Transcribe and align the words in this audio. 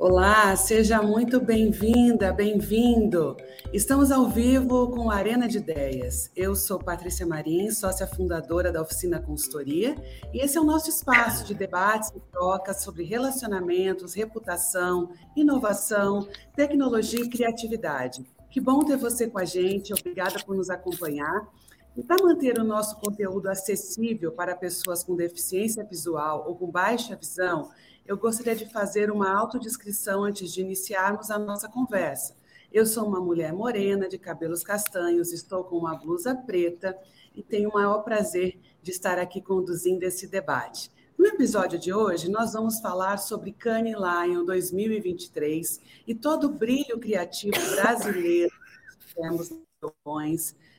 Olá, 0.00 0.56
seja 0.56 1.02
muito 1.02 1.38
bem-vinda, 1.42 2.32
bem-vindo. 2.32 3.36
Estamos 3.70 4.10
ao 4.10 4.30
vivo 4.30 4.90
com 4.90 5.10
a 5.10 5.16
Arena 5.16 5.46
de 5.46 5.58
Ideias. 5.58 6.30
Eu 6.34 6.56
sou 6.56 6.78
Patrícia 6.78 7.26
Marim, 7.26 7.70
sócia 7.70 8.06
fundadora 8.06 8.72
da 8.72 8.80
Oficina 8.80 9.20
Consultoria, 9.20 9.94
e 10.32 10.42
esse 10.42 10.56
é 10.56 10.60
o 10.60 10.64
nosso 10.64 10.88
espaço 10.88 11.44
de 11.44 11.52
debates 11.52 12.08
e 12.16 12.20
trocas 12.32 12.80
sobre 12.80 13.04
relacionamentos, 13.04 14.14
reputação, 14.14 15.10
inovação, 15.36 16.26
tecnologia 16.56 17.20
e 17.20 17.28
criatividade. 17.28 18.24
Que 18.48 18.58
bom 18.58 18.82
ter 18.82 18.96
você 18.96 19.28
com 19.28 19.38
a 19.38 19.44
gente, 19.44 19.92
obrigada 19.92 20.42
por 20.42 20.56
nos 20.56 20.70
acompanhar. 20.70 21.46
E 21.94 22.02
para 22.02 22.24
manter 22.24 22.58
o 22.58 22.64
nosso 22.64 22.96
conteúdo 22.96 23.50
acessível 23.50 24.32
para 24.32 24.56
pessoas 24.56 25.04
com 25.04 25.14
deficiência 25.14 25.84
visual 25.84 26.46
ou 26.48 26.56
com 26.56 26.70
baixa 26.70 27.14
visão, 27.14 27.68
eu 28.06 28.16
gostaria 28.16 28.56
de 28.56 28.70
fazer 28.70 29.10
uma 29.10 29.30
autodescrição 29.32 30.24
antes 30.24 30.52
de 30.52 30.60
iniciarmos 30.60 31.30
a 31.30 31.38
nossa 31.38 31.68
conversa. 31.68 32.36
Eu 32.72 32.86
sou 32.86 33.06
uma 33.06 33.20
mulher 33.20 33.52
morena, 33.52 34.08
de 34.08 34.18
cabelos 34.18 34.62
castanhos, 34.62 35.32
estou 35.32 35.64
com 35.64 35.76
uma 35.76 35.96
blusa 35.96 36.34
preta 36.34 36.96
e 37.34 37.42
tenho 37.42 37.70
o 37.70 37.74
maior 37.74 38.02
prazer 38.02 38.60
de 38.82 38.90
estar 38.90 39.18
aqui 39.18 39.40
conduzindo 39.40 40.04
esse 40.04 40.26
debate. 40.26 40.90
No 41.18 41.26
episódio 41.26 41.78
de 41.78 41.92
hoje, 41.92 42.30
nós 42.30 42.52
vamos 42.52 42.80
falar 42.80 43.18
sobre 43.18 43.52
Cannes 43.52 43.94
Lion 43.94 44.44
2023 44.44 45.80
e 46.06 46.14
todo 46.14 46.44
o 46.44 46.48
brilho 46.48 46.98
criativo 46.98 47.58
brasileiro 47.74 48.52
que 48.98 49.14
temos 49.14 49.52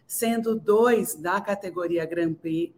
sendo 0.07 0.55
dois 0.55 1.15
da 1.15 1.39
categoria 1.39 2.05
Grand 2.05 2.33
Prix 2.33 2.73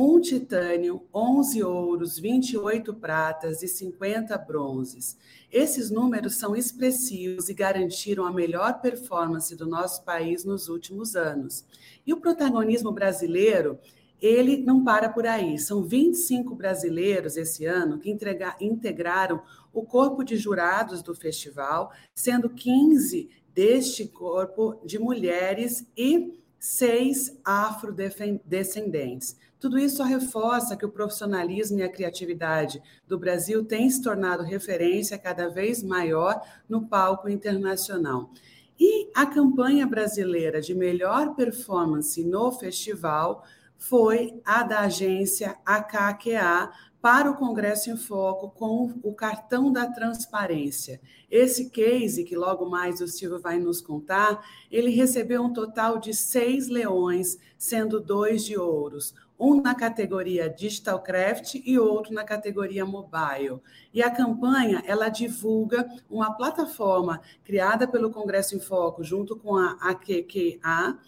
um 0.00 0.20
titânio, 0.20 1.02
11 1.12 1.60
ouros, 1.64 2.20
28 2.20 2.94
pratas 2.94 3.64
e 3.64 3.68
50 3.68 4.38
bronzes. 4.38 5.18
Esses 5.50 5.90
números 5.90 6.36
são 6.36 6.54
expressivos 6.54 7.48
e 7.48 7.54
garantiram 7.54 8.24
a 8.24 8.32
melhor 8.32 8.80
performance 8.80 9.56
do 9.56 9.66
nosso 9.66 10.04
país 10.04 10.44
nos 10.44 10.68
últimos 10.68 11.16
anos. 11.16 11.64
E 12.06 12.12
o 12.12 12.20
protagonismo 12.20 12.92
brasileiro, 12.92 13.76
ele 14.22 14.58
não 14.58 14.84
para 14.84 15.08
por 15.08 15.26
aí. 15.26 15.58
São 15.58 15.82
25 15.82 16.54
brasileiros 16.54 17.36
esse 17.36 17.66
ano 17.66 17.98
que 17.98 18.16
integraram 18.60 19.42
o 19.72 19.82
corpo 19.82 20.22
de 20.22 20.36
jurados 20.36 21.02
do 21.02 21.12
festival, 21.12 21.90
sendo 22.14 22.48
15 22.48 23.28
deste 23.52 24.06
corpo 24.06 24.80
de 24.86 24.96
mulheres 24.96 25.84
e 25.96 26.38
seis 26.60 27.38
afrodescendentes. 27.44 29.36
Tudo 29.60 29.78
isso 29.78 30.02
reforça 30.04 30.76
que 30.76 30.86
o 30.86 30.90
profissionalismo 30.90 31.80
e 31.80 31.82
a 31.82 31.90
criatividade 31.90 32.80
do 33.06 33.18
Brasil 33.18 33.64
têm 33.64 33.90
se 33.90 34.00
tornado 34.00 34.44
referência 34.44 35.18
cada 35.18 35.48
vez 35.48 35.82
maior 35.82 36.40
no 36.68 36.86
palco 36.86 37.28
internacional. 37.28 38.30
E 38.78 39.10
a 39.12 39.26
campanha 39.26 39.84
brasileira 39.84 40.60
de 40.60 40.74
melhor 40.74 41.34
performance 41.34 42.22
no 42.22 42.52
festival 42.52 43.44
foi 43.76 44.40
a 44.44 44.62
da 44.62 44.80
agência 44.80 45.56
AKQA, 45.64 46.70
para 47.00 47.30
o 47.30 47.36
Congresso 47.36 47.90
em 47.90 47.96
Foco 47.96 48.50
com 48.50 48.92
o 49.02 49.14
cartão 49.14 49.72
da 49.72 49.86
transparência. 49.86 51.00
Esse 51.30 51.70
case, 51.70 52.24
que 52.24 52.36
logo 52.36 52.68
mais 52.68 53.00
o 53.00 53.06
Silvio 53.06 53.40
vai 53.40 53.58
nos 53.58 53.80
contar, 53.80 54.44
ele 54.70 54.90
recebeu 54.90 55.42
um 55.42 55.52
total 55.52 55.98
de 55.98 56.12
seis 56.12 56.68
leões, 56.68 57.38
sendo 57.56 58.00
dois 58.00 58.44
de 58.44 58.58
ouros, 58.58 59.14
um 59.38 59.60
na 59.60 59.74
categoria 59.74 60.50
Digital 60.50 61.00
Craft 61.00 61.54
e 61.64 61.78
outro 61.78 62.12
na 62.12 62.24
categoria 62.24 62.84
Mobile. 62.84 63.60
E 63.94 64.02
a 64.02 64.10
campanha, 64.10 64.82
ela 64.84 65.08
divulga 65.08 65.88
uma 66.10 66.32
plataforma 66.32 67.20
criada 67.44 67.86
pelo 67.86 68.10
Congresso 68.10 68.56
em 68.56 68.60
Foco 68.60 69.04
junto 69.04 69.36
com 69.36 69.56
a 69.56 69.76
AQQA, 69.80 70.98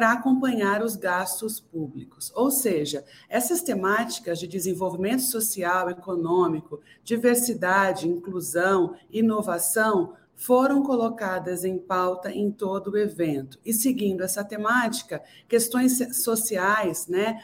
para 0.00 0.12
acompanhar 0.12 0.82
os 0.82 0.96
gastos 0.96 1.60
públicos. 1.60 2.32
Ou 2.34 2.50
seja, 2.50 3.04
essas 3.28 3.60
temáticas 3.60 4.38
de 4.38 4.46
desenvolvimento 4.46 5.20
social, 5.20 5.90
econômico, 5.90 6.80
diversidade, 7.04 8.08
inclusão, 8.08 8.94
inovação 9.10 10.14
foram 10.34 10.82
colocadas 10.82 11.66
em 11.66 11.76
pauta 11.76 12.32
em 12.32 12.50
todo 12.50 12.92
o 12.92 12.96
evento. 12.96 13.60
E 13.62 13.74
seguindo 13.74 14.24
essa 14.24 14.42
temática, 14.42 15.22
questões 15.46 15.98
sociais, 16.16 17.06
né, 17.06 17.38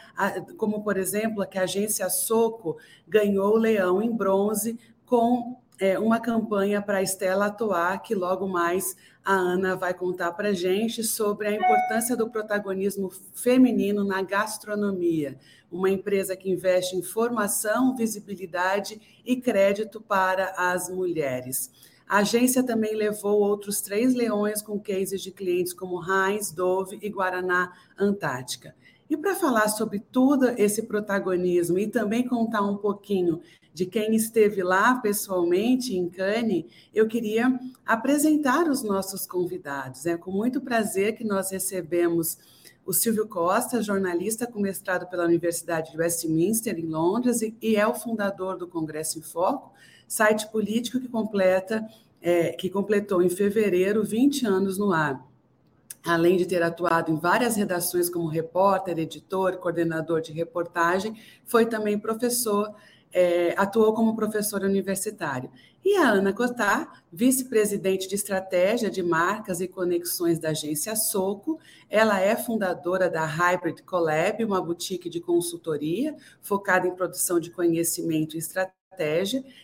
como 0.57 0.83
por 0.83 0.97
exemplo, 0.97 1.47
que 1.47 1.59
a 1.59 1.65
agência 1.65 2.09
Soco 2.09 2.79
ganhou 3.07 3.53
o 3.53 3.59
leão 3.59 4.01
em 4.01 4.11
bronze 4.11 4.79
com 5.05 5.61
é, 5.79 5.99
uma 5.99 6.19
campanha 6.19 6.81
para 6.81 6.99
a 6.99 7.03
Estela 7.03 7.47
atuar, 7.47 8.01
que 8.03 8.15
logo 8.15 8.49
mais 8.49 8.97
a 9.25 9.35
Ana 9.35 9.75
vai 9.75 9.93
contar 9.93 10.33
para 10.33 10.51
a 10.51 10.55
gente 10.55 11.03
sobre 11.03 11.49
a 11.49 11.53
importância 11.53 12.17
do 12.17 12.31
protagonismo 12.31 13.11
feminino 13.35 14.05
na 14.05 14.23
gastronomia, 14.23 15.39
uma 15.71 15.91
empresa 15.91 16.37
que 16.37 16.51
investe 16.51 16.97
em 16.97 17.03
formação, 17.03 17.95
visibilidade 17.97 19.01
e 19.25 19.37
crédito 19.37 20.01
para 20.01 20.55
as 20.57 20.89
mulheres. 20.89 21.71
A 22.09 22.19
agência 22.19 22.63
também 22.63 22.95
levou 22.95 23.41
outros 23.41 23.81
três 23.81 24.15
leões 24.15 24.63
com 24.63 24.79
cases 24.79 25.21
de 25.21 25.33
clientes 25.33 25.73
como 25.73 26.01
Heinz, 26.01 26.53
Dove 26.53 26.99
e 27.03 27.09
Guaraná 27.09 27.73
Antártica. 27.99 28.75
E 29.11 29.17
para 29.17 29.35
falar 29.35 29.69
sobre 29.69 29.99
todo 29.99 30.49
esse 30.51 30.83
protagonismo 30.83 31.79
e 31.79 31.89
também 31.89 32.27
contar 32.27 32.63
um 32.63 32.77
pouquinho 32.77 33.41
de 33.77 33.85
quem 33.85 34.15
esteve 34.15 34.63
lá 34.63 34.95
pessoalmente 34.95 35.95
em 35.95 36.09
Cannes, 36.09 36.65
eu 36.95 37.07
queria 37.07 37.61
apresentar 37.85 38.71
os 38.71 38.83
nossos 38.83 39.27
convidados. 39.27 40.07
É 40.07 40.17
com 40.17 40.31
muito 40.31 40.63
prazer 40.63 41.15
que 41.15 41.23
nós 41.23 41.51
recebemos 41.51 42.39
o 42.87 42.93
Silvio 42.95 43.29
Costa, 43.29 43.83
jornalista 43.83 44.47
com 44.47 44.61
mestrado 44.61 45.07
pela 45.11 45.27
Universidade 45.27 45.93
de 45.93 45.99
Westminster, 45.99 46.79
em 46.79 46.87
Londres, 46.87 47.43
e 47.43 47.77
é 47.77 47.87
o 47.87 47.93
fundador 47.93 48.57
do 48.57 48.67
Congresso 48.67 49.19
em 49.19 49.23
Foco, 49.23 49.75
site 50.09 50.51
político 50.51 50.99
que 50.99 51.09
completa, 51.09 51.87
é, 52.23 52.53
que 52.53 52.71
completou 52.71 53.23
em 53.23 53.29
fevereiro 53.29 54.03
20 54.03 54.47
anos 54.47 54.79
no 54.79 54.91
ar. 54.91 55.23
Além 56.03 56.39
de 56.39 56.47
ter 56.47 56.63
atuado 56.63 57.13
em 57.13 57.17
várias 57.19 57.57
redações 57.57 58.09
como 58.09 58.27
repórter, 58.27 58.99
editor, 58.99 59.59
coordenador 59.59 60.23
de 60.23 60.33
reportagem, 60.33 61.15
foi 61.45 61.67
também 61.67 61.99
professor 61.99 62.75
é, 63.17 63.55
atuou 63.57 63.95
como 63.95 64.15
professora 64.15 64.67
universitário. 64.67 65.51
E 65.83 65.97
a 65.97 66.11
Ana 66.11 66.35
Cotar, 66.35 67.03
vice-presidente 67.11 68.07
de 68.07 68.15
estratégia 68.15 68.91
de 68.91 69.03
marcas 69.03 69.59
e 69.63 69.67
conexões 69.67 70.39
da 70.39 70.51
agência 70.51 70.95
Soco, 70.95 71.59
ela 71.89 72.21
é 72.21 72.37
fundadora 72.37 73.09
da 73.09 73.25
Hybrid 73.25 73.83
Collab, 73.85 74.45
uma 74.45 74.61
boutique 74.61 75.09
de 75.09 75.19
consultoria 75.19 76.15
focada 76.43 76.87
em 76.87 76.95
produção 76.95 77.41
de 77.41 77.51
conhecimento 77.51 78.37
e 78.37 78.39
estratégia, 78.39 78.76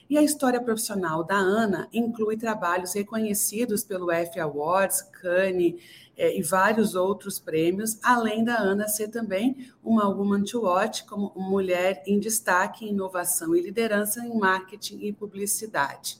e 0.08 0.18
a 0.18 0.22
história 0.22 0.60
profissional 0.60 1.24
da 1.24 1.36
Ana 1.36 1.88
inclui 1.92 2.36
trabalhos 2.36 2.94
reconhecidos 2.94 3.84
pelo 3.84 4.10
F 4.10 4.38
Awards, 4.38 5.02
Cannes, 5.20 5.80
é, 6.16 6.38
e 6.38 6.42
vários 6.42 6.94
outros 6.94 7.38
prêmios, 7.38 7.98
além 8.02 8.44
da 8.44 8.56
Ana 8.58 8.86
ser 8.86 9.08
também 9.08 9.68
uma 9.82 10.08
Woman 10.08 10.44
to 10.44 10.60
Watch, 10.62 11.04
como 11.04 11.32
mulher 11.34 12.02
em 12.06 12.18
destaque 12.18 12.84
em 12.84 12.90
inovação 12.90 13.56
e 13.56 13.62
liderança 13.62 14.20
em 14.20 14.38
marketing 14.38 14.98
e 15.00 15.12
publicidade. 15.12 16.18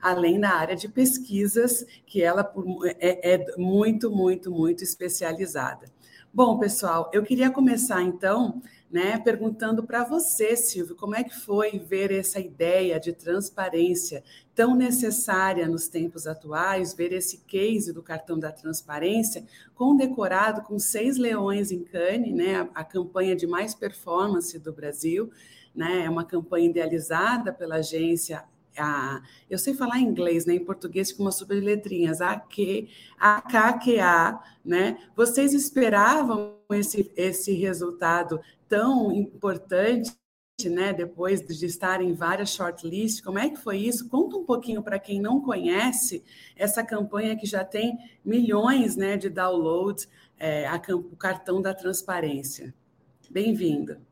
Além 0.00 0.40
da 0.40 0.50
área 0.50 0.76
de 0.76 0.88
pesquisas, 0.88 1.84
que 2.06 2.22
ela 2.22 2.52
é, 2.98 3.34
é 3.34 3.56
muito, 3.56 4.10
muito, 4.10 4.50
muito 4.50 4.82
especializada. 4.82 5.86
Bom, 6.32 6.58
pessoal, 6.58 7.10
eu 7.12 7.22
queria 7.22 7.50
começar 7.50 8.02
então 8.02 8.60
né, 8.90 9.18
perguntando 9.18 9.82
para 9.82 10.02
você, 10.02 10.56
Silvio, 10.56 10.96
como 10.96 11.14
é 11.14 11.22
que 11.22 11.34
foi 11.38 11.78
ver 11.78 12.10
essa 12.10 12.40
ideia 12.40 12.98
de 12.98 13.12
transparência 13.12 14.24
tão 14.54 14.74
necessária 14.74 15.68
nos 15.68 15.88
tempos 15.88 16.26
atuais, 16.26 16.94
ver 16.94 17.12
esse 17.12 17.38
case 17.46 17.92
do 17.92 18.02
cartão 18.02 18.38
da 18.38 18.50
transparência 18.50 19.44
condecorado 19.74 20.62
com 20.62 20.78
seis 20.78 21.18
leões 21.18 21.70
em 21.70 21.84
Cannes, 21.84 22.34
né, 22.34 22.68
a, 22.74 22.82
campanha 22.82 23.36
de 23.36 23.46
mais 23.46 23.74
performance 23.74 24.58
do 24.58 24.72
Brasil, 24.72 25.30
né, 25.74 26.06
é 26.06 26.10
uma 26.10 26.24
campanha 26.24 26.70
idealizada 26.70 27.52
pela 27.52 27.76
agência 27.76 28.42
a, 28.76 29.22
eu 29.48 29.58
sei 29.58 29.74
falar 29.74 30.00
inglês, 30.00 30.46
né? 30.46 30.54
Em 30.54 30.64
português 30.64 31.12
com 31.12 31.22
umas 31.22 31.36
subletrinhas, 31.36 32.20
a 32.20 32.38
que, 32.38 32.88
a 33.18 33.40
KQA, 33.40 34.40
né? 34.64 34.98
Vocês 35.16 35.52
esperavam 35.52 36.56
esse, 36.70 37.10
esse 37.16 37.52
resultado 37.52 38.40
tão 38.68 39.12
importante, 39.12 40.16
né? 40.64 40.92
Depois 40.92 41.40
de 41.40 41.66
estar 41.66 42.02
em 42.02 42.12
várias 42.12 42.50
shortlists, 42.50 43.20
como 43.20 43.38
é 43.38 43.48
que 43.48 43.56
foi 43.56 43.78
isso? 43.78 44.08
Conta 44.08 44.36
um 44.36 44.44
pouquinho 44.44 44.82
para 44.82 44.98
quem 44.98 45.20
não 45.20 45.40
conhece 45.40 46.24
essa 46.56 46.82
campanha 46.82 47.36
que 47.36 47.46
já 47.46 47.64
tem 47.64 47.96
milhões, 48.24 48.96
né, 48.96 49.16
de 49.16 49.28
downloads, 49.28 50.08
é, 50.38 50.66
a, 50.66 50.80
o 50.94 51.16
cartão 51.16 51.62
da 51.62 51.72
transparência. 51.72 52.74
Bem-vindo. 53.30 54.07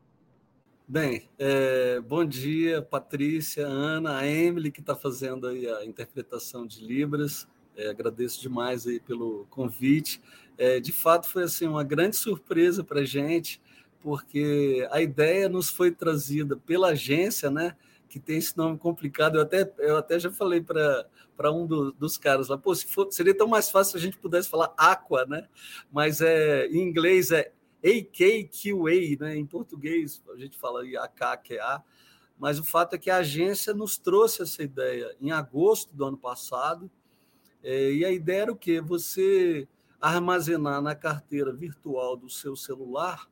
Bem, 0.89 1.27
é, 1.37 1.99
bom 1.99 2.23
dia, 2.23 2.81
Patrícia, 2.81 3.67
Ana, 3.67 4.19
a 4.19 4.25
Emily, 4.25 4.71
que 4.71 4.79
está 4.79 4.95
fazendo 4.95 5.45
aí 5.45 5.67
a 5.69 5.83
interpretação 5.83 6.65
de 6.65 6.81
Libras. 6.81 7.45
É, 7.75 7.89
agradeço 7.89 8.41
demais 8.41 8.87
aí 8.87 8.97
pelo 8.97 9.45
convite. 9.49 10.21
É, 10.57 10.79
de 10.79 10.93
fato, 10.93 11.27
foi 11.27 11.43
assim 11.43 11.67
uma 11.67 11.83
grande 11.83 12.15
surpresa 12.15 12.85
para 12.85 13.01
a 13.01 13.05
gente, 13.05 13.61
porque 13.99 14.87
a 14.89 15.01
ideia 15.01 15.49
nos 15.49 15.69
foi 15.69 15.91
trazida 15.91 16.55
pela 16.55 16.91
agência, 16.91 17.51
né? 17.51 17.75
Que 18.07 18.17
tem 18.17 18.37
esse 18.37 18.57
nome 18.57 18.77
complicado. 18.77 19.35
Eu 19.35 19.41
até, 19.41 19.69
eu 19.79 19.97
até 19.97 20.17
já 20.17 20.31
falei 20.31 20.61
para 20.61 21.51
um 21.51 21.67
do, 21.67 21.91
dos 21.91 22.17
caras 22.17 22.47
lá, 22.47 22.57
pô, 22.57 22.73
se 22.73 22.87
for, 22.87 23.11
seria 23.11 23.35
tão 23.35 23.49
mais 23.49 23.69
fácil 23.69 23.91
se 23.91 23.97
a 23.97 24.01
gente 24.01 24.17
pudesse 24.17 24.47
falar 24.47 24.73
Aqua, 24.77 25.25
né? 25.25 25.49
Mas 25.91 26.21
é, 26.21 26.65
em 26.67 26.79
inglês 26.79 27.31
é 27.31 27.51
AKQA, 27.83 29.17
né? 29.19 29.37
Em 29.37 29.45
português 29.45 30.21
a 30.29 30.37
gente 30.37 30.57
fala 30.57 30.81
AKQA, 31.03 31.83
mas 32.37 32.59
o 32.59 32.63
fato 32.63 32.95
é 32.95 32.97
que 32.97 33.09
a 33.09 33.17
agência 33.17 33.73
nos 33.73 33.97
trouxe 33.97 34.43
essa 34.43 34.61
ideia 34.61 35.15
em 35.19 35.31
agosto 35.31 35.93
do 35.95 36.05
ano 36.05 36.17
passado, 36.17 36.89
é, 37.63 37.91
e 37.91 38.05
a 38.05 38.11
ideia 38.11 38.43
era 38.43 38.51
o 38.51 38.55
quê? 38.55 38.79
Você 38.79 39.67
armazenar 39.99 40.81
na 40.81 40.95
carteira 40.95 41.51
virtual 41.51 42.15
do 42.15 42.29
seu 42.29 42.55
celular 42.55 43.27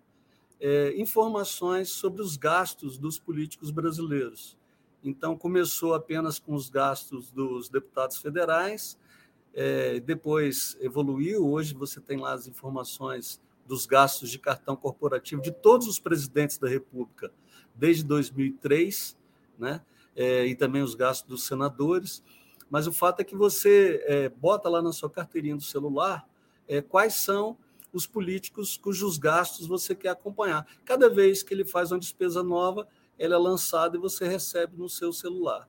é, 0.59 0.93
informações 0.99 1.89
sobre 1.89 2.21
os 2.21 2.35
gastos 2.37 2.97
dos 2.97 3.19
políticos 3.19 3.69
brasileiros. 3.69 4.57
Então, 5.03 5.37
começou 5.37 5.93
apenas 5.93 6.39
com 6.39 6.55
os 6.55 6.69
gastos 6.69 7.29
dos 7.29 7.69
deputados 7.69 8.17
federais, 8.17 8.97
é, 9.53 9.99
depois 9.99 10.75
evoluiu, 10.81 11.47
hoje 11.47 11.73
você 11.73 12.01
tem 12.01 12.17
lá 12.17 12.33
as 12.33 12.47
informações 12.47 13.39
dos 13.65 13.85
gastos 13.85 14.29
de 14.29 14.39
cartão 14.39 14.75
corporativo 14.75 15.41
de 15.41 15.51
todos 15.51 15.87
os 15.87 15.99
presidentes 15.99 16.57
da 16.57 16.67
República 16.67 17.31
desde 17.73 18.03
2003, 18.03 19.17
né? 19.57 19.81
É, 20.15 20.45
e 20.45 20.55
também 20.55 20.81
os 20.81 20.95
gastos 20.95 21.27
dos 21.27 21.43
senadores. 21.45 22.23
Mas 22.69 22.87
o 22.87 22.93
fato 22.93 23.19
é 23.19 23.23
que 23.23 23.35
você 23.35 24.01
é, 24.05 24.29
bota 24.29 24.69
lá 24.69 24.81
na 24.81 24.93
sua 24.93 25.09
carteirinha 25.09 25.55
do 25.55 25.63
celular 25.63 26.27
é, 26.67 26.81
quais 26.81 27.15
são 27.15 27.57
os 27.93 28.05
políticos 28.05 28.75
cujos 28.75 29.17
gastos 29.17 29.67
você 29.67 29.95
quer 29.95 30.09
acompanhar. 30.09 30.67
Cada 30.83 31.09
vez 31.09 31.43
que 31.43 31.53
ele 31.53 31.63
faz 31.63 31.91
uma 31.91 31.99
despesa 31.99 32.43
nova, 32.43 32.87
ela 33.17 33.35
é 33.35 33.37
lançada 33.37 33.95
e 33.95 33.99
você 33.99 34.27
recebe 34.27 34.77
no 34.77 34.89
seu 34.89 35.13
celular. 35.13 35.67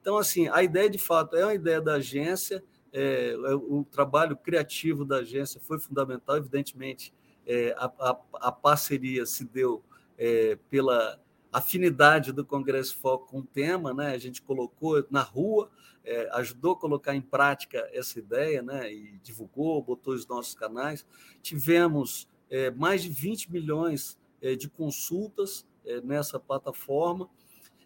Então, 0.00 0.18
assim, 0.18 0.48
a 0.48 0.62
ideia 0.62 0.90
de 0.90 0.98
fato 0.98 1.36
é 1.36 1.44
uma 1.44 1.54
ideia 1.54 1.80
da 1.80 1.94
agência, 1.94 2.62
é, 2.92 3.30
é 3.30 3.54
o 3.54 3.86
trabalho 3.90 4.36
criativo 4.36 5.04
da 5.04 5.16
agência 5.18 5.60
foi 5.60 5.78
fundamental, 5.78 6.36
evidentemente, 6.36 7.14
é, 7.46 7.74
a, 7.76 7.86
a, 7.86 8.20
a, 8.34 8.52
parceria 8.52 9.26
se 9.26 9.44
deu 9.44 9.82
é, 10.16 10.58
pela 10.70 11.20
afinidade 11.52 12.32
do 12.32 12.44
Congresso 12.44 12.96
Foco 12.96 13.28
com 13.28 13.38
o 13.40 13.46
tema, 13.46 13.92
né? 13.92 14.14
a 14.14 14.18
gente 14.18 14.40
colocou 14.40 15.04
na 15.10 15.22
rua, 15.22 15.70
é, 16.04 16.28
ajudou 16.32 16.72
a 16.72 16.78
colocar 16.78 17.14
em 17.14 17.20
prática 17.20 17.88
essa 17.92 18.18
ideia 18.18 18.62
né? 18.62 18.92
e 18.92 19.18
divulgou, 19.22 19.82
botou 19.82 20.14
os 20.14 20.26
nossos 20.26 20.54
canais. 20.54 21.06
Tivemos 21.42 22.28
é, 22.48 22.70
mais 22.70 23.02
de 23.02 23.10
20 23.10 23.52
milhões 23.52 24.18
é, 24.40 24.56
de 24.56 24.68
consultas 24.68 25.66
é, 25.84 26.00
nessa 26.00 26.40
plataforma, 26.40 27.28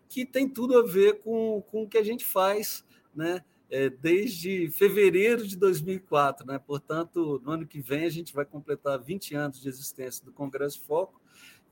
que 0.09 0.25
tem 0.25 0.49
tudo 0.49 0.79
a 0.79 0.87
ver 0.87 1.21
com, 1.23 1.63
com 1.71 1.83
o 1.83 1.89
que 1.89 1.99
a 1.99 2.05
gente 2.05 2.25
faz, 2.25 2.85
né? 3.15 3.45
É, 3.71 3.91
desde 3.91 4.71
fevereiro 4.71 5.47
de 5.47 5.57
2004. 5.57 6.47
Né? 6.47 6.59
Portanto, 6.59 7.41
no 7.45 7.51
ano 7.51 7.67
que 7.67 7.81
vem, 7.81 8.05
a 8.05 8.11
gente 8.11 8.35
vai 8.35 8.45
completar 8.45 8.99
20 8.99 9.35
anos 9.35 9.61
de 9.61 9.69
existência 9.69 10.25
do 10.25 10.33
Congresso 10.33 10.81
Foco. 10.83 11.21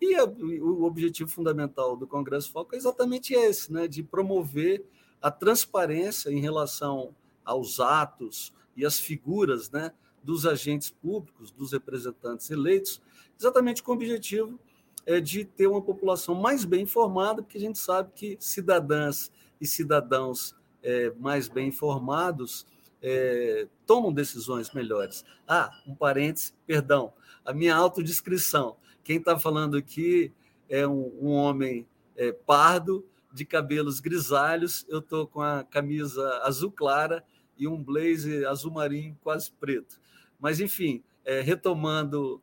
E 0.00 0.14
a, 0.16 0.24
o 0.24 0.84
objetivo 0.84 1.30
fundamental 1.30 1.96
do 1.96 2.06
Congresso 2.06 2.50
Foco 2.50 2.74
é 2.74 2.78
exatamente 2.78 3.32
esse, 3.34 3.72
né? 3.72 3.86
de 3.86 4.02
promover 4.02 4.84
a 5.22 5.30
transparência 5.30 6.30
em 6.30 6.40
relação 6.40 7.14
aos 7.44 7.80
atos 7.80 8.52
e 8.76 8.84
às 8.84 8.98
figuras 8.98 9.70
né? 9.70 9.92
dos 10.22 10.46
agentes 10.46 10.90
públicos, 10.90 11.50
dos 11.50 11.72
representantes 11.72 12.50
eleitos, 12.50 13.00
exatamente 13.38 13.82
com 13.82 13.92
o 13.92 13.94
objetivo 13.94 14.58
é, 15.06 15.20
de 15.20 15.44
ter 15.44 15.66
uma 15.66 15.82
população 15.82 16.34
mais 16.34 16.64
bem 16.64 16.82
informada, 16.82 17.42
porque 17.42 17.58
a 17.58 17.60
gente 17.60 17.78
sabe 17.78 18.10
que 18.14 18.36
cidadãs 18.40 19.30
e 19.60 19.66
cidadãos 19.66 20.54
é, 20.84 21.12
mais 21.18 21.48
bem 21.48 21.68
informados 21.68 22.64
é, 23.02 23.66
tomam 23.86 24.12
decisões 24.12 24.72
melhores. 24.72 25.24
Ah, 25.48 25.70
um 25.86 25.94
parêntese, 25.94 26.54
perdão, 26.66 27.12
a 27.44 27.52
minha 27.52 27.74
autodescrição. 27.74 28.76
Quem 29.02 29.16
está 29.16 29.38
falando 29.38 29.76
aqui 29.76 30.32
é 30.68 30.86
um, 30.86 31.12
um 31.20 31.30
homem 31.30 31.86
é, 32.16 32.32
pardo, 32.32 33.04
de 33.32 33.44
cabelos 33.44 33.98
grisalhos, 33.98 34.86
eu 34.88 35.00
estou 35.00 35.26
com 35.26 35.42
a 35.42 35.64
camisa 35.64 36.40
azul 36.44 36.70
clara 36.70 37.24
e 37.58 37.66
um 37.66 37.82
blazer 37.82 38.48
azul 38.48 38.70
marinho 38.70 39.18
quase 39.24 39.50
preto. 39.50 39.98
Mas, 40.38 40.60
enfim, 40.60 41.02
é, 41.24 41.40
retomando 41.40 42.40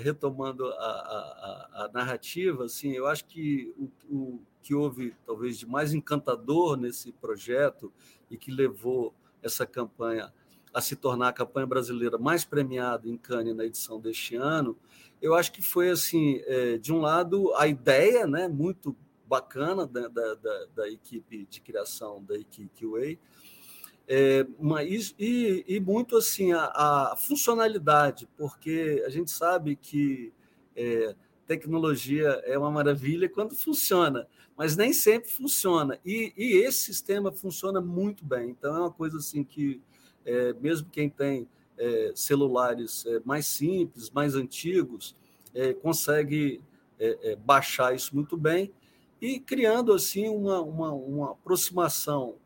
retomando 0.00 0.66
a, 0.66 0.70
a, 0.70 1.84
a, 1.84 1.90
narrativa, 1.92 2.64
assim, 2.64 2.92
eu 2.92 3.06
acho 3.06 3.24
que 3.26 3.74
o, 3.76 3.90
o, 4.08 4.42
que 4.62 4.74
houve 4.74 5.14
talvez 5.26 5.58
de 5.58 5.66
mais 5.66 5.92
encantador 5.92 6.76
nesse 6.76 7.12
projeto 7.12 7.92
e 8.30 8.36
que 8.36 8.50
levou 8.50 9.14
essa 9.42 9.66
campanha 9.66 10.32
a 10.72 10.80
se 10.80 10.96
tornar 10.96 11.28
a 11.28 11.32
campanha 11.32 11.66
brasileira 11.66 12.16
mais 12.16 12.44
premiada 12.44 13.08
em 13.08 13.16
Cannes 13.16 13.54
na 13.54 13.64
edição 13.64 14.00
deste 14.00 14.36
ano, 14.36 14.78
eu 15.20 15.34
acho 15.34 15.52
que 15.52 15.60
foi 15.60 15.90
assim, 15.90 16.40
é, 16.46 16.78
de 16.78 16.92
um 16.92 17.00
lado 17.00 17.54
a 17.56 17.66
ideia, 17.66 18.26
né, 18.26 18.48
muito 18.48 18.96
bacana 19.26 19.86
da, 19.86 20.08
da, 20.08 20.34
da, 20.34 20.66
da 20.74 20.88
equipe 20.90 21.46
de 21.46 21.60
criação 21.60 22.22
da 22.22 22.36
equipe 22.36 22.86
Way, 22.86 23.18
é, 24.08 24.46
e, 25.18 25.64
e, 25.66 25.80
muito 25.80 26.16
assim 26.16 26.52
a, 26.52 26.64
a, 26.64 27.16
funcionalidade, 27.16 28.28
porque 28.36 29.02
a 29.06 29.08
gente 29.08 29.30
sabe 29.30 29.76
que 29.76 30.32
é, 30.74 31.14
tecnologia 31.46 32.28
é 32.44 32.58
uma 32.58 32.70
maravilha 32.70 33.28
quando 33.28 33.54
funciona, 33.54 34.26
mas 34.56 34.76
nem 34.76 34.92
sempre 34.92 35.30
funciona. 35.30 35.98
E, 36.04 36.32
e 36.36 36.56
esse 36.64 36.78
sistema 36.78 37.32
funciona 37.32 37.80
muito 37.80 38.24
bem. 38.24 38.50
Então 38.50 38.76
é 38.76 38.80
uma 38.80 38.90
coisa 38.92 39.18
assim 39.18 39.44
que 39.44 39.80
é, 40.24 40.52
mesmo 40.54 40.88
quem 40.90 41.08
tem 41.08 41.48
é, 41.76 42.12
celulares 42.14 43.04
é, 43.06 43.20
mais 43.24 43.46
simples, 43.46 44.10
mais 44.10 44.34
antigos, 44.34 45.16
é, 45.54 45.74
consegue 45.74 46.60
baixar 47.44 47.96
isso 47.96 48.14
muito 48.14 48.36
bem 48.36 48.72
e 49.20 49.40
criando 49.40 49.92
assim 49.92 50.28
uma, 50.28 50.60
uma, 50.60 50.92
uma 50.92 51.32
aproximação 51.32 52.36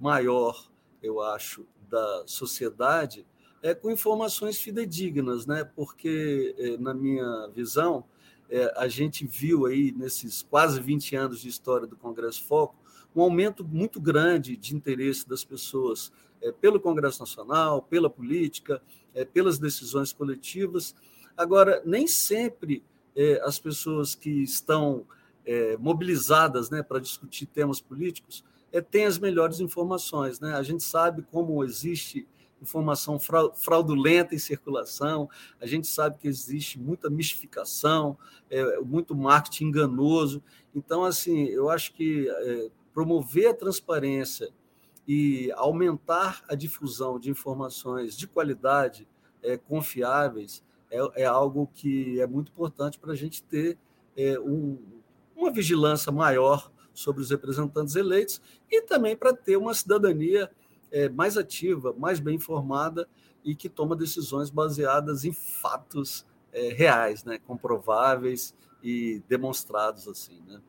maior 0.00 0.68
eu 1.02 1.20
acho, 1.20 1.66
da 1.88 2.24
sociedade 2.26 3.26
é 3.62 3.74
com 3.74 3.90
informações 3.90 4.58
fidedignas, 4.58 5.46
né? 5.46 5.64
Porque, 5.64 6.54
é, 6.58 6.76
na 6.76 6.94
minha 6.94 7.48
visão, 7.48 8.04
é, 8.48 8.72
a 8.76 8.86
gente 8.86 9.26
viu 9.26 9.66
aí 9.66 9.92
nesses 9.92 10.42
quase 10.42 10.80
20 10.80 11.16
anos 11.16 11.40
de 11.40 11.48
história 11.48 11.86
do 11.86 11.96
Congresso 11.96 12.44
Foco 12.44 12.76
um 13.14 13.22
aumento 13.22 13.64
muito 13.64 13.98
grande 13.98 14.56
de 14.56 14.76
interesse 14.76 15.26
das 15.26 15.42
pessoas 15.42 16.12
é, 16.40 16.52
pelo 16.52 16.78
Congresso 16.78 17.20
Nacional, 17.20 17.82
pela 17.82 18.10
política, 18.10 18.82
pelas 19.32 19.58
decisões 19.58 20.12
coletivas. 20.12 20.94
Agora, 21.34 21.80
nem 21.86 22.06
sempre 22.06 22.84
as 23.42 23.58
pessoas 23.58 24.14
que 24.14 24.42
estão 24.42 25.06
mobilizadas 25.78 26.68
né, 26.68 26.82
para 26.82 26.98
discutir 26.98 27.46
temas 27.46 27.80
políticos 27.80 28.44
é, 28.76 28.80
tem 28.82 29.06
as 29.06 29.18
melhores 29.18 29.58
informações. 29.58 30.38
Né? 30.38 30.52
A 30.54 30.62
gente 30.62 30.82
sabe 30.82 31.22
como 31.30 31.64
existe 31.64 32.28
informação 32.60 33.18
fraudulenta 33.18 34.34
em 34.34 34.38
circulação, 34.38 35.28
a 35.60 35.66
gente 35.66 35.86
sabe 35.86 36.18
que 36.18 36.28
existe 36.28 36.78
muita 36.78 37.08
mistificação, 37.08 38.18
é, 38.50 38.78
muito 38.80 39.14
marketing 39.14 39.66
enganoso. 39.66 40.42
Então, 40.74 41.04
assim, 41.04 41.44
eu 41.44 41.70
acho 41.70 41.92
que 41.94 42.28
é, 42.28 42.68
promover 42.92 43.48
a 43.48 43.54
transparência 43.54 44.50
e 45.08 45.50
aumentar 45.52 46.42
a 46.48 46.54
difusão 46.54 47.18
de 47.18 47.30
informações 47.30 48.16
de 48.16 48.26
qualidade, 48.26 49.06
é, 49.42 49.56
confiáveis, 49.56 50.62
é, 50.90 51.22
é 51.22 51.24
algo 51.24 51.70
que 51.74 52.20
é 52.20 52.26
muito 52.26 52.50
importante 52.50 52.98
para 52.98 53.12
a 53.12 53.16
gente 53.16 53.42
ter 53.42 53.78
é, 54.16 54.38
um, 54.40 54.78
uma 55.36 55.52
vigilância 55.52 56.10
maior 56.10 56.70
sobre 56.96 57.22
os 57.22 57.30
representantes 57.30 57.94
eleitos 57.94 58.40
e 58.70 58.82
também 58.82 59.16
para 59.16 59.34
ter 59.34 59.56
uma 59.56 59.74
cidadania 59.74 60.50
é, 60.90 61.08
mais 61.08 61.36
ativa, 61.36 61.94
mais 61.96 62.18
bem 62.18 62.36
informada 62.36 63.06
e 63.44 63.54
que 63.54 63.68
toma 63.68 63.94
decisões 63.94 64.50
baseadas 64.50 65.24
em 65.24 65.32
fatos 65.32 66.26
é, 66.52 66.72
reais, 66.72 67.22
né, 67.22 67.38
comprováveis 67.38 68.54
e 68.82 69.22
demonstrados 69.28 70.08
assim, 70.08 70.40
né? 70.46 70.60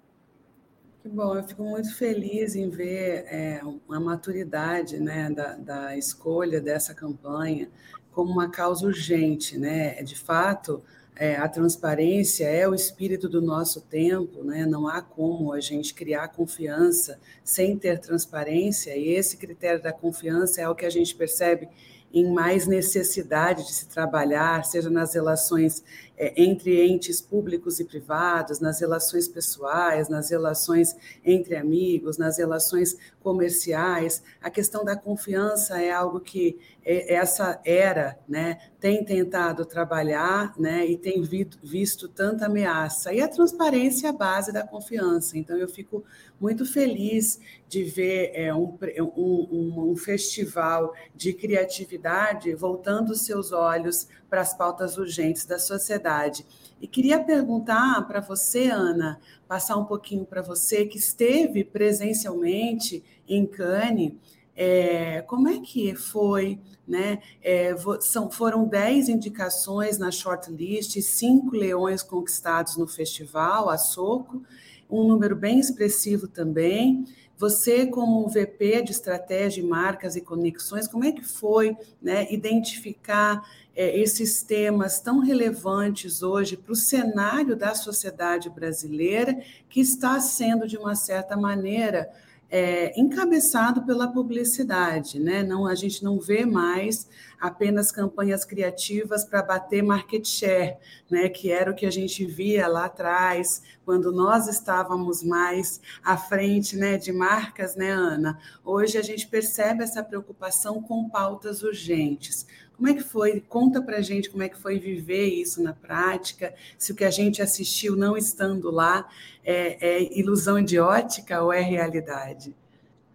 Que 1.02 1.10
bom, 1.10 1.38
eu 1.38 1.44
fico 1.44 1.64
muito 1.64 1.96
feliz 1.96 2.56
em 2.56 2.70
ver 2.70 3.26
é, 3.28 3.62
a 3.90 4.00
maturidade 4.00 5.00
né, 5.00 5.30
da, 5.30 5.56
da 5.56 5.98
escolha 5.98 6.60
dessa 6.60 6.94
campanha 6.94 7.70
como 8.12 8.32
uma 8.32 8.50
causa 8.50 8.86
urgente, 8.86 9.58
né? 9.58 10.02
De 10.02 10.16
fato, 10.16 10.84
é, 11.20 11.36
a 11.36 11.48
transparência 11.48 12.46
é 12.46 12.68
o 12.68 12.76
espírito 12.76 13.28
do 13.28 13.42
nosso 13.42 13.82
tempo, 13.82 14.44
né? 14.44 14.66
não 14.66 14.88
há 14.88 15.02
como 15.02 15.52
a 15.52 15.60
gente 15.60 15.94
criar 15.94 16.28
confiança 16.28 17.20
sem 17.44 17.78
ter 17.78 18.00
transparência, 18.00 18.96
e 18.96 19.10
esse 19.10 19.38
critério 19.38 19.82
da 19.82 19.92
confiança 19.92 20.62
é 20.62 20.70
o 20.70 20.76
que 20.76 20.86
a 20.86 20.90
gente 20.90 21.16
percebe 21.16 21.68
em 22.14 22.32
mais 22.32 22.68
necessidade 22.68 23.66
de 23.66 23.74
se 23.74 23.88
trabalhar, 23.88 24.64
seja 24.64 24.90
nas 24.90 25.14
relações 25.14 25.84
é, 26.18 26.34
entre 26.36 26.86
entes 26.88 27.22
públicos 27.22 27.80
e 27.80 27.86
privados, 27.86 28.60
nas 28.60 28.80
relações 28.80 29.28
pessoais, 29.28 30.10
nas 30.10 30.30
relações 30.32 30.96
entre 31.24 31.56
amigos, 31.56 32.18
nas 32.18 32.38
relações 32.38 32.98
comerciais. 33.22 34.24
A 34.42 34.50
questão 34.50 34.84
da 34.84 34.96
confiança 34.96 35.82
é 35.82 35.92
algo 35.92 36.20
que 36.20 36.58
é, 36.84 37.14
essa 37.14 37.62
era 37.64 38.18
né, 38.28 38.58
tem 38.80 39.04
tentado 39.04 39.66
trabalhar 39.66 40.54
né, 40.58 40.88
e 40.88 40.98
tem 40.98 41.22
visto 41.22 42.08
tanta 42.08 42.46
ameaça. 42.46 43.14
E 43.14 43.22
a 43.22 43.28
transparência 43.28 44.08
é 44.08 44.10
a 44.10 44.14
base 44.14 44.52
da 44.52 44.66
confiança. 44.66 45.38
Então, 45.38 45.58
eu 45.58 45.68
fico 45.68 46.04
muito 46.40 46.66
feliz 46.66 47.40
de 47.68 47.84
ver 47.84 48.32
é, 48.34 48.54
um, 48.54 48.78
um, 49.16 49.92
um 49.92 49.96
festival 49.96 50.94
de 51.16 51.34
criatividade 51.34 52.54
voltando 52.56 53.14
seus 53.16 53.52
olhos 53.52 54.08
para 54.30 54.42
as 54.42 54.54
pautas 54.54 54.98
urgentes 54.98 55.46
da 55.46 55.58
sociedade. 55.58 56.46
E 56.82 56.88
queria 56.88 57.24
perguntar 57.24 58.06
para 58.08 58.20
você, 58.20 58.70
Ana, 58.70 59.20
passar 59.48 59.78
um 59.78 59.86
pouquinho 59.86 60.26
para 60.26 60.42
você 60.42 60.86
que 60.86 60.98
esteve 60.98 61.64
presencialmente 61.64 63.04
em 63.28 63.46
Cannes, 63.46 64.14
é, 64.60 65.22
como 65.22 65.48
é 65.48 65.60
que 65.60 65.94
foi, 65.94 66.60
né? 66.88 67.20
É, 67.44 67.76
são, 68.02 68.32
foram 68.32 68.66
10 68.66 69.08
indicações 69.08 70.00
na 70.00 70.10
shortlist, 70.10 71.00
cinco 71.00 71.56
leões 71.56 72.02
conquistados 72.02 72.76
no 72.76 72.88
festival, 72.88 73.70
a 73.70 73.78
Soco, 73.78 74.42
um 74.90 75.08
número 75.08 75.36
bem 75.36 75.60
expressivo 75.60 76.28
também. 76.28 77.06
Você, 77.38 77.86
como 77.86 78.28
VP 78.28 78.82
de 78.82 78.92
estratégia, 78.92 79.64
marcas 79.64 80.16
e 80.16 80.22
conexões, 80.22 80.88
como 80.88 81.06
é 81.06 81.12
que 81.12 81.24
foi 81.24 81.78
né, 82.02 82.26
identificar 82.34 83.48
é, 83.78 83.96
esses 83.96 84.42
temas 84.42 85.00
tão 85.00 85.20
relevantes 85.20 86.24
hoje 86.24 86.58
para 86.58 86.74
o 86.74 86.76
cenário 86.76 87.56
da 87.56 87.76
sociedade 87.76 88.50
brasileira, 88.50 89.40
que 89.70 89.80
está 89.80 90.20
sendo, 90.20 90.68
de 90.68 90.76
uma 90.78 90.96
certa 90.96 91.38
maneira, 91.38 92.10
é, 92.50 93.00
encabeçado 93.00 93.84
pela 93.84 94.08
publicidade, 94.08 95.20
né? 95.20 95.44
Não, 95.44 95.68
a 95.68 95.76
gente 95.76 96.04
não 96.04 96.18
vê 96.18 96.46
mais 96.46 97.08
apenas 97.40 97.92
campanhas 97.92 98.46
criativas 98.46 99.26
para 99.26 99.44
bater 99.44 99.84
market 99.84 100.26
share, 100.26 100.78
né? 101.10 101.28
Que 101.28 101.52
era 101.52 101.70
o 101.70 101.76
que 101.76 101.86
a 101.86 101.92
gente 101.92 102.26
via 102.26 102.68
lá 102.68 102.86
atrás, 102.86 103.62
quando 103.84 104.12
nós 104.14 104.48
estávamos 104.48 105.22
mais 105.22 105.82
à 106.04 106.18
frente, 106.18 106.78
né? 106.78 106.98
De 106.98 107.12
marcas, 107.12 107.76
né, 107.76 107.92
Ana? 107.92 108.40
Hoje 108.64 108.98
a 108.98 109.04
gente 109.04 109.28
percebe 109.28 109.84
essa 109.84 110.02
preocupação 110.02 110.82
com 110.82 111.10
pautas 111.10 111.62
urgentes. 111.62 112.48
Como 112.78 112.90
é 112.90 112.94
que 112.94 113.02
foi? 113.02 113.42
Conta 113.42 113.82
para 113.82 114.02
gente 114.02 114.30
como 114.30 114.44
é 114.44 114.50
que 114.50 114.58
foi 114.58 114.78
viver 114.78 115.26
isso 115.26 115.64
na 115.64 115.74
prática, 115.74 116.54
se 116.78 116.92
o 116.92 116.96
que 116.96 117.04
a 117.04 117.10
gente 117.10 117.42
assistiu 117.42 117.96
não 117.96 118.16
estando 118.16 118.70
lá 118.70 119.10
é, 119.44 119.96
é 119.96 120.20
ilusão 120.20 120.64
de 120.64 120.78
ótica 120.78 121.42
ou 121.42 121.52
é 121.52 121.60
realidade. 121.60 122.56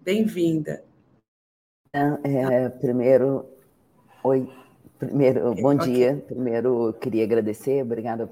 Bem-vinda. 0.00 0.82
É, 1.94 2.68
primeiro, 2.70 3.46
oi, 4.24 4.52
primeiro, 4.98 5.54
bom 5.54 5.76
okay. 5.76 5.92
dia. 5.92 6.24
Primeiro, 6.26 6.92
queria 6.94 7.22
agradecer, 7.22 7.82
obrigada, 7.82 8.28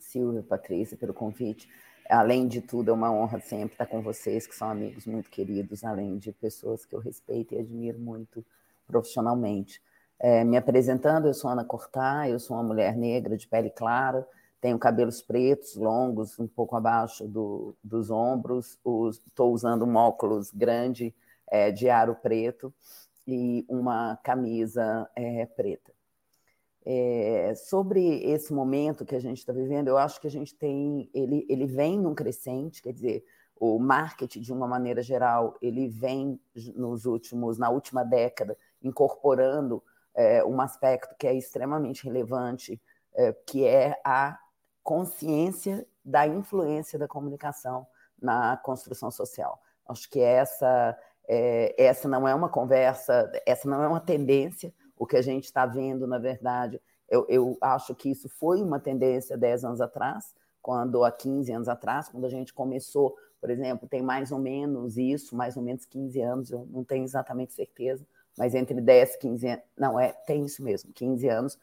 Silvia, 0.00 0.42
Patrícia, 0.42 0.96
pelo 0.96 1.14
convite. 1.14 1.68
Além 2.10 2.48
de 2.48 2.60
tudo, 2.60 2.90
é 2.90 2.94
uma 2.94 3.12
honra 3.12 3.38
sempre 3.38 3.74
estar 3.74 3.86
com 3.86 4.02
vocês, 4.02 4.48
que 4.48 4.54
são 4.54 4.68
amigos 4.68 5.06
muito 5.06 5.30
queridos, 5.30 5.84
além 5.84 6.18
de 6.18 6.32
pessoas 6.32 6.84
que 6.84 6.92
eu 6.92 6.98
respeito 6.98 7.54
e 7.54 7.58
admiro 7.58 8.00
muito 8.00 8.44
profissionalmente. 8.88 9.80
É, 10.22 10.44
me 10.44 10.56
apresentando, 10.56 11.26
eu 11.26 11.34
sou 11.34 11.50
Ana 11.50 11.64
Cortá, 11.64 12.28
eu 12.28 12.38
sou 12.38 12.56
uma 12.56 12.62
mulher 12.62 12.96
negra 12.96 13.36
de 13.36 13.48
pele 13.48 13.68
clara, 13.68 14.24
tenho 14.60 14.78
cabelos 14.78 15.20
pretos, 15.20 15.74
longos, 15.74 16.38
um 16.38 16.46
pouco 16.46 16.76
abaixo 16.76 17.26
do, 17.26 17.74
dos 17.82 18.08
ombros, 18.08 18.78
estou 19.26 19.52
usando 19.52 19.84
um 19.84 19.96
óculos 19.96 20.52
grande 20.52 21.12
é, 21.50 21.72
de 21.72 21.90
aro 21.90 22.14
preto 22.14 22.72
e 23.26 23.66
uma 23.68 24.16
camisa 24.22 25.10
é, 25.16 25.44
preta. 25.44 25.92
É, 26.86 27.52
sobre 27.56 28.22
esse 28.22 28.52
momento 28.52 29.04
que 29.04 29.16
a 29.16 29.20
gente 29.20 29.38
está 29.38 29.52
vivendo, 29.52 29.88
eu 29.88 29.98
acho 29.98 30.20
que 30.20 30.28
a 30.28 30.30
gente 30.30 30.54
tem, 30.54 31.10
ele, 31.12 31.44
ele 31.48 31.66
vem 31.66 31.98
num 31.98 32.14
crescente, 32.14 32.80
quer 32.80 32.92
dizer, 32.92 33.24
o 33.58 33.76
marketing 33.76 34.40
de 34.40 34.52
uma 34.52 34.68
maneira 34.68 35.02
geral, 35.02 35.56
ele 35.60 35.88
vem 35.88 36.38
nos 36.76 37.06
últimos, 37.06 37.58
na 37.58 37.70
última 37.70 38.04
década, 38.04 38.56
incorporando 38.80 39.82
é, 40.14 40.44
um 40.44 40.60
aspecto 40.60 41.14
que 41.18 41.26
é 41.26 41.34
extremamente 41.34 42.04
relevante, 42.04 42.80
é, 43.14 43.32
que 43.46 43.64
é 43.66 43.98
a 44.04 44.38
consciência 44.82 45.86
da 46.04 46.26
influência 46.26 46.98
da 46.98 47.06
comunicação 47.06 47.86
na 48.20 48.56
construção 48.56 49.10
social. 49.10 49.60
Acho 49.88 50.08
que 50.08 50.20
essa, 50.20 50.98
é, 51.28 51.74
essa 51.82 52.08
não 52.08 52.26
é 52.26 52.34
uma 52.34 52.48
conversa, 52.48 53.30
essa 53.46 53.68
não 53.68 53.82
é 53.82 53.88
uma 53.88 54.00
tendência. 54.00 54.72
O 54.96 55.06
que 55.06 55.16
a 55.16 55.22
gente 55.22 55.44
está 55.44 55.66
vendo, 55.66 56.06
na 56.06 56.18
verdade, 56.18 56.80
eu, 57.08 57.26
eu 57.28 57.58
acho 57.60 57.94
que 57.94 58.10
isso 58.10 58.28
foi 58.28 58.62
uma 58.62 58.80
tendência 58.80 59.36
10 59.36 59.64
anos 59.64 59.80
atrás, 59.80 60.34
quando 60.60 61.04
há 61.04 61.10
15 61.10 61.52
anos 61.52 61.68
atrás, 61.68 62.08
quando 62.08 62.24
a 62.24 62.30
gente 62.30 62.54
começou, 62.54 63.16
por 63.40 63.50
exemplo, 63.50 63.88
tem 63.88 64.00
mais 64.00 64.30
ou 64.30 64.38
menos 64.38 64.96
isso, 64.96 65.36
mais 65.36 65.56
ou 65.56 65.62
menos 65.62 65.84
15 65.84 66.20
anos, 66.20 66.50
eu 66.50 66.66
não 66.70 66.84
tenho 66.84 67.04
exatamente 67.04 67.52
certeza, 67.52 68.06
mas 68.36 68.54
entre 68.54 68.80
10 68.80 69.14
e 69.14 69.18
15 69.18 69.46
anos, 69.48 69.64
não, 69.76 70.00
é, 70.00 70.12
tem 70.26 70.44
isso 70.44 70.62
mesmo, 70.62 70.92
15 70.92 71.28
anos, 71.28 71.58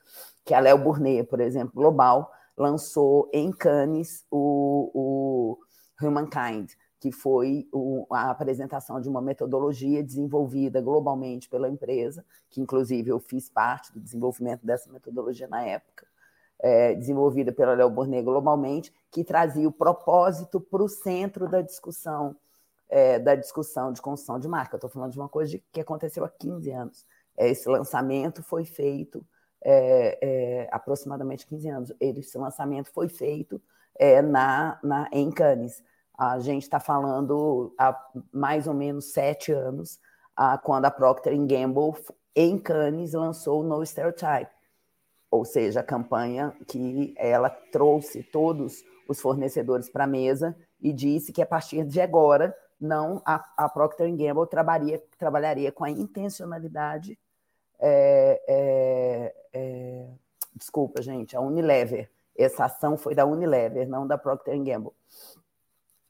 que 0.46 0.54
a 0.54 0.60
Léo 0.60 0.78
Burnet, 0.78 1.28
por 1.28 1.40
exemplo, 1.40 1.74
Global, 1.76 2.32
lançou 2.58 3.30
em 3.34 3.52
Cannes 3.52 4.26
o, 4.30 4.92
o 4.94 6.06
Humankind, 6.06 6.72
que 7.00 7.12
foi 7.12 7.68
o, 7.72 8.06
a 8.12 8.30
apresentação 8.30 9.00
de 9.00 9.08
uma 9.08 9.22
metodologia 9.22 10.04
desenvolvida 10.04 10.82
globalmente 10.82 11.50
pela 11.50 11.70
empresa, 11.70 12.26
que 12.50 12.60
inclusive 12.60 13.10
eu 13.10 13.20
fiz 13.20 13.50
parte 13.50 13.94
do 13.94 14.00
desenvolvimento 14.00 14.66
dessa 14.66 14.92
metodologia 14.92 15.48
na 15.48 15.64
época, 15.64 16.06
é, 16.62 16.94
desenvolvida 16.94 17.54
pela 17.54 17.74
Léo 17.74 17.90
Burnet 17.90 18.22
globalmente, 18.22 18.94
que 19.10 19.24
trazia 19.24 19.68
o 19.68 19.72
propósito 19.72 20.60
para 20.60 20.84
o 20.84 20.90
centro 20.90 21.50
da 21.50 21.62
discussão 21.62 22.36
é, 22.90 23.20
da 23.20 23.36
discussão 23.36 23.94
de 23.94 24.02
construção 24.02 24.40
de 24.40 24.48
marca. 24.48 24.76
Estou 24.76 24.90
falando 24.90 25.12
de 25.12 25.20
uma 25.20 25.30
coisa 25.30 25.52
de, 25.52 25.64
que 25.72 25.80
aconteceu 25.80 26.26
há 26.26 26.30
15 26.30 26.72
anos. 26.72 27.06
É, 27.38 27.50
esse 27.50 27.70
lançamento 27.70 28.42
foi 28.42 28.66
feito 28.66 29.26
é, 29.64 30.18
é 30.22 30.70
aproximadamente 30.72 31.46
15 31.46 31.70
anos. 31.70 31.94
Esse 32.00 32.38
lançamento 32.38 32.92
foi 32.92 33.10
feito 33.10 33.62
é, 33.98 34.22
na, 34.22 34.80
na, 34.82 35.10
em 35.12 35.30
Cannes. 35.30 35.84
A 36.18 36.40
gente 36.40 36.64
está 36.64 36.80
falando 36.80 37.74
há 37.78 37.98
mais 38.32 38.68
ou 38.68 38.74
menos 38.74 39.12
sete 39.12 39.52
anos, 39.52 40.00
a, 40.36 40.58
quando 40.58 40.86
a 40.86 40.92
Procter 40.92 41.34
Gamble, 41.46 41.94
em 42.36 42.58
Cannes, 42.58 43.14
lançou 43.14 43.62
o 43.62 43.64
No 43.64 43.86
Stereotype, 43.86 44.52
ou 45.30 45.46
seja, 45.46 45.82
a 45.82 45.84
campanha 45.84 46.54
que 46.68 47.14
ela 47.18 47.50
trouxe 47.50 48.24
todos 48.24 48.84
os 49.08 49.22
fornecedores 49.22 49.90
para 49.90 50.06
a 50.06 50.08
mesa 50.08 50.58
e 50.82 50.92
disse 50.92 51.32
que 51.32 51.42
a 51.42 51.46
partir 51.46 51.86
de 51.86 52.02
agora 52.02 52.56
não 52.80 53.22
a, 53.26 53.46
a 53.58 53.70
Procter 53.70 54.10
Gamble 54.16 54.48
trabalharia, 54.48 55.04
trabalharia 55.18 55.72
com 55.72 55.84
a 55.84 55.90
intencionalidade. 55.90 57.20
É, 57.80 58.42
é, 58.48 59.36
é, 59.54 60.10
desculpa, 60.56 61.02
gente, 61.02 61.36
a 61.36 61.42
Unilever. 61.42 62.10
Essa 62.38 62.66
ação 62.66 62.98
foi 62.98 63.14
da 63.14 63.26
Unilever, 63.26 63.88
não 63.88 64.08
da 64.08 64.18
Procter 64.18 64.58
Gamble. 64.64 64.94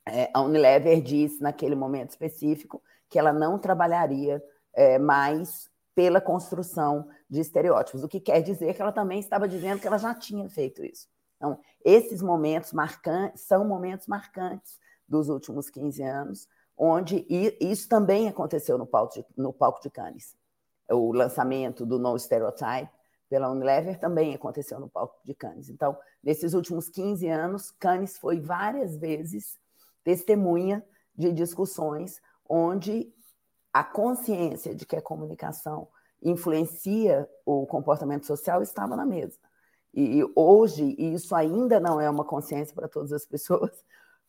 É, 0.05 0.29
a 0.33 0.41
Unilever 0.41 1.01
disse, 1.01 1.41
naquele 1.41 1.75
momento 1.75 2.11
específico, 2.11 2.81
que 3.09 3.17
ela 3.17 3.33
não 3.33 3.57
trabalharia 3.57 4.43
é, 4.73 4.99
mais 4.99 5.69
pela 5.95 6.21
construção 6.21 7.09
de 7.29 7.41
estereótipos, 7.41 8.03
o 8.03 8.07
que 8.07 8.19
quer 8.19 8.41
dizer 8.41 8.73
que 8.73 8.81
ela 8.81 8.91
também 8.91 9.19
estava 9.19 9.47
dizendo 9.47 9.81
que 9.81 9.87
ela 9.87 9.97
já 9.97 10.13
tinha 10.15 10.47
feito 10.49 10.83
isso. 10.83 11.07
Então, 11.35 11.59
esses 11.83 12.21
momentos 12.21 12.73
marcantes 12.73 13.41
são 13.41 13.65
momentos 13.65 14.07
marcantes 14.07 14.79
dos 15.07 15.29
últimos 15.29 15.69
15 15.69 16.03
anos, 16.03 16.47
onde 16.81 17.25
isso 17.59 17.89
também 17.89 18.29
aconteceu 18.29 18.77
no 18.77 18.87
palco 18.87 19.13
de, 19.13 19.25
no 19.35 19.51
palco 19.51 19.81
de 19.81 19.89
Cannes. 19.89 20.33
O 20.89 21.11
lançamento 21.11 21.85
do 21.85 21.99
No 21.99 22.17
Stereotype 22.17 22.89
pela 23.29 23.51
Unilever 23.51 23.99
também 23.99 24.33
aconteceu 24.33 24.79
no 24.79 24.89
palco 24.89 25.19
de 25.25 25.35
Cannes. 25.35 25.69
Então, 25.69 25.97
nesses 26.23 26.53
últimos 26.53 26.87
15 26.87 27.27
anos, 27.27 27.69
Cannes 27.71 28.17
foi 28.17 28.39
várias 28.39 28.95
vezes 28.95 29.59
testemunha 30.05 30.83
de 31.13 31.33
discussões 31.33 32.21
onde 32.47 33.13
a 33.73 33.83
consciência 33.83 34.73
de 34.73 34.85
que 34.85 34.95
a 34.95 35.01
comunicação 35.01 35.89
influencia 36.23 37.29
o 37.45 37.67
comportamento 37.67 38.25
social 38.25 38.63
estava 38.63 38.95
na 38.95 39.05
mesa. 39.05 39.37
E 39.93 40.23
hoje 40.33 40.95
isso 40.97 41.35
ainda 41.35 41.79
não 41.79 41.99
é 41.99 42.09
uma 42.09 42.23
consciência 42.23 42.73
para 42.73 42.87
todas 42.87 43.11
as 43.11 43.25
pessoas, 43.25 43.83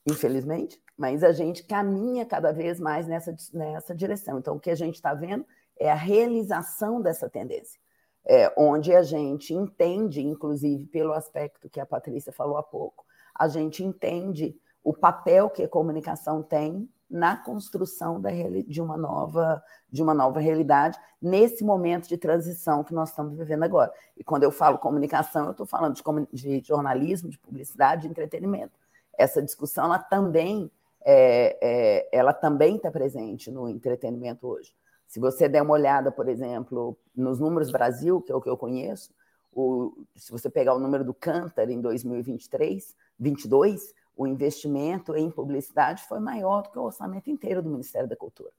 infelizmente, 0.07 0.81
mas 0.97 1.23
a 1.23 1.33
gente 1.33 1.65
caminha 1.65 2.27
cada 2.27 2.53
vez 2.53 2.79
mais 2.79 3.07
nessa, 3.07 3.35
nessa 3.53 3.95
direção. 3.95 4.39
Então, 4.39 4.57
o 4.57 4.61
que 4.61 4.71
a 4.71 4.75
gente 4.75 4.97
está 4.97 5.15
vendo 5.15 5.45
é 5.79 5.91
a 5.91 5.95
realização 5.95 7.01
dessa 7.01 7.29
tendência, 7.29 7.81
é, 8.25 8.53
onde 8.57 8.95
a 8.95 9.03
gente 9.03 9.55
entende, 9.55 10.21
inclusive 10.21 10.87
pelo 10.87 11.13
aspecto 11.13 11.71
que 11.71 11.81
a 11.81 11.87
Patrícia 11.87 12.33
falou 12.33 12.59
há 12.59 12.63
pouco, 12.63 13.05
a 13.35 13.49
gente 13.49 13.83
entende 13.83 14.55
o 14.85 14.93
papel 14.93 15.49
que 15.49 15.63
a 15.63 15.69
comunicação 15.69 16.43
tem 16.43 16.89
na 17.11 17.37
construção 17.37 18.21
da, 18.21 18.31
de, 18.67 18.81
uma 18.81 18.97
nova, 18.97 19.63
de 19.91 20.01
uma 20.01 20.15
nova 20.15 20.39
realidade, 20.39 20.97
nesse 21.21 21.65
momento 21.65 22.09
de 22.09 22.17
transição 22.17 22.85
que 22.85 22.95
nós 22.95 23.11
estamos 23.11 23.37
vivendo 23.37 23.65
agora. 23.65 23.93
E 24.17 24.23
quando 24.23 24.45
eu 24.45 24.53
falo 24.53 24.79
comunicação, 24.79 25.47
eu 25.47 25.51
estou 25.51 25.67
falando 25.67 25.95
de, 25.95 26.61
de, 26.61 26.67
jornalismo, 26.67 27.29
de 27.29 27.39
publicidade, 27.39 28.03
de 28.03 28.09
entretenimento. 28.09 28.79
Essa 29.17 29.43
discussão 29.43 29.85
ela 29.85 29.99
também 29.99 30.71
é, 31.03 31.59
é, 31.61 32.09
ela 32.13 32.33
também 32.33 32.77
está 32.77 32.91
presente 32.91 33.51
no 33.51 33.69
entretenimento 33.69 34.47
hoje. 34.47 34.75
Se 35.07 35.19
você 35.19 35.49
der 35.49 35.63
uma 35.63 35.73
olhada, 35.73 36.13
por 36.13 36.29
exemplo, 36.29 36.97
nos 37.17 37.39
números 37.41 37.71
Brasil, 37.71 38.21
que 38.21 38.31
é 38.31 38.35
o 38.35 38.41
que 38.41 38.49
eu 38.49 38.57
conheço, 38.57 39.11
o, 39.53 39.93
se 40.15 40.31
você 40.31 40.49
pegar 40.49 40.75
o 40.75 40.79
número 40.79 41.05
do 41.05 41.13
Cantar 41.13 41.69
em 41.69 41.81
2023, 41.81 42.95
22, 43.19 43.93
o 44.17 44.27
investimento 44.27 45.17
em 45.17 45.31
publicidade 45.31 46.05
foi 46.05 46.21
maior 46.21 46.63
do 46.63 46.71
que 46.71 46.79
o 46.79 46.83
orçamento 46.83 47.31
inteiro 47.31 47.63
do 47.63 47.71
Ministério 47.71 48.09
da 48.09 48.15
Cultura. 48.15 48.53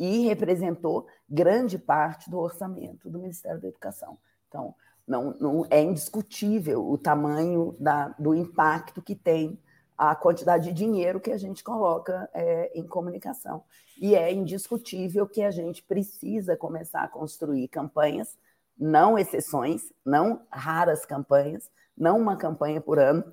E 0.00 0.26
representou 0.26 1.06
grande 1.28 1.78
parte 1.78 2.28
do 2.28 2.38
orçamento 2.38 3.08
do 3.08 3.18
Ministério 3.18 3.60
da 3.60 3.68
Educação. 3.68 4.18
Então, 4.48 4.74
não, 5.06 5.36
não 5.38 5.66
é 5.70 5.80
indiscutível 5.80 6.90
o 6.90 6.98
tamanho 6.98 7.76
da, 7.78 8.08
do 8.18 8.34
impacto 8.34 9.00
que 9.02 9.14
tem 9.14 9.58
a 9.96 10.14
quantidade 10.14 10.64
de 10.64 10.72
dinheiro 10.72 11.20
que 11.20 11.30
a 11.30 11.38
gente 11.38 11.62
coloca 11.62 12.28
é, 12.32 12.70
em 12.74 12.86
comunicação. 12.86 13.62
E 14.00 14.14
é 14.14 14.32
indiscutível 14.32 15.26
que 15.26 15.42
a 15.42 15.50
gente 15.50 15.82
precisa 15.82 16.56
começar 16.56 17.02
a 17.02 17.08
construir 17.08 17.68
campanhas, 17.68 18.36
não 18.76 19.18
exceções, 19.18 19.92
não 20.04 20.42
raras 20.50 21.06
campanhas, 21.06 21.70
não 21.96 22.18
uma 22.18 22.36
campanha 22.36 22.80
por 22.80 22.98
ano, 22.98 23.24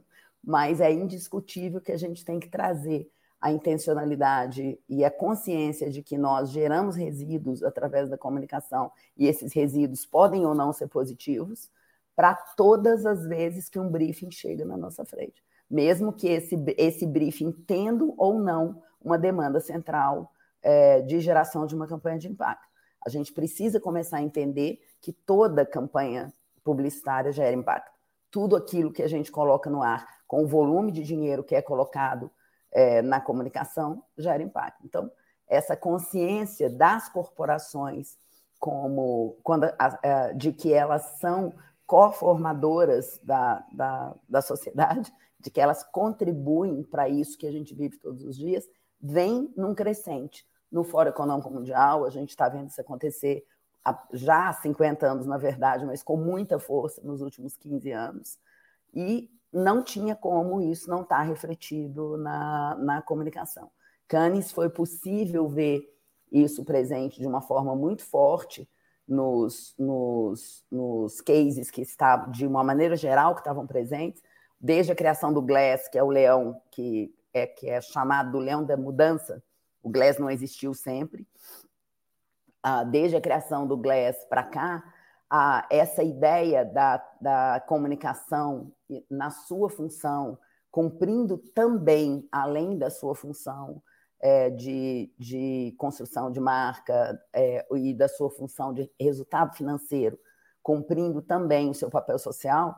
mas 0.44 0.80
é 0.80 0.92
indiscutível 0.92 1.82
que 1.82 1.92
a 1.92 1.98
gente 1.98 2.24
tem 2.24 2.40
que 2.40 2.50
trazer 2.50 3.12
a 3.40 3.52
intencionalidade 3.52 4.80
e 4.88 5.04
a 5.04 5.10
consciência 5.10 5.90
de 5.90 6.04
que 6.04 6.16
nós 6.16 6.52
geramos 6.52 6.96
resíduos 6.96 7.64
através 7.64 8.08
da 8.08 8.18
comunicação 8.18 8.92
e 9.18 9.28
esses 9.28 9.52
resíduos 9.52 10.06
podem 10.06 10.46
ou 10.46 10.54
não 10.54 10.72
ser 10.72 10.88
positivos 10.88 11.68
para 12.16 12.36
todas 12.36 13.04
as 13.04 13.26
vezes 13.26 13.68
que 13.68 13.80
um 13.80 13.90
briefing 13.90 14.30
chega 14.30 14.64
na 14.64 14.78
nossa 14.78 15.04
frente, 15.04 15.44
mesmo 15.72 16.12
que 16.12 16.28
esse, 16.28 16.56
esse 16.78 17.08
briefing 17.08 17.52
tendo 17.66 18.14
ou 18.18 18.38
não 18.38 18.84
uma 19.02 19.18
demanda 19.18 19.60
central 19.62 20.32
é, 20.62 21.02
de 21.02 21.20
geração 21.22 21.66
de 21.66 21.74
uma 21.74 21.88
campanha 21.88 22.20
de 22.20 22.28
impacto. 22.28 22.68
A 23.04 23.10
gente 23.10 23.34
precisa 23.34 23.80
começar 23.80 24.18
a 24.18 24.22
entender 24.22 24.80
que 25.00 25.12
toda 25.12 25.66
campanha 25.66 26.32
publicitária 26.64 27.32
gera 27.32 27.56
impacto. 27.56 27.92
Tudo 28.30 28.56
aquilo 28.56 28.92
que 28.92 29.02
a 29.02 29.08
gente 29.08 29.32
coloca 29.32 29.70
no 29.70 29.82
ar 29.82 30.06
com 30.28 30.44
o 30.44 30.48
volume 30.48 30.92
de 30.92 31.04
dinheiro 31.04 31.44
que 31.44 31.56
é 31.56 31.62
colocado 31.62 32.30
é, 32.72 33.02
na 33.02 33.20
comunicação, 33.20 34.04
gera 34.18 34.44
impacto. 34.44 34.86
Então, 34.86 35.12
essa 35.48 35.76
consciência 35.76 36.70
das 36.70 37.10
corporações 37.10 38.18
como 38.60 39.38
quando, 39.42 39.68
de 40.36 40.54
que 40.54 40.72
elas 40.72 41.18
são 41.20 41.52
coformadoras 41.88 43.20
da, 43.24 43.66
da, 43.74 44.16
da 44.30 44.42
sociedade, 44.42 45.12
de 45.42 45.50
que 45.50 45.60
elas 45.60 45.84
contribuem 45.84 46.84
para 46.84 47.10
isso 47.10 47.38
que 47.38 47.48
a 47.48 47.52
gente 47.52 47.74
vive 47.74 47.98
todos 47.98 48.24
os 48.24 48.38
dias, 48.38 48.68
vem 49.02 49.52
num 49.58 49.74
crescente. 49.74 50.46
No 50.72 50.84
Fórum 50.84 51.10
Econômico 51.10 51.50
Mundial, 51.50 52.06
a 52.06 52.10
gente 52.10 52.30
está 52.30 52.48
vendo 52.48 52.70
isso 52.70 52.80
acontecer 52.80 53.46
já 54.14 54.50
há 54.50 54.54
50 54.54 55.06
anos, 55.06 55.26
na 55.26 55.38
verdade, 55.38 55.86
mas 55.86 56.04
com 56.04 56.16
muita 56.16 56.60
força 56.60 57.02
nos 57.04 57.22
últimos 57.22 57.58
15 57.58 57.92
anos. 57.92 58.38
E 58.94 59.30
não 59.52 59.84
tinha 59.84 60.16
como 60.16 60.62
isso 60.62 60.90
não 60.90 61.02
estar 61.02 61.18
tá 61.18 61.24
refletido 61.24 62.16
na, 62.18 62.76
na 62.76 63.02
comunicação. 63.02 63.70
Cannes 64.08 64.52
foi 64.52 64.70
possível 64.70 65.50
ver 65.50 65.92
isso 66.32 66.64
presente 66.64 67.20
de 67.20 67.28
uma 67.28 67.42
forma 67.42 67.76
muito 67.76 68.04
forte 68.04 68.70
nos, 69.08 69.74
nos, 69.78 70.64
nos 70.72 71.20
cases 71.20 71.70
que 71.70 71.82
estavam, 71.82 72.32
de 72.32 72.46
uma 72.46 72.64
maneira 72.64 72.96
geral, 72.96 73.34
que 73.34 73.42
estavam 73.42 73.68
presentes, 73.68 74.22
desde 74.62 74.92
a 74.92 74.96
criação 74.96 75.34
do 75.34 75.42
Glass, 75.42 75.88
que 75.88 75.98
é 75.98 76.04
o 76.04 76.10
leão 76.10 76.62
que 76.70 77.14
é, 77.34 77.48
que 77.48 77.68
é 77.68 77.82
chamado 77.82 78.32
do 78.32 78.38
leão 78.38 78.64
da 78.64 78.78
mudança, 78.78 79.42
o 79.82 79.90
Glass 79.90 80.20
não 80.20 80.30
existiu 80.30 80.74
sempre, 80.74 81.28
ah, 82.62 82.84
desde 82.84 83.16
a 83.16 83.22
criação 83.22 83.66
do 83.66 83.76
Glass 83.76 84.24
para 84.30 84.44
cá, 84.44 84.84
essa 85.70 86.04
ideia 86.04 86.66
da, 86.66 86.98
da 87.22 87.64
comunicação 87.66 88.72
na 89.10 89.30
sua 89.30 89.70
função, 89.70 90.38
cumprindo 90.70 91.38
também, 91.38 92.28
além 92.30 92.78
da 92.78 92.90
sua 92.90 93.16
função 93.16 93.82
é, 94.20 94.50
de, 94.50 95.12
de 95.18 95.74
construção 95.78 96.30
de 96.32 96.40
marca 96.40 97.20
é, 97.34 97.66
e 97.76 97.94
da 97.94 98.10
sua 98.10 98.30
função 98.30 98.74
de 98.74 98.92
resultado 99.00 99.56
financeiro, 99.56 100.20
cumprindo 100.62 101.22
também 101.22 101.70
o 101.70 101.74
seu 101.74 101.90
papel 101.90 102.20
social, 102.20 102.76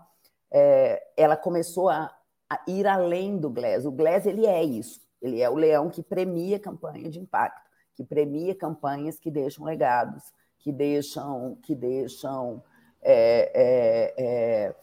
é, 0.54 1.04
ela 1.18 1.36
começou 1.36 1.90
a, 1.90 2.16
a, 2.48 2.62
ir 2.68 2.86
além 2.86 3.38
do 3.38 3.50
Glass. 3.50 3.86
O 3.86 3.92
Glass 3.92 4.28
ele 4.28 4.46
é 4.46 4.64
isso, 4.64 5.02
ele 5.20 5.42
é 5.42 5.50
o 5.50 5.56
leão 5.56 5.90
que 5.90 6.04
premia 6.04 6.60
campanha 6.60 7.10
de 7.10 7.20
impacto, 7.20 7.70
que 7.96 8.04
premia 8.04 8.54
campanhas 8.54 9.20
que 9.20 9.32
deixam 9.32 9.66
legados, 9.66 10.24
que 10.60 10.72
deixam, 10.72 11.58
que 11.64 11.74
deixam, 11.74 12.64
é, 13.02 13.52
é, 13.54 14.14
é, 14.18 14.76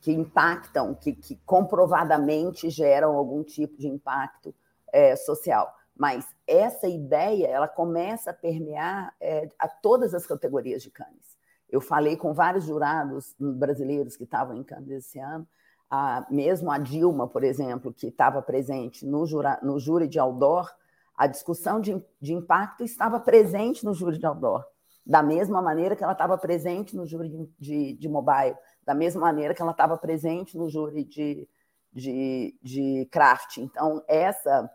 que 0.00 0.10
impactam, 0.10 0.94
que, 0.94 1.12
que, 1.12 1.36
comprovadamente 1.44 2.70
geram 2.70 3.14
algum 3.14 3.44
tipo 3.44 3.76
de 3.76 3.86
impacto 3.86 4.54
é, 4.90 5.14
social. 5.14 5.72
Mas 5.94 6.26
essa 6.46 6.88
ideia, 6.88 7.46
ela 7.46 7.68
começa 7.68 8.30
a 8.30 8.34
permear 8.34 9.14
é, 9.20 9.48
a 9.58 9.68
todas 9.68 10.14
as 10.14 10.26
categorias 10.26 10.82
de 10.82 10.90
Cannes. 10.90 11.29
Eu 11.70 11.80
falei 11.80 12.16
com 12.16 12.32
vários 12.32 12.64
jurados 12.64 13.34
brasileiros 13.38 14.16
que 14.16 14.24
estavam 14.24 14.56
em 14.56 14.62
Cannes 14.62 14.90
esse 14.90 15.18
ano, 15.18 15.46
a, 15.88 16.26
mesmo 16.30 16.70
a 16.70 16.78
Dilma, 16.78 17.28
por 17.28 17.44
exemplo, 17.44 17.92
que 17.92 18.08
estava 18.08 18.42
presente 18.42 19.06
no, 19.06 19.26
jura, 19.26 19.58
no 19.62 19.78
júri 19.78 20.06
de 20.06 20.18
Aldor, 20.18 20.70
a 21.16 21.26
discussão 21.26 21.80
de, 21.80 22.02
de 22.20 22.32
impacto 22.32 22.82
estava 22.82 23.20
presente 23.20 23.84
no 23.84 23.92
júri 23.92 24.18
de 24.18 24.26
Aldor 24.26 24.64
da 25.04 25.22
mesma 25.22 25.60
maneira 25.60 25.96
que 25.96 26.04
ela 26.04 26.12
estava 26.12 26.36
presente 26.38 26.96
no 26.96 27.06
júri 27.06 27.50
de, 27.58 27.94
de 27.94 28.08
mobile, 28.08 28.56
da 28.84 28.94
mesma 28.94 29.22
maneira 29.22 29.54
que 29.54 29.62
ela 29.62 29.72
estava 29.72 29.96
presente 29.96 30.56
no 30.56 30.68
júri 30.68 31.04
de, 31.04 31.48
de, 31.92 32.56
de 32.62 33.08
craft. 33.10 33.58
Então, 33.58 34.04
essa. 34.06 34.70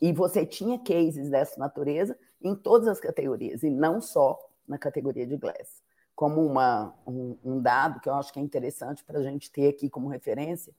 E 0.00 0.12
você 0.12 0.44
tinha 0.44 0.78
cases 0.78 1.30
dessa 1.30 1.58
natureza 1.58 2.16
em 2.40 2.54
todas 2.54 2.86
as 2.86 3.00
categorias, 3.00 3.62
e 3.62 3.70
não 3.70 4.00
só 4.00 4.38
na 4.66 4.78
categoria 4.78 5.26
de 5.26 5.36
Glass. 5.36 5.82
Como 6.18 6.44
uma, 6.44 6.92
um, 7.06 7.38
um 7.44 7.62
dado 7.62 8.00
que 8.00 8.08
eu 8.08 8.14
acho 8.14 8.32
que 8.32 8.40
é 8.40 8.42
interessante 8.42 9.04
para 9.04 9.20
a 9.20 9.22
gente 9.22 9.52
ter 9.52 9.68
aqui 9.68 9.88
como 9.88 10.08
referência, 10.08 10.74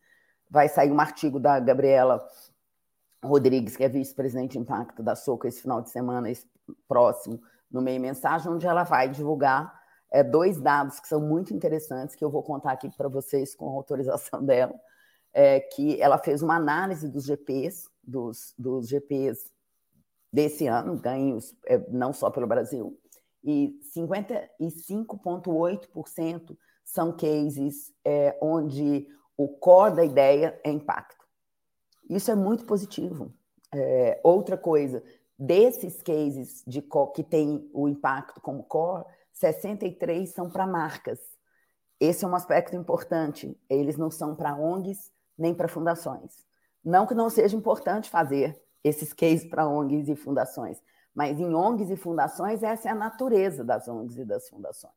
vai 0.49 0.67
sair 0.67 0.91
um 0.91 0.99
artigo 0.99 1.39
da 1.39 1.57
Gabriela 1.61 2.21
Rodrigues, 3.23 3.77
que 3.77 3.85
é 3.85 3.87
vice-presidente 3.87 4.51
de 4.51 4.57
impacto 4.57 5.01
da 5.01 5.15
Soco 5.15 5.47
esse 5.47 5.61
final 5.61 5.81
de 5.81 5.91
semana 5.91 6.29
esse 6.29 6.45
próximo, 6.89 7.41
no 7.71 7.81
meio 7.81 8.01
mensagem, 8.01 8.51
onde 8.51 8.67
ela 8.67 8.83
vai 8.83 9.07
divulgar 9.07 9.79
é, 10.11 10.21
dois 10.21 10.59
dados 10.59 10.99
que 10.99 11.07
são 11.07 11.21
muito 11.21 11.53
interessantes, 11.53 12.17
que 12.17 12.25
eu 12.25 12.29
vou 12.29 12.43
contar 12.43 12.73
aqui 12.73 12.89
para 12.89 13.07
vocês 13.07 13.55
com 13.55 13.69
autorização 13.69 14.43
dela, 14.45 14.75
é, 15.31 15.61
que 15.61 16.01
ela 16.01 16.17
fez 16.17 16.41
uma 16.41 16.57
análise 16.57 17.07
dos 17.07 17.23
GPs, 17.23 17.87
dos, 18.03 18.53
dos 18.57 18.89
GPs 18.89 19.49
desse 20.33 20.67
ano, 20.67 20.97
ganhos 20.97 21.55
é, 21.65 21.77
não 21.89 22.11
só 22.11 22.29
pelo 22.29 22.45
Brasil, 22.45 22.99
e 23.43 23.77
55,8% 23.95 26.57
são 26.83 27.15
cases 27.15 27.93
é, 28.03 28.35
onde 28.41 29.07
o 29.37 29.47
core 29.47 29.95
da 29.95 30.03
ideia 30.05 30.59
é 30.63 30.71
impacto. 30.71 31.23
Isso 32.09 32.31
é 32.31 32.35
muito 32.35 32.65
positivo. 32.65 33.31
É, 33.71 34.19
outra 34.23 34.57
coisa, 34.57 35.03
Desses 35.41 36.01
cases 36.01 36.61
de 36.67 36.83
que 37.15 37.23
tem 37.23 37.69
o 37.73 37.87
impacto 37.87 38.41
como 38.41 38.61
core, 38.61 39.05
63 39.31 40.29
são 40.29 40.49
para 40.49 40.67
marcas. 40.67 41.17
Esse 41.97 42.25
é 42.25 42.27
um 42.27 42.35
aspecto 42.35 42.75
importante. 42.75 43.57
Eles 43.69 43.95
não 43.95 44.11
são 44.11 44.35
para 44.35 44.57
ONGs 44.57 45.13
nem 45.37 45.55
para 45.55 45.69
fundações. 45.69 46.45
Não 46.83 47.07
que 47.07 47.13
não 47.13 47.29
seja 47.29 47.55
importante 47.55 48.09
fazer 48.09 48.61
esses 48.83 49.13
cases 49.13 49.45
para 49.45 49.65
ONGs 49.65 50.09
e 50.09 50.15
fundações, 50.17 50.83
mas 51.13 51.39
em 51.39 51.53
ONGs 51.53 51.89
e 51.89 51.95
fundações, 51.95 52.63
essa 52.63 52.89
é 52.89 52.91
a 52.91 52.95
natureza 52.95 53.63
das 53.63 53.87
ONGs 53.87 54.17
e 54.17 54.25
das 54.25 54.49
fundações. 54.49 54.93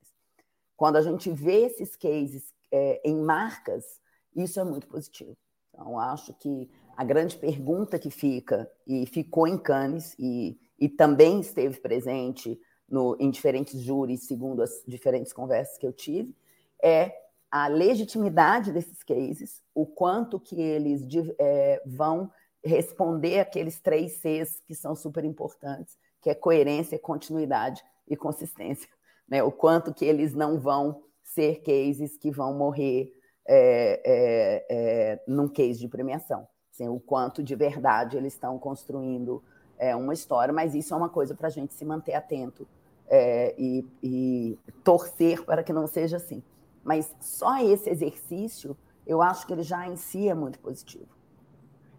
Quando 0.76 0.96
a 0.96 1.02
gente 1.02 1.30
vê 1.30 1.66
esses 1.66 1.96
cases 1.96 2.52
é, 2.70 3.00
em 3.04 3.16
marcas, 3.16 4.00
isso 4.34 4.58
é 4.58 4.64
muito 4.64 4.86
positivo. 4.86 5.36
Então, 5.72 5.98
acho 5.98 6.34
que 6.34 6.70
a 6.96 7.04
grande 7.04 7.36
pergunta 7.36 7.98
que 7.98 8.10
fica, 8.10 8.70
e 8.86 9.06
ficou 9.06 9.46
em 9.46 9.56
Cannes, 9.56 10.14
e, 10.18 10.58
e 10.78 10.88
também 10.88 11.40
esteve 11.40 11.80
presente 11.80 12.60
no, 12.88 13.16
em 13.18 13.30
diferentes 13.30 13.80
júris, 13.80 14.26
segundo 14.26 14.62
as 14.62 14.82
diferentes 14.86 15.32
conversas 15.32 15.78
que 15.78 15.86
eu 15.86 15.92
tive, 15.92 16.36
é 16.82 17.12
a 17.50 17.68
legitimidade 17.68 18.72
desses 18.72 19.02
cases, 19.02 19.62
o 19.74 19.86
quanto 19.86 20.40
que 20.40 20.60
eles 20.60 21.06
é, 21.38 21.82
vão 21.86 22.30
responder 22.64 23.40
aqueles 23.40 23.80
três 23.80 24.12
Cs 24.20 24.60
que 24.66 24.74
são 24.74 24.94
super 24.94 25.24
importantes, 25.24 25.96
que 26.20 26.30
é 26.30 26.34
coerência, 26.34 26.98
continuidade 26.98 27.82
e 28.08 28.16
consistência. 28.16 28.88
Né? 29.28 29.42
O 29.42 29.52
quanto 29.52 29.94
que 29.94 30.04
eles 30.04 30.34
não 30.34 30.58
vão 30.60 31.00
ser 31.22 31.62
cases 31.62 32.18
que 32.18 32.30
vão 32.30 32.52
morrer 32.52 33.14
é, 33.46 34.02
é, 34.04 34.66
é, 34.68 35.22
num 35.26 35.48
case 35.48 35.80
de 35.80 35.88
premiação. 35.88 36.46
Assim, 36.70 36.88
o 36.88 37.00
quanto 37.00 37.42
de 37.42 37.54
verdade 37.54 38.16
eles 38.16 38.34
estão 38.34 38.58
construindo 38.58 39.42
é, 39.78 39.94
uma 39.96 40.12
história, 40.12 40.52
mas 40.52 40.74
isso 40.74 40.92
é 40.92 40.96
uma 40.96 41.08
coisa 41.08 41.34
para 41.34 41.48
a 41.48 41.50
gente 41.50 41.72
se 41.72 41.84
manter 41.84 42.14
atento 42.14 42.66
é, 43.08 43.54
e, 43.58 43.86
e 44.02 44.58
torcer 44.84 45.44
para 45.44 45.62
que 45.62 45.72
não 45.72 45.86
seja 45.86 46.16
assim. 46.16 46.42
Mas 46.84 47.14
só 47.20 47.58
esse 47.62 47.90
exercício, 47.90 48.76
eu 49.06 49.20
acho 49.20 49.46
que 49.46 49.52
ele 49.52 49.62
já 49.62 49.86
em 49.86 49.96
si 49.96 50.28
é 50.28 50.34
muito 50.34 50.58
positivo. 50.58 51.08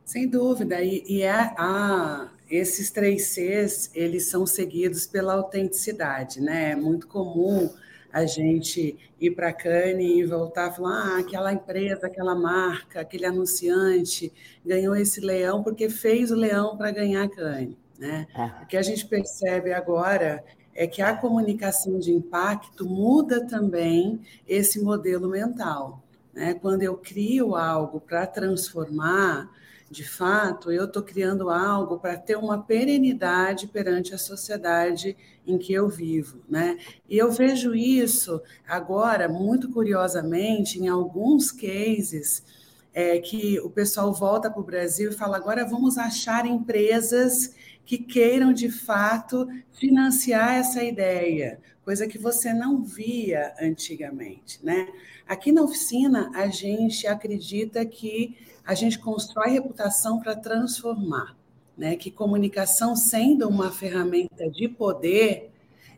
Sem 0.05 0.27
dúvida, 0.27 0.81
e, 0.81 1.03
e 1.07 1.21
é, 1.21 1.31
a, 1.31 2.29
esses 2.49 2.91
três 2.91 3.27
Cs, 3.27 3.89
eles 3.95 4.27
são 4.27 4.45
seguidos 4.45 5.07
pela 5.07 5.33
autenticidade, 5.33 6.41
né? 6.41 6.71
É 6.71 6.75
muito 6.75 7.07
comum 7.07 7.69
a 8.11 8.27
gente 8.27 8.95
ir 9.19 9.31
para 9.31 9.49
a 9.49 9.53
Cane 9.53 10.19
e 10.19 10.25
voltar 10.25 10.71
e 10.71 10.75
falar, 10.75 11.15
ah, 11.15 11.19
aquela 11.19 11.51
empresa, 11.51 12.05
aquela 12.05 12.35
marca, 12.35 13.01
aquele 13.01 13.25
anunciante 13.25 14.31
ganhou 14.63 14.95
esse 14.95 15.19
leão 15.19 15.63
porque 15.63 15.89
fez 15.89 16.29
o 16.29 16.35
leão 16.35 16.77
para 16.77 16.91
ganhar 16.91 17.23
a 17.23 17.29
Cane. 17.29 17.75
Né? 17.97 18.27
É. 18.35 18.63
O 18.63 18.67
que 18.67 18.77
a 18.77 18.83
gente 18.83 19.07
percebe 19.07 19.73
agora 19.73 20.43
é 20.75 20.85
que 20.85 21.01
a 21.01 21.15
comunicação 21.15 21.97
de 21.97 22.11
impacto 22.11 22.85
muda 22.85 23.47
também 23.47 24.21
esse 24.47 24.79
modelo 24.79 25.27
mental. 25.27 26.02
Né? 26.33 26.53
Quando 26.53 26.81
eu 26.83 26.97
crio 26.97 27.55
algo 27.55 28.01
para 28.01 28.25
transformar, 28.25 29.49
de 29.93 30.03
fato, 30.03 30.71
eu 30.71 30.85
estou 30.85 31.03
criando 31.03 31.51
algo 31.51 31.99
para 31.99 32.17
ter 32.17 32.35
uma 32.35 32.63
perenidade 32.63 33.67
perante 33.67 34.13
a 34.13 34.17
sociedade 34.17 35.15
em 35.45 35.57
que 35.57 35.71
eu 35.71 35.87
vivo, 35.87 36.41
né? 36.49 36.79
E 37.07 37.15
eu 37.15 37.31
vejo 37.31 37.75
isso 37.75 38.41
agora, 38.67 39.29
muito 39.29 39.69
curiosamente, 39.69 40.79
em 40.79 40.87
alguns 40.87 41.51
cases, 41.51 42.43
é, 42.91 43.19
que 43.19 43.59
o 43.59 43.69
pessoal 43.69 44.11
volta 44.11 44.49
para 44.49 44.61
o 44.61 44.65
Brasil 44.65 45.11
e 45.11 45.13
fala: 45.13 45.37
agora 45.37 45.63
vamos 45.63 45.97
achar 45.97 46.45
empresas 46.47 47.53
que 47.85 47.97
queiram 47.99 48.51
de 48.51 48.71
fato 48.71 49.47
financiar 49.71 50.55
essa 50.55 50.83
ideia, 50.83 51.59
coisa 51.83 52.07
que 52.07 52.17
você 52.17 52.53
não 52.53 52.83
via 52.83 53.53
antigamente, 53.61 54.59
né? 54.63 54.87
Aqui 55.27 55.51
na 55.51 55.61
oficina 55.61 56.31
a 56.33 56.47
gente 56.47 57.05
acredita 57.07 57.85
que 57.85 58.37
a 58.65 58.73
gente 58.73 58.97
constrói 58.99 59.51
reputação 59.51 60.19
para 60.19 60.35
transformar, 60.35 61.37
né? 61.77 61.95
Que 61.95 62.09
comunicação 62.09 62.95
sendo 62.95 63.47
uma 63.47 63.71
ferramenta 63.71 64.49
de 64.49 64.67
poder, 64.67 65.52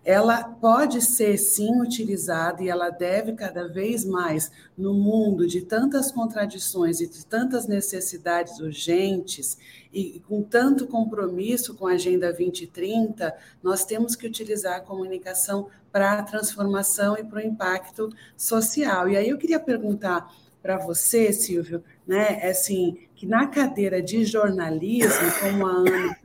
ela 0.06 0.44
pode 0.44 1.02
ser 1.02 1.36
sim 1.36 1.82
utilizada 1.82 2.62
e 2.62 2.70
ela 2.70 2.92
deve 2.92 3.34
cada 3.34 3.68
vez 3.68 4.06
mais 4.06 4.52
no 4.78 4.94
mundo 4.94 5.48
de 5.48 5.62
tantas 5.62 6.12
contradições 6.12 7.02
e 7.02 7.08
de 7.08 7.26
tantas 7.26 7.68
necessidades 7.68 8.60
urgentes 8.60 9.58
e 9.92 10.22
com 10.28 10.44
tanto 10.44 10.86
compromisso 10.86 11.74
com 11.74 11.88
a 11.88 11.94
Agenda 11.94 12.28
2030, 12.28 13.36
nós 13.64 13.84
temos 13.84 14.16
que 14.16 14.28
utilizar 14.28 14.76
a 14.76 14.82
comunicação 14.82 15.70
para 15.92 16.20
a 16.20 16.24
transformação 16.24 17.18
e 17.18 17.24
para 17.24 17.40
o 17.40 17.42
impacto 17.42 18.10
social. 18.38 19.10
E 19.10 19.18
aí 19.18 19.30
eu 19.30 19.38
queria 19.40 19.60
perguntar 19.60 20.32
para 20.62 20.78
você, 20.78 21.34
Silvio, 21.34 21.84
né, 22.06 22.40
é 22.42 22.52
assim, 22.52 22.98
que 23.16 23.26
na 23.26 23.48
cadeira 23.48 24.02
de 24.02 24.24
jornalismo, 24.24 25.32
como 25.40 25.66
a 25.66 25.72
Ana 25.72 26.18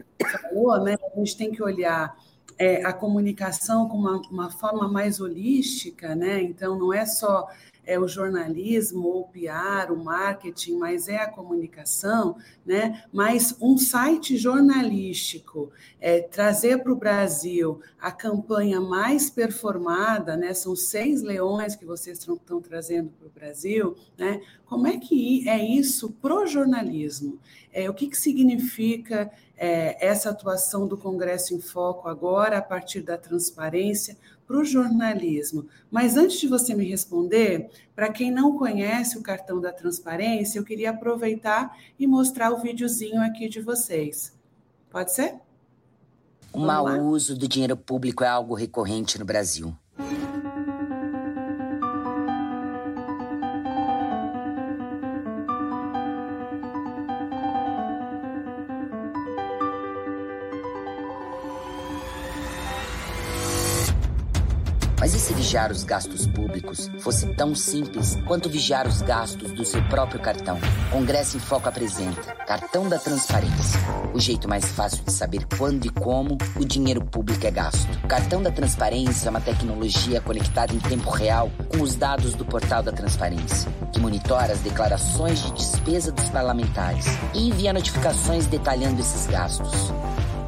falou, 0.42 0.82
né, 0.82 0.96
a 1.14 1.18
gente 1.18 1.36
tem 1.36 1.50
que 1.50 1.62
olhar 1.62 2.14
é, 2.60 2.84
a 2.84 2.92
comunicação 2.92 3.88
com 3.88 3.96
uma, 3.96 4.20
uma 4.30 4.50
forma 4.50 4.86
mais 4.86 5.18
holística, 5.18 6.14
né? 6.14 6.42
Então 6.42 6.78
não 6.78 6.92
é 6.92 7.06
só 7.06 7.48
é 7.86 7.98
o 7.98 8.06
jornalismo, 8.06 9.06
ou 9.06 9.20
o 9.22 9.28
PR, 9.28 9.92
o 9.92 9.96
marketing, 9.96 10.76
mas 10.78 11.08
é 11.08 11.18
a 11.18 11.30
comunicação, 11.30 12.36
né? 12.64 13.04
Mas 13.12 13.56
um 13.60 13.76
site 13.76 14.36
jornalístico, 14.36 15.70
é, 16.00 16.20
trazer 16.20 16.82
para 16.82 16.92
o 16.92 16.96
Brasil 16.96 17.80
a 18.00 18.12
campanha 18.12 18.80
mais 18.80 19.30
performada, 19.30 20.36
né? 20.36 20.54
São 20.54 20.76
seis 20.76 21.22
leões 21.22 21.74
que 21.74 21.84
vocês 21.84 22.18
estão 22.18 22.60
trazendo 22.60 23.10
para 23.18 23.26
o 23.26 23.30
Brasil, 23.30 23.96
né? 24.16 24.40
Como 24.66 24.86
é 24.86 24.98
que 24.98 25.48
é 25.48 25.58
isso 25.58 26.10
pro 26.20 26.46
jornalismo? 26.46 27.38
É, 27.72 27.88
o 27.88 27.94
que, 27.94 28.08
que 28.08 28.16
significa 28.16 29.30
é, 29.56 30.04
essa 30.04 30.30
atuação 30.30 30.86
do 30.86 30.96
Congresso 30.96 31.54
em 31.54 31.60
Foco 31.60 32.08
agora, 32.08 32.58
a 32.58 32.62
partir 32.62 33.02
da 33.02 33.18
transparência? 33.18 34.16
Para 34.50 34.58
o 34.58 34.64
jornalismo. 34.64 35.68
Mas 35.88 36.16
antes 36.16 36.40
de 36.40 36.48
você 36.48 36.74
me 36.74 36.84
responder, 36.84 37.70
para 37.94 38.10
quem 38.10 38.32
não 38.32 38.58
conhece 38.58 39.16
o 39.16 39.22
cartão 39.22 39.60
da 39.60 39.72
transparência, 39.72 40.58
eu 40.58 40.64
queria 40.64 40.90
aproveitar 40.90 41.78
e 41.96 42.04
mostrar 42.04 42.50
o 42.50 42.58
videozinho 42.58 43.22
aqui 43.22 43.48
de 43.48 43.60
vocês. 43.60 44.36
Pode 44.90 45.14
ser? 45.14 45.36
O 46.52 46.58
mau 46.58 46.84
uso 46.98 47.38
do 47.38 47.46
dinheiro 47.46 47.76
público 47.76 48.24
é 48.24 48.26
algo 48.26 48.54
recorrente 48.54 49.20
no 49.20 49.24
Brasil. 49.24 49.72
Mas 65.00 65.14
e 65.14 65.18
se 65.18 65.32
vigiar 65.32 65.72
os 65.72 65.82
gastos 65.82 66.26
públicos 66.26 66.90
fosse 66.98 67.26
tão 67.28 67.54
simples 67.54 68.18
quanto 68.26 68.50
vigiar 68.50 68.86
os 68.86 69.00
gastos 69.00 69.50
do 69.52 69.64
seu 69.64 69.82
próprio 69.84 70.20
cartão? 70.20 70.58
Congresso 70.92 71.38
em 71.38 71.40
Foco 71.40 71.70
apresenta 71.70 72.34
Cartão 72.46 72.86
da 72.86 72.98
Transparência. 72.98 73.80
O 74.12 74.20
jeito 74.20 74.46
mais 74.46 74.66
fácil 74.66 75.02
de 75.02 75.10
saber 75.10 75.46
quando 75.56 75.86
e 75.86 75.88
como 75.88 76.36
o 76.54 76.64
dinheiro 76.66 77.02
público 77.02 77.46
é 77.46 77.50
gasto. 77.50 77.88
O 78.04 78.08
Cartão 78.08 78.42
da 78.42 78.50
Transparência 78.50 79.28
é 79.28 79.30
uma 79.30 79.40
tecnologia 79.40 80.20
conectada 80.20 80.74
em 80.74 80.78
tempo 80.78 81.08
real 81.08 81.50
com 81.70 81.80
os 81.80 81.94
dados 81.94 82.34
do 82.34 82.44
Portal 82.44 82.82
da 82.82 82.92
Transparência, 82.92 83.72
que 83.90 84.00
monitora 84.00 84.52
as 84.52 84.60
declarações 84.60 85.42
de 85.42 85.52
despesa 85.52 86.12
dos 86.12 86.28
parlamentares 86.28 87.06
e 87.32 87.48
envia 87.48 87.72
notificações 87.72 88.44
detalhando 88.46 89.00
esses 89.00 89.26
gastos. 89.26 89.94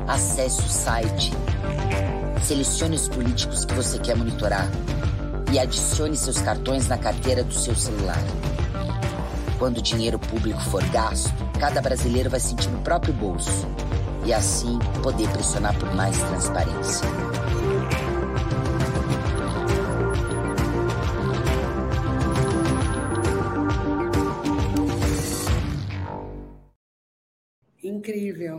Acesse 0.07 0.61
o 0.61 0.69
site 0.69 1.33
Selecione 2.45 2.97
os 2.97 3.09
políticos 3.09 3.65
que 3.65 3.75
você 3.75 3.99
quer 3.99 4.17
monitorar 4.17 4.69
e 5.53 5.59
adicione 5.59 6.17
seus 6.17 6.39
cartões 6.41 6.89
na 6.89 6.99
carteira 6.99 7.45
do 7.45 7.55
seu 7.55 7.75
celular. 7.75 8.19
Quando 9.59 9.79
o 9.79 9.83
dinheiro 9.83 10.19
público 10.19 10.61
for 10.61 10.83
gasto, 10.89 11.33
cada 11.61 11.81
brasileiro 11.81 12.29
vai 12.29 12.41
sentir 12.41 12.69
no 12.69 12.81
próprio 12.81 13.15
bolso 13.15 13.67
e 14.25 14.33
assim 14.33 14.79
poder 15.03 15.29
pressionar 15.29 15.79
por 15.79 15.95
mais 15.95 16.17
transparência. 16.19 17.22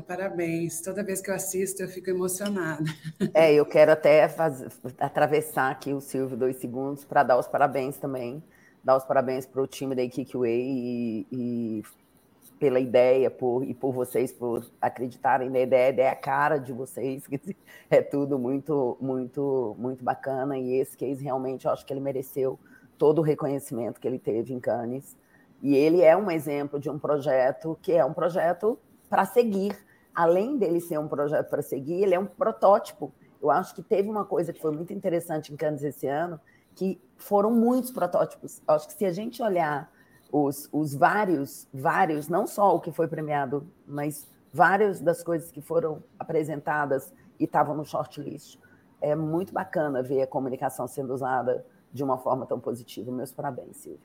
Parabéns. 0.04 0.82
Toda 0.82 1.04
vez 1.04 1.22
que 1.22 1.30
eu 1.30 1.36
assisto, 1.36 1.82
eu 1.82 1.88
fico 1.88 2.10
emocionada. 2.10 2.84
É, 3.34 3.54
eu 3.54 3.66
quero 3.66 3.92
até 3.92 4.28
fazer, 4.28 4.72
atravessar 5.00 5.72
aqui 5.72 5.94
o 5.94 6.02
Silvio 6.02 6.38
dois 6.38 6.58
segundos 6.58 7.04
para 7.04 7.24
dar 7.24 7.38
os 7.38 7.48
parabéns 7.48 7.98
também. 7.98 8.44
Dar 8.84 8.98
os 8.98 9.06
parabéns 9.06 9.46
para 9.46 9.62
o 9.62 9.68
time 9.68 9.96
da 9.96 10.02
Way 10.02 10.62
e, 10.62 11.28
e, 11.32 11.84
pela 12.60 12.80
ideia 12.80 13.30
por, 13.32 13.64
e 13.64 13.74
por 13.74 13.92
vocês 13.92 14.32
por 14.32 14.70
acreditarem 14.82 15.50
na 15.50 15.60
ideia. 15.60 15.88
A 15.88 15.90
ideia 15.90 16.08
é 16.08 16.12
a 16.12 16.16
cara 16.16 16.58
de 16.58 16.72
vocês. 16.72 17.24
É 17.90 18.02
tudo 18.02 18.40
muito, 18.40 18.98
muito, 19.00 19.76
muito 19.78 20.04
bacana. 20.04 20.58
E 20.58 20.80
esse 20.80 20.98
case 20.98 21.24
realmente, 21.24 21.66
eu 21.66 21.72
acho 21.72 21.86
que 21.86 21.94
ele 21.94 22.00
mereceu 22.00 22.58
todo 22.98 23.20
o 23.20 23.22
reconhecimento 23.22 24.00
que 24.00 24.08
ele 24.08 24.18
teve 24.18 24.52
em 24.52 24.60
Cannes. 24.60 25.16
E 25.62 25.76
ele 25.76 26.02
é 26.02 26.18
um 26.18 26.32
exemplo 26.32 26.80
de 26.80 26.90
um 26.90 26.98
projeto 26.98 27.78
que 27.82 27.92
é 27.92 28.04
um 28.04 28.14
projeto 28.14 28.80
para 29.10 29.26
seguir. 29.26 29.78
Além 30.14 30.58
dele 30.58 30.80
ser 30.80 31.00
um 31.00 31.08
projeto 31.08 31.50
para 31.50 31.62
seguir, 31.62 32.04
ele 32.04 32.14
é 32.14 32.20
um 32.20 32.26
protótipo. 32.26 33.14
Eu 33.42 33.50
acho 33.50 33.74
que 33.74 33.82
teve 33.82 34.10
uma 34.10 34.26
coisa 34.26 34.54
que 34.54 34.62
foi 34.62 34.72
muito 34.72 34.94
interessante 34.94 35.52
em 35.52 35.56
Cannes 35.56 35.84
esse 35.84 36.08
ano, 36.08 36.40
que 36.76 37.02
foram 37.18 37.52
muitos 37.52 37.92
protótipos. 37.92 38.62
Acho 38.68 38.88
que 38.88 38.94
se 38.94 39.06
a 39.06 39.12
gente 39.12 39.42
olhar 39.42 39.92
os, 40.32 40.70
os 40.72 40.96
vários, 40.96 41.68
vários, 41.74 42.28
não 42.28 42.48
só 42.48 42.76
o 42.76 42.80
que 42.80 42.92
foi 42.92 43.08
premiado, 43.08 43.68
mas 43.88 44.28
várias 44.52 45.00
das 45.00 45.24
coisas 45.24 45.52
que 45.52 45.62
foram 45.62 46.04
apresentadas 46.18 47.14
e 47.40 47.46
estavam 47.46 47.76
no 47.76 47.86
shortlist, 47.86 48.58
é 49.02 49.16
muito 49.16 49.54
bacana 49.54 50.02
ver 50.02 50.22
a 50.22 50.28
comunicação 50.28 50.88
sendo 50.88 51.14
usada 51.14 51.66
de 51.92 52.04
uma 52.04 52.18
forma 52.18 52.46
tão 52.46 52.60
positiva. 52.60 53.12
Meus 53.12 53.32
parabéns, 53.32 53.78
Silvio. 53.78 54.00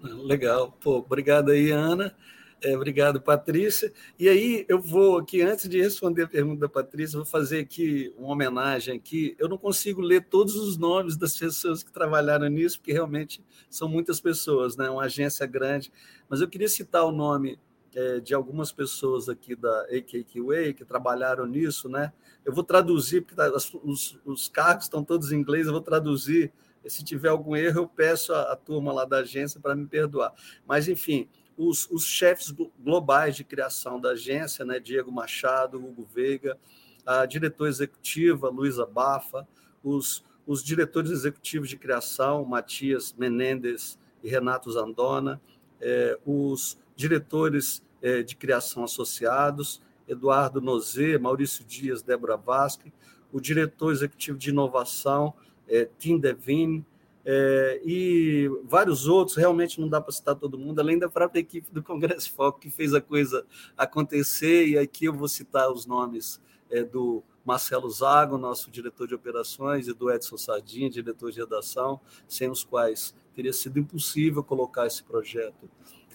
Legal. 0.00 0.72
Pô, 0.82 0.98
obrigado 0.98 1.50
aí, 1.50 1.70
Ana. 1.70 2.14
É, 2.62 2.74
obrigado, 2.74 3.20
Patrícia. 3.20 3.92
E 4.18 4.28
aí, 4.28 4.64
eu 4.68 4.80
vou 4.80 5.18
aqui, 5.18 5.42
antes 5.42 5.68
de 5.68 5.80
responder 5.80 6.22
a 6.22 6.28
pergunta 6.28 6.60
da 6.60 6.68
Patrícia, 6.68 7.18
vou 7.18 7.26
fazer 7.26 7.60
aqui 7.60 8.12
uma 8.16 8.32
homenagem 8.32 8.96
aqui. 8.96 9.36
Eu 9.38 9.48
não 9.48 9.58
consigo 9.58 10.00
ler 10.00 10.26
todos 10.28 10.56
os 10.56 10.78
nomes 10.78 11.16
das 11.16 11.36
pessoas 11.36 11.82
que 11.82 11.92
trabalharam 11.92 12.48
nisso, 12.48 12.78
porque 12.78 12.92
realmente 12.92 13.42
são 13.68 13.88
muitas 13.88 14.18
pessoas, 14.18 14.76
né? 14.76 14.88
Uma 14.88 15.04
agência 15.04 15.46
grande. 15.46 15.92
Mas 16.28 16.40
eu 16.40 16.48
queria 16.48 16.68
citar 16.68 17.04
o 17.04 17.12
nome 17.12 17.58
é, 17.94 18.18
de 18.18 18.34
algumas 18.34 18.72
pessoas 18.72 19.28
aqui 19.28 19.54
da 19.54 19.82
AKQA 19.82 20.72
que 20.74 20.84
trabalharam 20.84 21.46
nisso, 21.46 21.88
né? 21.88 22.12
Eu 22.44 22.52
vou 22.52 22.64
traduzir, 22.64 23.20
porque 23.20 23.36
tá, 23.36 23.50
os, 23.82 24.18
os 24.24 24.48
cargos 24.48 24.84
estão 24.86 25.04
todos 25.04 25.32
em 25.32 25.36
inglês, 25.38 25.66
eu 25.66 25.72
vou 25.72 25.82
traduzir. 25.82 26.52
Se 26.86 27.04
tiver 27.04 27.28
algum 27.28 27.56
erro, 27.56 27.80
eu 27.80 27.88
peço 27.88 28.32
à, 28.34 28.52
à 28.52 28.56
turma 28.56 28.92
lá 28.92 29.04
da 29.04 29.18
agência 29.18 29.60
para 29.60 29.74
me 29.74 29.86
perdoar. 29.86 30.34
Mas, 30.66 30.88
enfim, 30.88 31.28
os, 31.56 31.88
os 31.90 32.04
chefes 32.04 32.54
globais 32.80 33.36
de 33.36 33.44
criação 33.44 34.00
da 34.00 34.10
agência, 34.10 34.64
né, 34.64 34.78
Diego 34.78 35.10
Machado, 35.12 35.78
Hugo 35.78 36.06
Veiga, 36.14 36.58
a 37.06 37.26
diretora 37.26 37.70
executiva, 37.70 38.48
Luísa 38.48 38.86
Bafa, 38.86 39.46
os, 39.82 40.24
os 40.46 40.62
diretores 40.64 41.10
executivos 41.10 41.68
de 41.68 41.76
criação, 41.76 42.44
Matias 42.44 43.14
Menendez 43.16 43.98
e 44.22 44.28
Renato 44.28 44.70
Zandona, 44.70 45.40
eh, 45.80 46.18
os 46.24 46.78
diretores 46.96 47.82
eh, 48.00 48.22
de 48.22 48.34
criação 48.34 48.84
associados, 48.84 49.82
Eduardo 50.08 50.60
Nozê, 50.60 51.18
Maurício 51.18 51.64
Dias, 51.64 52.02
Débora 52.02 52.36
Vasque, 52.36 52.92
o 53.32 53.40
diretor 53.40 53.92
executivo 53.92 54.38
de 54.38 54.50
inovação, 54.50 55.34
eh, 55.68 55.88
Tim 55.98 56.18
Devine, 56.18 56.84
é, 57.24 57.80
e 57.84 58.50
vários 58.64 59.06
outros, 59.06 59.36
realmente 59.36 59.80
não 59.80 59.88
dá 59.88 60.00
para 60.00 60.12
citar 60.12 60.34
todo 60.34 60.58
mundo, 60.58 60.78
além 60.78 60.98
da 60.98 61.08
própria 61.08 61.40
equipe 61.40 61.70
do 61.72 61.82
Congresso 61.82 62.32
Foco, 62.32 62.60
que 62.60 62.70
fez 62.70 62.92
a 62.92 63.00
coisa 63.00 63.46
acontecer, 63.76 64.68
e 64.68 64.78
aqui 64.78 65.06
eu 65.06 65.14
vou 65.14 65.28
citar 65.28 65.70
os 65.70 65.86
nomes 65.86 66.40
é, 66.70 66.84
do 66.84 67.22
Marcelo 67.44 67.88
Zago, 67.90 68.36
nosso 68.36 68.70
diretor 68.70 69.06
de 69.06 69.14
operações, 69.14 69.88
e 69.88 69.94
do 69.94 70.10
Edson 70.10 70.36
Sardinha, 70.36 70.90
diretor 70.90 71.30
de 71.30 71.40
redação, 71.40 72.00
sem 72.26 72.50
os 72.50 72.62
quais 72.62 73.14
teria 73.34 73.52
sido 73.52 73.78
impossível 73.78 74.42
colocar 74.42 74.86
esse 74.86 75.02
projeto 75.02 75.68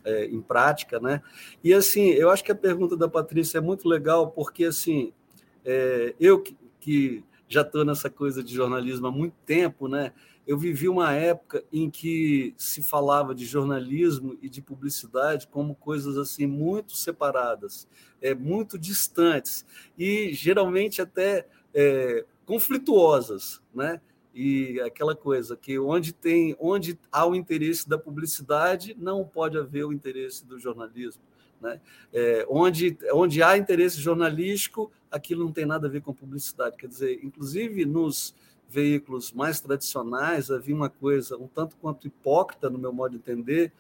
é, 0.04 0.26
em 0.26 0.42
prática, 0.42 1.00
né? 1.00 1.22
E 1.64 1.74
assim, 1.74 2.10
eu 2.10 2.30
acho 2.30 2.44
que 2.44 2.52
a 2.52 2.56
pergunta 2.56 2.96
da 2.96 3.08
Patrícia 3.08 3.58
é 3.58 3.62
muito 3.62 3.88
legal, 3.88 4.32
porque 4.32 4.66
assim, 4.66 5.14
é, 5.66 6.16
eu 6.20 6.42
que, 6.42 6.56
que 6.80 7.24
já 7.48 7.62
estou 7.62 7.84
nessa 7.84 8.10
coisa 8.10 8.44
de 8.44 8.54
jornalismo 8.54 9.08
há 9.08 9.12
muito 9.12 9.36
tempo, 9.46 9.88
né? 9.88 10.14
Eu 10.48 10.58
vivi 10.58 10.90
uma 10.90 11.14
época 11.14 11.64
em 11.72 11.90
que 11.90 12.54
se 12.58 12.82
falava 12.82 13.36
de 13.36 13.46
jornalismo 13.46 14.38
e 14.42 14.50
de 14.50 14.62
publicidade 14.62 15.48
como 15.48 15.76
coisas 15.76 16.18
assim 16.18 16.48
muito 16.48 16.94
separadas, 16.96 17.88
é, 18.22 18.34
muito 18.34 18.78
distantes 18.78 19.66
e 19.98 20.34
geralmente 20.34 21.02
até 21.02 21.48
é, 21.74 22.26
conflituosas, 22.46 23.62
né? 23.74 24.02
E 24.34 24.80
aquela 24.82 25.16
coisa 25.16 25.56
que 25.56 25.78
onde 25.78 26.14
tem, 26.14 26.56
onde 26.60 26.98
há 27.12 27.26
o 27.26 27.36
interesse 27.36 27.88
da 27.90 27.98
publicidade, 27.98 28.96
não 28.98 29.26
pode 29.26 29.58
haver 29.58 29.86
o 29.86 29.94
interesse 29.94 30.46
do 30.46 30.60
jornalismo. 30.60 31.22
Né? 31.60 31.82
É, 32.14 32.46
onde, 32.50 32.98
onde 33.12 33.44
há 33.44 33.58
interesse 33.58 34.00
jornalístico, 34.00 34.92
aquilo 35.12 35.44
não 35.44 35.52
tem 35.52 35.66
nada 35.66 35.88
a 35.88 35.90
ver 35.90 36.02
com 36.02 36.14
publicidade. 36.14 36.78
Quer 36.78 36.88
dizer, 36.88 37.20
inclusive 37.24 37.86
nos, 37.86 38.34
veículos 38.70 39.34
mais 39.34 39.60
tradicionais 39.60 40.52
havia 40.52 40.76
uma 40.76 40.90
coisa 40.90 41.36
um 41.38 41.48
tanto 41.48 41.76
quanto 41.78 42.08
hipócrita, 42.08 42.70
no 42.70 42.78
meu 42.78 42.94
modo 42.94 43.12
de 43.12 43.18
entender, 43.18 43.72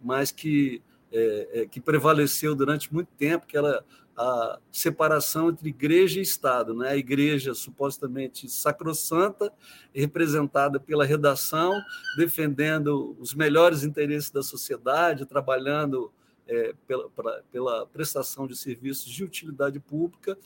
mas 0.00 0.30
que, 0.30 0.82
é, 1.12 1.48
é, 1.52 1.66
que 1.66 1.80
prevaleceu 1.80 2.54
durante 2.54 2.92
muito 2.92 3.08
tempo, 3.18 3.46
que 3.46 3.56
era 3.56 3.84
a 4.16 4.58
separação 4.72 5.48
entre 5.50 5.68
igreja 5.68 6.18
e 6.18 6.22
Estado. 6.22 6.74
Né? 6.74 6.88
A 6.88 6.96
igreja 6.96 7.54
supostamente 7.54 8.48
sacrossanta, 8.48 9.52
representada 9.94 10.80
pela 10.80 11.04
redação, 11.04 11.72
defendendo 12.16 13.16
os 13.20 13.34
melhores 13.34 13.84
interesses 13.84 14.30
da 14.30 14.42
sociedade, 14.42 15.24
trabalhando 15.24 16.10
é, 16.48 16.74
pela, 16.86 17.08
pra, 17.10 17.42
pela 17.52 17.86
prestação 17.86 18.46
de 18.46 18.56
serviços 18.56 19.12
de 19.12 19.22
utilidade 19.22 19.78
pública, 19.78 20.36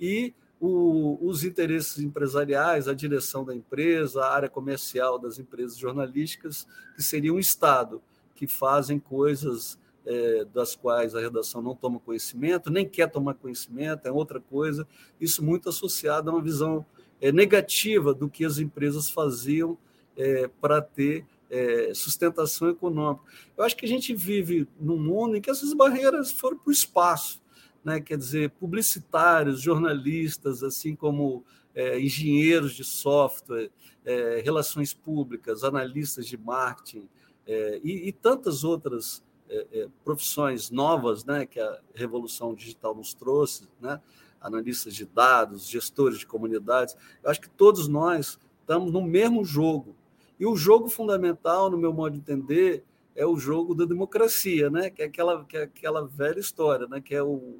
e 0.00 0.32
o, 0.60 1.18
os 1.20 1.44
interesses 1.44 1.98
empresariais, 1.98 2.88
a 2.88 2.94
direção 2.94 3.44
da 3.44 3.54
empresa, 3.54 4.22
a 4.22 4.32
área 4.32 4.48
comercial 4.48 5.18
das 5.18 5.38
empresas 5.38 5.76
jornalísticas, 5.76 6.66
que 6.96 7.02
seria 7.02 7.32
um 7.32 7.38
Estado, 7.38 8.02
que 8.34 8.46
fazem 8.46 8.98
coisas 8.98 9.78
é, 10.04 10.44
das 10.46 10.74
quais 10.74 11.14
a 11.14 11.20
redação 11.20 11.60
não 11.60 11.74
toma 11.74 12.00
conhecimento, 12.00 12.70
nem 12.70 12.88
quer 12.88 13.10
tomar 13.10 13.34
conhecimento, 13.34 14.06
é 14.06 14.12
outra 14.12 14.40
coisa. 14.40 14.86
Isso 15.20 15.44
muito 15.44 15.68
associado 15.68 16.30
a 16.30 16.34
uma 16.34 16.42
visão 16.42 16.84
é, 17.20 17.30
negativa 17.30 18.14
do 18.14 18.28
que 18.28 18.44
as 18.44 18.58
empresas 18.58 19.10
faziam 19.10 19.76
é, 20.16 20.48
para 20.60 20.80
ter 20.80 21.24
é, 21.50 21.92
sustentação 21.94 22.68
econômica. 22.68 23.24
Eu 23.56 23.64
acho 23.64 23.76
que 23.76 23.84
a 23.84 23.88
gente 23.88 24.14
vive 24.14 24.66
num 24.80 24.98
mundo 24.98 25.36
em 25.36 25.40
que 25.40 25.50
essas 25.50 25.72
barreiras 25.72 26.32
foram 26.32 26.58
para 26.58 26.70
o 26.70 26.72
espaço 26.72 27.40
né? 27.84 28.00
quer 28.00 28.18
dizer, 28.18 28.50
publicitários, 28.50 29.60
jornalistas, 29.60 30.62
assim 30.62 30.94
como 30.94 31.44
é, 31.74 32.00
engenheiros 32.00 32.74
de 32.74 32.84
software, 32.84 33.70
é, 34.04 34.40
relações 34.44 34.94
públicas, 34.94 35.64
analistas 35.64 36.26
de 36.26 36.36
marketing 36.36 37.08
é, 37.46 37.80
e, 37.82 38.08
e, 38.08 38.12
tantas 38.12 38.64
outras 38.64 39.22
é, 39.48 39.66
é, 39.72 39.88
profissões 40.04 40.70
novas 40.70 41.24
né, 41.24 41.46
que 41.46 41.58
a 41.58 41.80
revolução 41.94 42.54
digital 42.54 42.94
nos 42.94 43.14
trouxe, 43.14 43.68
né? 43.80 44.00
analistas 44.40 44.94
de 44.94 45.04
dados, 45.04 45.66
gestores 45.66 46.18
de 46.18 46.26
comunidades. 46.26 46.96
Eu 47.22 47.30
acho 47.30 47.40
que 47.40 47.50
todos 47.50 47.88
nós 47.88 48.38
estamos 48.60 48.92
no 48.92 49.02
mesmo 49.02 49.44
jogo. 49.44 49.96
E 50.38 50.46
o 50.46 50.54
jogo 50.54 50.88
fundamental, 50.88 51.70
no 51.70 51.78
meu 51.78 51.92
modo 51.92 52.12
de 52.12 52.18
entender, 52.18 52.84
é 53.16 53.26
o 53.26 53.36
jogo 53.36 53.74
da 53.74 53.84
democracia, 53.84 54.70
né? 54.70 54.90
que, 54.90 55.02
é 55.02 55.06
aquela, 55.06 55.44
que 55.44 55.56
é 55.56 55.62
aquela 55.62 56.06
velha 56.06 56.38
história, 56.38 56.86
né? 56.86 57.00
que 57.00 57.14
é 57.14 57.22
o, 57.22 57.58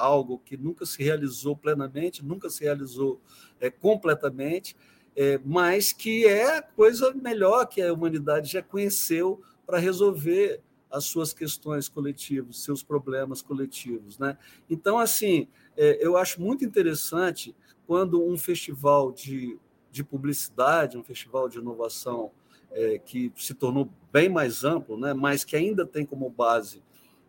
algo 0.00 0.38
que 0.38 0.56
nunca 0.56 0.86
se 0.86 1.02
realizou 1.02 1.56
plenamente, 1.56 2.24
nunca 2.24 2.48
se 2.48 2.64
realizou 2.64 3.20
é, 3.60 3.70
completamente, 3.70 4.76
é, 5.14 5.38
mas 5.44 5.92
que 5.92 6.26
é 6.26 6.58
a 6.58 6.62
coisa 6.62 7.12
melhor 7.12 7.66
que 7.66 7.82
a 7.82 7.92
humanidade 7.92 8.52
já 8.52 8.62
conheceu 8.62 9.42
para 9.66 9.78
resolver 9.78 10.60
as 10.90 11.04
suas 11.04 11.32
questões 11.32 11.88
coletivas, 11.88 12.64
seus 12.64 12.82
problemas 12.82 13.42
coletivos. 13.42 14.18
Né? 14.18 14.36
Então, 14.68 14.98
assim, 14.98 15.46
é, 15.76 16.04
eu 16.04 16.16
acho 16.16 16.40
muito 16.40 16.64
interessante 16.64 17.54
quando 17.86 18.24
um 18.24 18.36
festival 18.36 19.12
de, 19.12 19.58
de 19.90 20.02
publicidade, 20.02 20.98
um 20.98 21.04
festival 21.04 21.48
de 21.48 21.58
inovação 21.58 22.30
é, 22.72 22.98
que 22.98 23.32
se 23.36 23.54
tornou 23.54 23.90
bem 24.12 24.28
mais 24.28 24.64
amplo, 24.64 24.96
né, 24.96 25.12
mas 25.12 25.44
que 25.44 25.56
ainda 25.56 25.84
tem 25.84 26.04
como 26.04 26.30
base 26.30 26.82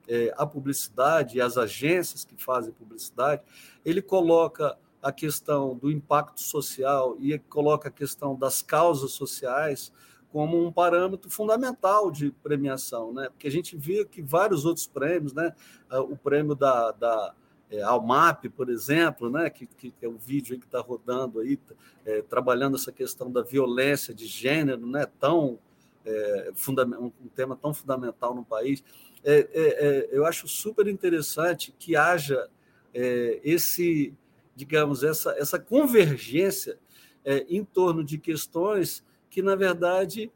é, 0.07 0.33
a 0.37 0.45
publicidade 0.45 1.37
e 1.37 1.41
as 1.41 1.57
agências 1.57 2.23
que 2.23 2.35
fazem 2.35 2.71
publicidade, 2.71 3.41
ele 3.85 4.01
coloca 4.01 4.77
a 5.01 5.11
questão 5.11 5.75
do 5.75 5.91
impacto 5.91 6.41
social 6.41 7.15
e 7.19 7.37
coloca 7.39 7.89
a 7.89 7.91
questão 7.91 8.35
das 8.35 8.61
causas 8.61 9.11
sociais 9.11 9.91
como 10.31 10.65
um 10.65 10.71
parâmetro 10.71 11.29
fundamental 11.29 12.09
de 12.09 12.31
premiação, 12.43 13.11
né? 13.11 13.29
Porque 13.29 13.47
a 13.47 13.51
gente 13.51 13.75
vê 13.75 14.05
que 14.05 14.21
vários 14.21 14.63
outros 14.63 14.87
prêmios, 14.87 15.33
né? 15.33 15.53
O 15.91 16.15
prêmio 16.15 16.55
da, 16.55 16.91
da 16.91 17.33
é, 17.69 17.81
Almap, 17.81 18.45
por 18.55 18.69
exemplo, 18.69 19.29
né? 19.29 19.49
Que, 19.49 19.65
que 19.65 19.93
é 20.01 20.07
o 20.07 20.17
vídeo 20.17 20.57
que 20.57 20.65
está 20.65 20.79
rodando 20.79 21.41
aí, 21.41 21.59
é, 22.05 22.21
trabalhando 22.21 22.77
essa 22.77 22.91
questão 22.91 23.29
da 23.29 23.41
violência 23.41 24.13
de 24.13 24.25
gênero, 24.25 24.85
né? 24.85 25.05
Tão 25.19 25.59
é, 26.05 26.51
um 26.99 27.27
tema 27.35 27.55
tão 27.55 27.73
fundamental 27.73 28.33
no 28.33 28.43
país 28.43 28.83
é, 29.23 29.33
é, 29.33 29.47
é, 29.53 30.09
eu 30.11 30.25
acho 30.25 30.47
super 30.47 30.87
interessante 30.87 31.73
que 31.77 31.95
haja 31.95 32.49
é, 32.93 33.39
esse, 33.43 34.13
digamos, 34.55 35.03
essa, 35.03 35.31
essa 35.37 35.59
convergência 35.59 36.79
é, 37.23 37.45
em 37.49 37.63
torno 37.63 38.03
de 38.03 38.17
questões 38.17 39.03
que, 39.29 39.41
na 39.41 39.55
verdade, 39.55 40.31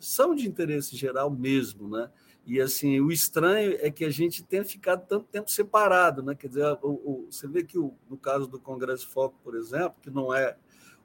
são 0.00 0.34
de 0.34 0.48
interesse 0.48 0.96
geral 0.96 1.30
mesmo, 1.30 1.88
né? 1.88 2.10
E 2.46 2.60
assim, 2.60 3.00
o 3.00 3.10
estranho 3.10 3.78
é 3.80 3.88
que 3.90 4.04
a 4.04 4.10
gente 4.10 4.42
tenha 4.42 4.64
ficado 4.64 5.06
tanto 5.06 5.26
tempo 5.26 5.50
separado, 5.50 6.22
né? 6.22 6.34
Quer 6.34 6.48
dizer, 6.48 6.78
o, 6.82 6.88
o, 6.88 7.26
você 7.30 7.46
vê 7.46 7.62
que 7.62 7.78
o, 7.78 7.94
no 8.10 8.16
caso 8.16 8.48
do 8.48 8.58
Congresso 8.58 9.08
Foco, 9.08 9.38
por 9.44 9.54
exemplo, 9.54 9.94
que 10.02 10.10
não 10.10 10.34
é 10.34 10.56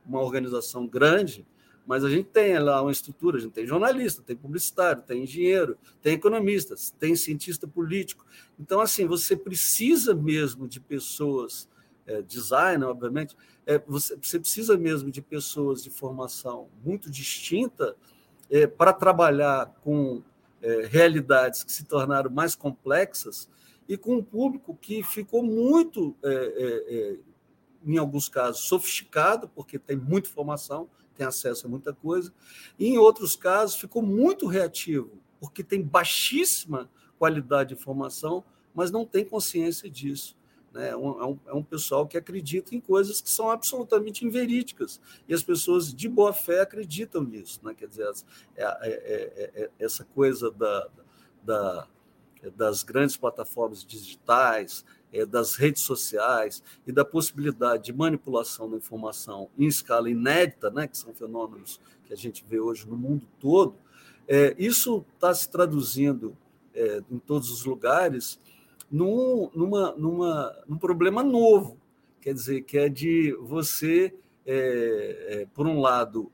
uma 0.06 0.20
organização 0.20 0.88
grande, 0.88 1.46
mas 1.90 2.06
a 2.06 2.10
gente 2.12 2.28
tem 2.28 2.60
lá 2.60 2.84
uma 2.84 2.92
estrutura, 2.92 3.40
a 3.40 3.42
gente 3.42 3.54
tem 3.54 3.66
jornalista, 3.66 4.22
tem 4.22 4.36
publicitário, 4.36 5.02
tem 5.02 5.24
engenheiro, 5.24 5.76
tem 6.04 6.14
economista, 6.14 6.76
tem 7.00 7.16
cientista 7.16 7.68
político. 7.68 8.24
Então, 8.60 8.80
assim, 8.80 9.08
você 9.08 9.36
precisa 9.36 10.14
mesmo 10.14 10.68
de 10.68 10.80
pessoas, 10.80 11.68
é, 12.06 12.22
designer, 12.22 12.86
obviamente, 12.86 13.36
é, 13.66 13.80
você, 13.80 14.16
você 14.16 14.40
precisa 14.40 14.78
mesmo 14.78 15.10
de 15.10 15.20
pessoas 15.20 15.82
de 15.82 15.90
formação 15.90 16.70
muito 16.86 17.10
distinta 17.10 17.96
é, 18.52 18.68
para 18.68 18.94
trabalhar 18.94 19.74
com 19.84 20.22
é, 20.62 20.86
realidades 20.86 21.64
que 21.64 21.72
se 21.72 21.86
tornaram 21.86 22.30
mais 22.30 22.54
complexas 22.54 23.50
e 23.88 23.98
com 23.98 24.18
um 24.18 24.24
público 24.24 24.78
que 24.80 25.02
ficou 25.02 25.42
muito, 25.42 26.16
é, 26.22 26.30
é, 26.30 26.96
é, 26.98 27.20
em 27.84 27.98
alguns 27.98 28.30
casos, 28.30 28.62
sofisticado, 28.68 29.50
porque 29.50 29.80
tem 29.80 29.98
muita 29.98 30.30
informação, 30.30 30.88
tem 31.20 31.28
acesso 31.28 31.68
a 31.68 31.70
muita 31.70 31.94
coisa, 31.94 32.34
e 32.78 32.88
em 32.88 32.98
outros 32.98 33.36
casos 33.36 33.76
ficou 33.76 34.02
muito 34.02 34.48
reativo, 34.48 35.12
porque 35.38 35.62
tem 35.62 35.82
baixíssima 35.82 36.90
qualidade 37.18 37.70
de 37.70 37.82
informação, 37.82 38.42
mas 38.74 38.90
não 38.90 39.06
tem 39.06 39.26
consciência 39.26 39.90
disso. 39.90 40.38
Né? 40.74 40.92
É, 40.92 40.96
um, 40.96 41.38
é 41.46 41.54
um 41.54 41.64
pessoal 41.64 42.08
que 42.08 42.18
acredita 42.18 42.74
em 42.74 42.80
coisas 42.80 43.20
que 43.20 43.30
são 43.30 43.50
absolutamente 43.50 44.26
inverídicas, 44.26 45.02
e 45.28 45.34
as 45.34 45.44
pessoas 45.44 45.94
de 45.94 46.08
boa 46.08 46.32
fé 46.32 46.62
acreditam 46.62 47.22
nisso. 47.22 47.60
Né? 47.64 47.74
Quer 47.74 47.90
dizer, 47.90 48.10
é, 48.56 48.64
é, 48.64 49.52
é, 49.56 49.70
essa 49.78 50.06
coisa 50.06 50.50
da, 50.50 50.88
da 51.44 51.88
das 52.56 52.84
grandes 52.84 53.18
plataformas 53.18 53.84
digitais, 53.84 54.86
é, 55.12 55.26
das 55.26 55.56
redes 55.56 55.84
sociais 55.84 56.64
e 56.86 56.92
da 56.92 57.04
possibilidade 57.04 57.86
de 57.86 57.94
manipulação 57.94 58.70
da 58.70 58.78
informação 58.78 59.50
em 59.58 59.66
escala 59.66 60.10
inédita, 60.10 60.70
né, 60.70 60.88
que 60.88 60.98
são 60.98 61.14
fenômenos 61.14 61.80
que 62.06 62.14
a 62.14 62.18
gente 62.18 62.44
vê 62.48 62.60
hoje 62.60 62.88
no 62.88 62.98
mundo 62.98 63.26
todo, 63.40 63.76
é, 64.28 64.56
isso 64.58 65.06
está 65.16 65.34
se 65.34 65.50
traduzindo 65.50 66.38
é, 66.74 67.02
em 67.10 67.18
todos 67.18 67.50
os 67.52 67.66
lugares 67.66 68.40
num, 68.92 69.50
numa, 69.54 69.92
numa, 69.94 70.56
num 70.68 70.78
problema 70.78 71.24
novo, 71.24 71.78
quer 72.22 72.34
dizer, 72.34 72.62
que 72.62 72.78
é 72.78 72.90
de 72.90 73.34
você, 73.42 74.14
é, 74.46 75.42
é, 75.42 75.46
por 75.54 75.68
um 75.68 75.80
lado, 75.80 76.32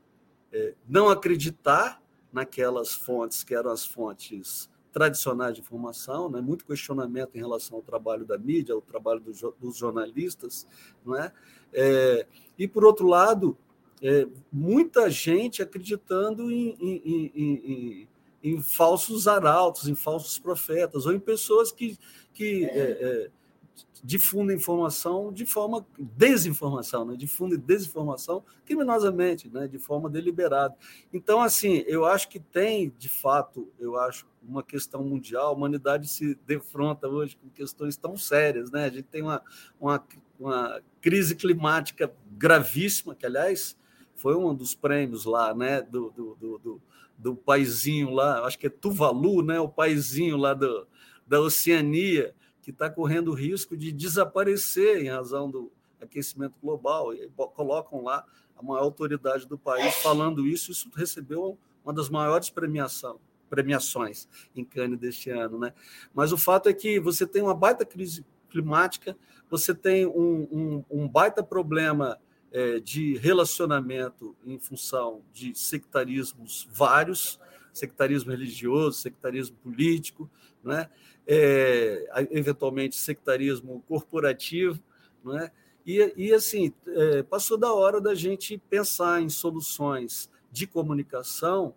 é, 0.52 0.74
não 0.88 1.08
acreditar 1.08 2.02
naquelas 2.32 2.94
fontes 2.94 3.44
que 3.44 3.54
eram 3.54 3.70
as 3.70 3.86
fontes 3.86 4.70
tradicionais 4.96 5.54
de 5.54 5.60
informação, 5.60 6.30
né? 6.30 6.40
muito 6.40 6.64
questionamento 6.64 7.34
em 7.34 7.38
relação 7.38 7.76
ao 7.76 7.82
trabalho 7.82 8.24
da 8.24 8.38
mídia, 8.38 8.74
ao 8.74 8.80
trabalho 8.80 9.20
do, 9.20 9.54
dos 9.60 9.76
jornalistas, 9.76 10.66
não 11.04 11.14
é? 11.14 11.30
é? 11.70 12.26
e, 12.58 12.66
por 12.66 12.82
outro 12.82 13.06
lado, 13.06 13.58
é, 14.00 14.26
muita 14.50 15.10
gente 15.10 15.60
acreditando 15.60 16.50
em, 16.50 16.74
em, 16.80 17.32
em, 17.34 18.08
em, 18.42 18.62
falsos 18.62 19.28
arautos, 19.28 19.86
em 19.86 19.94
falsos 19.94 20.38
profetas, 20.38 21.04
ou 21.04 21.12
em 21.12 21.20
pessoas 21.20 21.70
que, 21.70 21.98
que 22.32 22.64
é, 22.64 23.30
difundem 24.04 24.56
informação 24.56 25.32
de 25.32 25.46
forma 25.46 25.86
desinformação, 25.98 27.04
né? 27.04 27.16
difundem 27.16 27.58
desinformação 27.58 28.44
criminosamente, 28.64 29.48
né? 29.48 29.66
de 29.66 29.78
forma 29.78 30.08
deliberada. 30.08 30.74
Então, 31.12 31.40
assim, 31.40 31.84
eu 31.86 32.04
acho 32.04 32.28
que 32.28 32.38
tem, 32.38 32.92
de 32.98 33.08
fato, 33.08 33.72
eu 33.78 33.98
acho 33.98 34.26
uma 34.42 34.62
questão 34.62 35.02
mundial, 35.02 35.48
a 35.48 35.52
humanidade 35.52 36.08
se 36.08 36.38
defronta 36.46 37.08
hoje 37.08 37.36
com 37.36 37.48
questões 37.48 37.96
tão 37.96 38.16
sérias, 38.16 38.70
né? 38.70 38.84
A 38.84 38.88
gente 38.88 39.04
tem 39.04 39.22
uma, 39.22 39.42
uma, 39.80 40.04
uma 40.38 40.80
crise 41.00 41.34
climática 41.34 42.12
gravíssima, 42.30 43.14
que, 43.14 43.26
aliás, 43.26 43.76
foi 44.14 44.36
um 44.36 44.54
dos 44.54 44.74
prêmios 44.74 45.24
lá, 45.24 45.52
né? 45.52 45.82
Do, 45.82 46.10
do, 46.10 46.36
do, 46.36 46.58
do, 46.58 46.82
do 47.18 47.34
paizinho 47.34 48.10
lá, 48.10 48.44
acho 48.44 48.58
que 48.58 48.68
é 48.68 48.70
Tuvalu, 48.70 49.42
né? 49.42 49.58
O 49.58 49.68
paizinho 49.68 50.36
lá 50.36 50.54
do, 50.54 50.86
da 51.26 51.40
Oceania, 51.40 52.34
que 52.66 52.72
está 52.72 52.90
correndo 52.90 53.32
risco 53.32 53.76
de 53.76 53.92
desaparecer 53.92 55.00
em 55.00 55.08
razão 55.08 55.48
do 55.48 55.70
aquecimento 56.00 56.56
global. 56.60 57.14
E 57.14 57.30
colocam 57.54 58.02
lá 58.02 58.26
a 58.56 58.60
maior 58.60 58.82
autoridade 58.82 59.46
do 59.46 59.56
país 59.56 59.94
falando 60.02 60.44
isso. 60.44 60.72
Isso 60.72 60.90
recebeu 60.92 61.56
uma 61.84 61.94
das 61.94 62.08
maiores 62.08 62.50
premiação, 62.50 63.20
premiações 63.48 64.26
em 64.52 64.64
Cannes 64.64 64.98
deste 64.98 65.30
ano. 65.30 65.60
Né? 65.60 65.72
Mas 66.12 66.32
o 66.32 66.36
fato 66.36 66.68
é 66.68 66.74
que 66.74 66.98
você 66.98 67.24
tem 67.24 67.40
uma 67.40 67.54
baita 67.54 67.84
crise 67.84 68.26
climática, 68.50 69.16
você 69.48 69.72
tem 69.72 70.04
um, 70.04 70.48
um, 70.50 70.84
um 70.90 71.08
baita 71.08 71.44
problema 71.44 72.18
é, 72.50 72.80
de 72.80 73.16
relacionamento 73.18 74.34
em 74.44 74.58
função 74.58 75.22
de 75.32 75.54
sectarismos 75.54 76.68
vários, 76.72 77.38
sectarismo 77.76 78.30
religioso, 78.30 78.98
sectarismo 79.00 79.56
político, 79.62 80.30
né? 80.62 80.88
é, 81.26 82.28
eventualmente 82.30 82.96
sectarismo 82.96 83.82
corporativo, 83.88 84.80
não 85.24 85.38
é? 85.38 85.50
E, 85.84 86.12
e 86.16 86.32
assim, 86.32 86.72
é, 86.86 87.22
passou 87.22 87.58
da 87.58 87.72
hora 87.72 88.00
da 88.00 88.14
gente 88.14 88.58
pensar 88.70 89.20
em 89.20 89.28
soluções 89.28 90.30
de 90.50 90.66
comunicação 90.66 91.74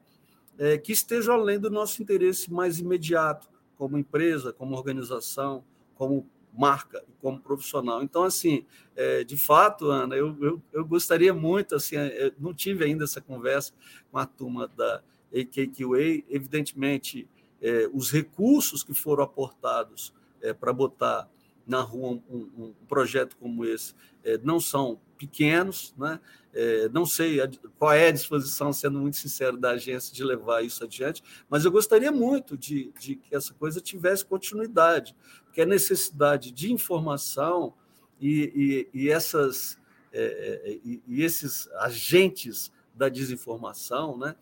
é, 0.57 0.77
que 0.77 0.91
estejam 0.91 1.35
além 1.35 1.59
do 1.59 1.69
nosso 1.69 2.01
interesse 2.01 2.51
mais 2.51 2.79
imediato, 2.79 3.47
como 3.77 3.97
empresa, 3.97 4.51
como 4.51 4.75
organização, 4.75 5.63
como 5.95 6.27
marca 6.51 7.03
e 7.07 7.13
como 7.21 7.39
profissional. 7.39 8.03
Então, 8.03 8.23
assim, 8.23 8.65
é, 8.95 9.23
de 9.23 9.37
fato, 9.37 9.89
Ana, 9.89 10.15
eu, 10.15 10.35
eu, 10.41 10.61
eu 10.73 10.85
gostaria 10.85 11.33
muito, 11.33 11.75
assim, 11.75 11.95
é, 11.95 12.31
não 12.39 12.53
tive 12.53 12.83
ainda 12.83 13.03
essa 13.03 13.21
conversa 13.21 13.73
com 14.11 14.17
a 14.17 14.25
turma 14.25 14.67
da 14.67 15.01
AKQA, 15.33 16.23
evidentemente, 16.29 17.27
é, 17.61 17.89
os 17.93 18.11
recursos 18.11 18.83
que 18.83 18.93
foram 18.93 19.23
aportados 19.23 20.13
é, 20.41 20.53
para 20.53 20.71
botar 20.71 21.29
na 21.67 21.81
rua 21.81 22.11
um, 22.11 22.21
um, 22.29 22.63
um 22.65 22.73
projeto 22.87 23.37
como 23.37 23.63
esse 23.63 23.93
é, 24.23 24.37
não 24.39 24.59
são 24.59 24.99
pequenos, 25.17 25.93
né? 25.97 26.19
É, 26.51 26.89
não 26.89 27.05
sei 27.05 27.39
qual 27.77 27.91
é 27.91 28.07
a 28.07 28.11
disposição, 28.11 28.73
sendo 28.73 28.97
muito 28.97 29.17
sincero, 29.17 29.55
da 29.55 29.71
agência 29.71 30.11
de 30.13 30.23
levar 30.23 30.63
isso 30.63 30.83
adiante, 30.83 31.21
mas 31.47 31.63
eu 31.63 31.71
gostaria 31.71 32.11
muito 32.11 32.57
de, 32.57 32.91
de 32.99 33.15
que 33.15 33.35
essa 33.35 33.53
coisa 33.53 33.79
tivesse 33.79 34.25
continuidade, 34.25 35.15
porque 35.45 35.61
a 35.61 35.65
necessidade 35.65 36.51
de 36.51 36.73
informação 36.73 37.73
e, 38.19 38.87
e, 38.93 39.01
e 39.03 39.09
essas, 39.09 39.77
é, 40.11 40.23
é, 40.23 40.79
e, 40.83 41.03
e, 41.07 41.23
esses 41.23 41.69
agentes 41.73 42.71
da 42.95 43.09
desinformação, 43.09 44.17
né? 44.17 44.35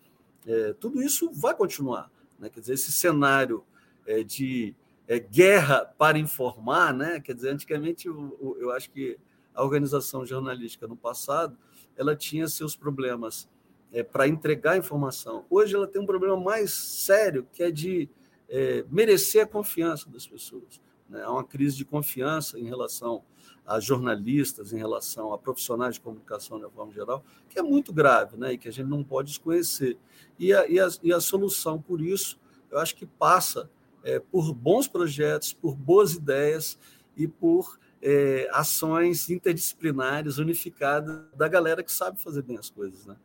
Tudo 0.80 1.02
isso 1.02 1.30
vai 1.32 1.54
continuar. 1.54 2.10
Né? 2.38 2.48
Quer 2.48 2.60
dizer, 2.60 2.74
esse 2.74 2.92
cenário 2.92 3.64
é, 4.06 4.22
de 4.22 4.74
é, 5.06 5.18
guerra 5.18 5.84
para 5.98 6.18
informar, 6.18 6.94
né? 6.94 7.20
quer 7.20 7.34
dizer, 7.34 7.50
antigamente 7.50 8.06
eu, 8.06 8.56
eu 8.60 8.70
acho 8.70 8.90
que 8.90 9.18
a 9.54 9.62
organização 9.62 10.24
jornalística 10.24 10.86
no 10.86 10.96
passado 10.96 11.56
ela 11.96 12.14
tinha 12.14 12.46
seus 12.46 12.76
problemas 12.76 13.48
é, 13.92 14.02
para 14.02 14.28
entregar 14.28 14.76
informação. 14.76 15.44
Hoje 15.50 15.74
ela 15.74 15.86
tem 15.86 16.00
um 16.00 16.06
problema 16.06 16.36
mais 16.36 16.70
sério, 16.70 17.46
que 17.52 17.62
é 17.62 17.70
de 17.70 18.08
é, 18.48 18.84
merecer 18.90 19.42
a 19.42 19.46
confiança 19.46 20.08
das 20.08 20.26
pessoas. 20.26 20.80
Né? 21.08 21.22
Há 21.22 21.30
uma 21.30 21.44
crise 21.44 21.76
de 21.76 21.84
confiança 21.84 22.58
em 22.58 22.64
relação 22.64 23.22
a 23.66 23.78
jornalistas, 23.78 24.72
em 24.72 24.78
relação 24.78 25.32
a 25.32 25.38
profissionais 25.38 25.94
de 25.94 26.00
comunicação 26.00 26.58
de 26.58 26.68
forma 26.70 26.92
geral, 26.92 27.22
que 27.48 27.58
é 27.58 27.62
muito 27.62 27.92
grave 27.92 28.36
né? 28.36 28.54
e 28.54 28.58
que 28.58 28.68
a 28.68 28.72
gente 28.72 28.88
não 28.88 29.04
pode 29.04 29.28
desconhecer. 29.28 29.98
E 30.38 30.54
a, 30.54 30.66
e 30.66 30.80
a, 30.80 30.88
e 31.02 31.12
a 31.12 31.20
solução, 31.20 31.80
por 31.80 32.00
isso, 32.00 32.38
eu 32.70 32.78
acho 32.78 32.96
que 32.96 33.04
passa 33.04 33.70
é, 34.02 34.18
por 34.18 34.54
bons 34.54 34.88
projetos, 34.88 35.52
por 35.52 35.76
boas 35.76 36.14
ideias 36.14 36.78
e 37.16 37.28
por 37.28 37.78
é, 38.00 38.48
ações 38.52 39.28
interdisciplinares, 39.28 40.38
unificadas, 40.38 41.24
da 41.34 41.48
galera 41.48 41.82
que 41.82 41.92
sabe 41.92 42.20
fazer 42.20 42.42
bem 42.42 42.56
as 42.56 42.70
coisas. 42.70 43.06
Né? 43.06 43.16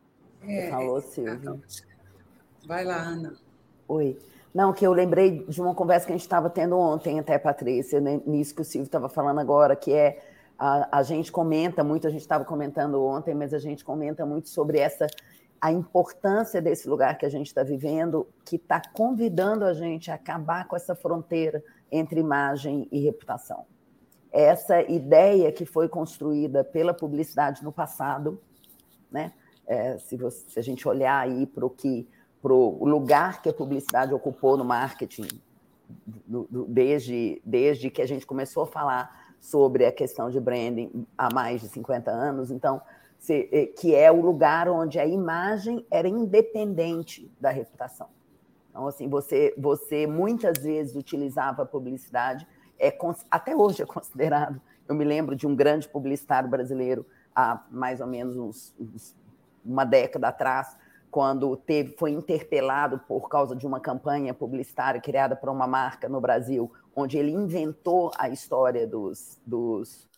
É, 0.42 0.70
Falou, 0.70 1.00
Silvio. 1.00 1.62
Vai 2.66 2.84
lá, 2.84 3.00
Ana. 3.00 3.34
Oi. 3.88 4.18
Não, 4.54 4.72
que 4.72 4.86
eu 4.86 4.92
lembrei 4.92 5.44
de 5.48 5.60
uma 5.60 5.74
conversa 5.74 6.06
que 6.06 6.12
a 6.12 6.14
gente 6.14 6.22
estava 6.22 6.48
tendo 6.48 6.78
ontem, 6.78 7.18
até, 7.18 7.36
Patrícia, 7.38 8.00
né, 8.00 8.20
nisso 8.24 8.54
que 8.54 8.62
o 8.62 8.64
Silvio 8.64 8.86
estava 8.86 9.08
falando 9.08 9.40
agora, 9.40 9.74
que 9.74 9.92
é 9.92 10.22
a, 10.56 10.98
a 10.98 11.02
gente 11.02 11.32
comenta 11.32 11.82
muito, 11.82 12.06
a 12.06 12.10
gente 12.10 12.20
estava 12.20 12.44
comentando 12.44 13.02
ontem, 13.02 13.34
mas 13.34 13.52
a 13.52 13.58
gente 13.58 13.84
comenta 13.84 14.24
muito 14.24 14.48
sobre 14.48 14.78
essa 14.78 15.08
a 15.60 15.72
importância 15.72 16.60
desse 16.60 16.86
lugar 16.86 17.16
que 17.16 17.24
a 17.24 17.28
gente 17.28 17.46
está 17.46 17.62
vivendo, 17.62 18.28
que 18.44 18.56
está 18.56 18.82
convidando 18.92 19.64
a 19.64 19.72
gente 19.72 20.10
a 20.10 20.14
acabar 20.14 20.68
com 20.68 20.76
essa 20.76 20.94
fronteira 20.94 21.64
entre 21.90 22.20
imagem 22.20 22.86
e 22.92 23.00
reputação. 23.00 23.64
Essa 24.30 24.82
ideia 24.82 25.50
que 25.50 25.64
foi 25.64 25.88
construída 25.88 26.62
pela 26.62 26.92
publicidade 26.92 27.64
no 27.64 27.72
passado, 27.72 28.38
né? 29.10 29.32
É, 29.66 29.96
se, 29.96 30.18
você, 30.18 30.44
se, 30.50 30.58
a 30.58 30.62
gente 30.62 30.86
olhar 30.86 31.18
aí 31.18 31.46
para 31.46 31.64
o 31.64 31.70
que 31.70 32.06
para 32.44 32.52
o 32.52 32.84
lugar 32.84 33.40
que 33.40 33.48
a 33.48 33.54
publicidade 33.54 34.12
ocupou 34.12 34.54
no 34.54 34.66
marketing 34.66 35.28
do, 36.26 36.46
do, 36.50 36.66
desde, 36.66 37.40
desde 37.42 37.88
que 37.88 38.02
a 38.02 38.06
gente 38.06 38.26
começou 38.26 38.64
a 38.64 38.66
falar 38.66 39.34
sobre 39.40 39.86
a 39.86 39.90
questão 39.90 40.28
de 40.28 40.38
branding 40.38 41.06
há 41.16 41.32
mais 41.32 41.62
de 41.62 41.68
50 41.68 42.10
anos, 42.10 42.50
então 42.50 42.82
eh, 43.30 43.64
que 43.78 43.94
é 43.94 44.12
o 44.12 44.20
lugar 44.20 44.68
onde 44.68 44.98
a 44.98 45.06
imagem 45.06 45.86
era 45.90 46.06
independente 46.06 47.32
da 47.40 47.48
reputação. 47.48 48.08
Então, 48.68 48.86
assim, 48.88 49.08
você, 49.08 49.54
você 49.56 50.06
muitas 50.06 50.58
vezes 50.58 50.96
utilizava 50.96 51.62
a 51.62 51.66
publicidade, 51.66 52.46
é, 52.78 52.94
até 53.30 53.56
hoje 53.56 53.80
é 53.80 53.86
considerado. 53.86 54.60
Eu 54.86 54.94
me 54.94 55.04
lembro 55.04 55.34
de 55.34 55.46
um 55.46 55.56
grande 55.56 55.88
publicitário 55.88 56.50
brasileiro, 56.50 57.06
há 57.34 57.64
mais 57.70 58.02
ou 58.02 58.06
menos 58.06 58.36
uns, 58.36 58.74
uns, 58.78 59.16
uma 59.64 59.86
década 59.86 60.28
atrás, 60.28 60.76
quando 61.14 61.56
teve, 61.56 61.96
foi 61.96 62.10
interpelado 62.10 62.98
por 63.06 63.28
causa 63.28 63.54
de 63.54 63.64
uma 63.64 63.78
campanha 63.78 64.34
publicitária 64.34 65.00
criada 65.00 65.36
por 65.36 65.48
uma 65.48 65.64
marca 65.64 66.08
no 66.08 66.20
Brasil, 66.20 66.72
onde 66.92 67.16
ele 67.16 67.30
inventou 67.30 68.10
a 68.18 68.28
história 68.28 68.84
dos, 68.84 69.40
dos 69.46 70.08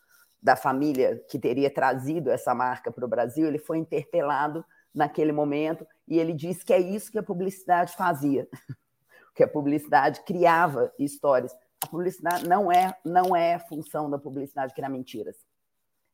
da 0.43 0.57
família 0.57 1.23
que 1.29 1.39
teria 1.39 1.69
trazido 1.69 2.31
essa 2.31 2.55
marca 2.55 2.91
para 2.91 3.05
o 3.05 3.09
Brasil, 3.09 3.47
ele 3.47 3.59
foi 3.59 3.77
interpelado 3.77 4.65
naquele 4.95 5.33
momento 5.33 5.87
e 6.09 6.19
ele 6.19 6.33
disse 6.33 6.65
que 6.65 6.73
é 6.73 6.81
isso 6.81 7.13
que 7.13 7.19
a 7.19 7.23
publicidade 7.23 7.95
fazia, 7.95 8.49
que 9.37 9.43
a 9.43 9.49
publicidade 9.49 10.23
criava 10.23 10.91
histórias. 10.99 11.55
A 11.85 11.89
publicidade 11.89 12.49
não 12.49 12.73
é 12.73 12.97
não 13.05 13.37
é 13.37 13.59
função 13.59 14.09
da 14.09 14.19
publicidade 14.19 14.73
criar 14.73 14.89
mentiras 14.89 15.37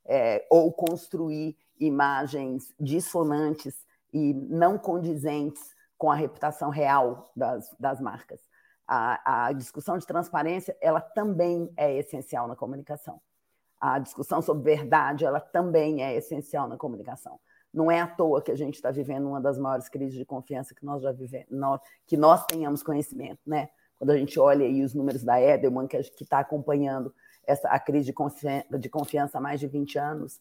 é, 0.04 0.44
ou 0.50 0.72
construir 0.72 1.56
imagens 1.78 2.74
dissonantes 2.80 3.76
e 4.12 4.34
não 4.34 4.76
condizentes 4.78 5.74
com 5.96 6.10
a 6.10 6.14
reputação 6.14 6.70
real 6.70 7.30
das, 7.34 7.74
das 7.78 8.00
marcas. 8.00 8.40
A, 8.86 9.46
a 9.46 9.52
discussão 9.52 9.96
de 9.96 10.06
transparência 10.06 10.76
ela 10.80 11.00
também 11.00 11.72
é 11.76 11.96
essencial 11.96 12.48
na 12.48 12.56
comunicação. 12.56 13.20
A 13.80 13.98
discussão 13.98 14.42
sobre 14.42 14.62
verdade 14.74 15.24
ela 15.24 15.40
também 15.40 16.02
é 16.02 16.16
essencial 16.16 16.68
na 16.68 16.76
comunicação. 16.76 17.38
Não 17.72 17.90
é 17.90 18.00
à 18.00 18.06
toa 18.06 18.42
que 18.42 18.50
a 18.50 18.56
gente 18.56 18.74
está 18.74 18.90
vivendo 18.90 19.28
uma 19.28 19.40
das 19.40 19.58
maiores 19.58 19.88
crises 19.88 20.14
de 20.14 20.24
confiança 20.24 20.74
que 20.74 20.84
nós 20.84 21.02
já 21.02 21.10
vivemos, 21.10 21.46
nós, 21.50 21.80
que 22.06 22.16
nós 22.16 22.44
tenhamos 22.44 22.82
conhecimento, 22.82 23.40
né? 23.46 23.70
Quando 23.96 24.10
a 24.10 24.16
gente 24.18 24.38
olha 24.38 24.66
aí 24.66 24.82
os 24.82 24.94
números 24.94 25.22
da 25.22 25.40
Edelman, 25.40 25.86
que 25.86 25.96
está 25.96 26.40
acompanhando 26.40 27.14
essa, 27.46 27.68
a 27.68 27.78
crise 27.78 28.06
de 28.06 28.12
confiança, 28.12 28.78
de 28.78 28.88
confiança 28.88 29.38
há 29.38 29.40
mais 29.40 29.60
de 29.60 29.68
20 29.68 29.98
anos, 29.98 30.40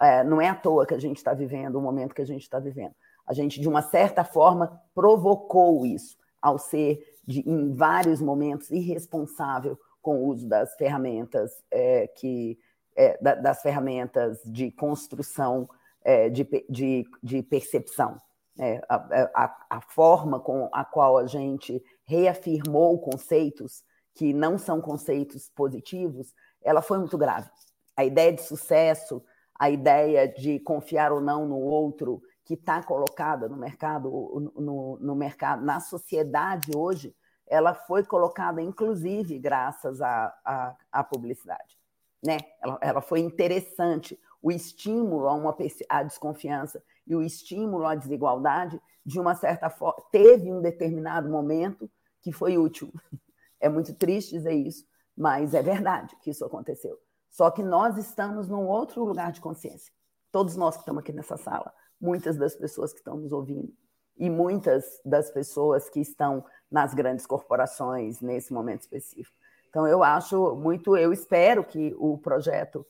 é, 0.00 0.24
não 0.24 0.40
é 0.40 0.48
à 0.48 0.54
toa 0.54 0.84
que 0.84 0.94
a 0.94 0.98
gente 0.98 1.16
está 1.16 1.32
vivendo 1.32 1.76
o 1.76 1.80
momento 1.80 2.14
que 2.14 2.22
a 2.22 2.26
gente 2.26 2.42
está 2.42 2.58
vivendo. 2.58 2.94
A 3.26 3.32
gente, 3.32 3.60
de 3.60 3.68
uma 3.68 3.82
certa 3.82 4.24
forma, 4.24 4.80
provocou 4.94 5.84
isso, 5.84 6.16
ao 6.40 6.58
ser, 6.58 7.02
de, 7.26 7.40
em 7.48 7.74
vários 7.74 8.20
momentos, 8.20 8.70
irresponsável 8.70 9.78
com 10.00 10.22
o 10.22 10.26
uso 10.28 10.48
das 10.48 10.74
ferramentas 10.76 11.50
é, 11.70 12.06
que 12.06 12.58
é, 12.96 13.18
das 13.36 13.60
ferramentas 13.60 14.40
de 14.44 14.70
construção 14.70 15.68
é, 16.02 16.30
de, 16.30 16.48
de, 16.68 17.04
de, 17.22 17.42
percepção. 17.42 18.20
É, 18.58 18.80
a, 18.88 18.96
a, 19.34 19.66
a, 19.68 19.80
forma 19.82 20.40
com 20.40 20.70
a 20.72 20.82
qual 20.82 21.18
a 21.18 21.26
gente 21.26 21.82
reafirmou 22.06 22.98
conceitos 22.98 23.84
que 24.14 24.32
não 24.32 24.56
são 24.56 24.80
conceitos 24.80 25.50
positivos, 25.54 26.32
ela 26.62 26.80
foi 26.80 26.98
muito 26.98 27.18
grave. 27.18 27.50
A 27.94 28.04
ideia 28.04 28.32
de 28.32 28.42
sucesso, 28.42 29.22
a 29.58 29.68
ideia 29.68 30.26
de 30.26 30.58
confiar 30.60 31.12
ou 31.12 31.20
não 31.20 31.46
no 31.46 31.58
outro, 31.58 32.22
que 32.46 32.54
está 32.54 32.80
colocada 32.80 33.48
no 33.48 33.56
mercado, 33.56 34.08
no, 34.56 34.96
no, 35.00 35.16
mercado, 35.16 35.64
na 35.64 35.80
sociedade 35.80 36.70
hoje, 36.76 37.12
ela 37.44 37.74
foi 37.74 38.04
colocada, 38.04 38.62
inclusive, 38.62 39.36
graças 39.36 40.00
à, 40.00 41.08
publicidade. 41.10 41.76
Né? 42.24 42.38
Ela, 42.62 42.78
ela 42.80 43.00
foi 43.02 43.18
interessante 43.18 44.18
o 44.40 44.52
estímulo 44.52 45.26
a 45.28 45.34
uma 45.34 45.56
à 45.88 46.04
desconfiança 46.04 46.80
e 47.04 47.16
o 47.16 47.22
estímulo 47.22 47.84
à 47.84 47.96
desigualdade, 47.96 48.80
de 49.04 49.18
uma 49.18 49.34
certa 49.34 49.68
forma, 49.68 50.00
teve 50.12 50.52
um 50.52 50.62
determinado 50.62 51.28
momento 51.28 51.90
que 52.22 52.32
foi 52.32 52.56
útil. 52.56 52.92
É 53.58 53.70
muito 53.70 53.94
triste 53.94 54.32
dizer 54.32 54.52
isso, 54.52 54.84
mas 55.16 55.54
é 55.54 55.62
verdade 55.62 56.14
que 56.20 56.28
isso 56.28 56.44
aconteceu. 56.44 57.00
Só 57.30 57.50
que 57.50 57.62
nós 57.62 57.96
estamos 57.96 58.48
num 58.48 58.66
outro 58.66 59.02
lugar 59.02 59.32
de 59.32 59.40
consciência. 59.40 59.90
Todos 60.30 60.56
nós 60.56 60.76
que 60.76 60.82
estamos 60.82 61.00
aqui 61.00 61.10
nessa 61.10 61.38
sala, 61.38 61.72
muitas 62.00 62.36
das 62.36 62.56
pessoas 62.56 62.92
que 62.92 62.98
estão 62.98 63.16
nos 63.16 63.32
ouvindo 63.32 63.72
e 64.18 64.30
muitas 64.30 65.00
das 65.04 65.30
pessoas 65.30 65.88
que 65.88 66.00
estão 66.00 66.44
nas 66.70 66.94
grandes 66.94 67.26
corporações 67.26 68.20
nesse 68.20 68.52
momento 68.52 68.80
específico. 68.80 69.36
Então 69.68 69.86
eu 69.86 70.02
acho 70.02 70.54
muito, 70.56 70.96
eu 70.96 71.12
espero 71.12 71.64
que 71.64 71.94
o 71.98 72.16
projeto 72.16 72.86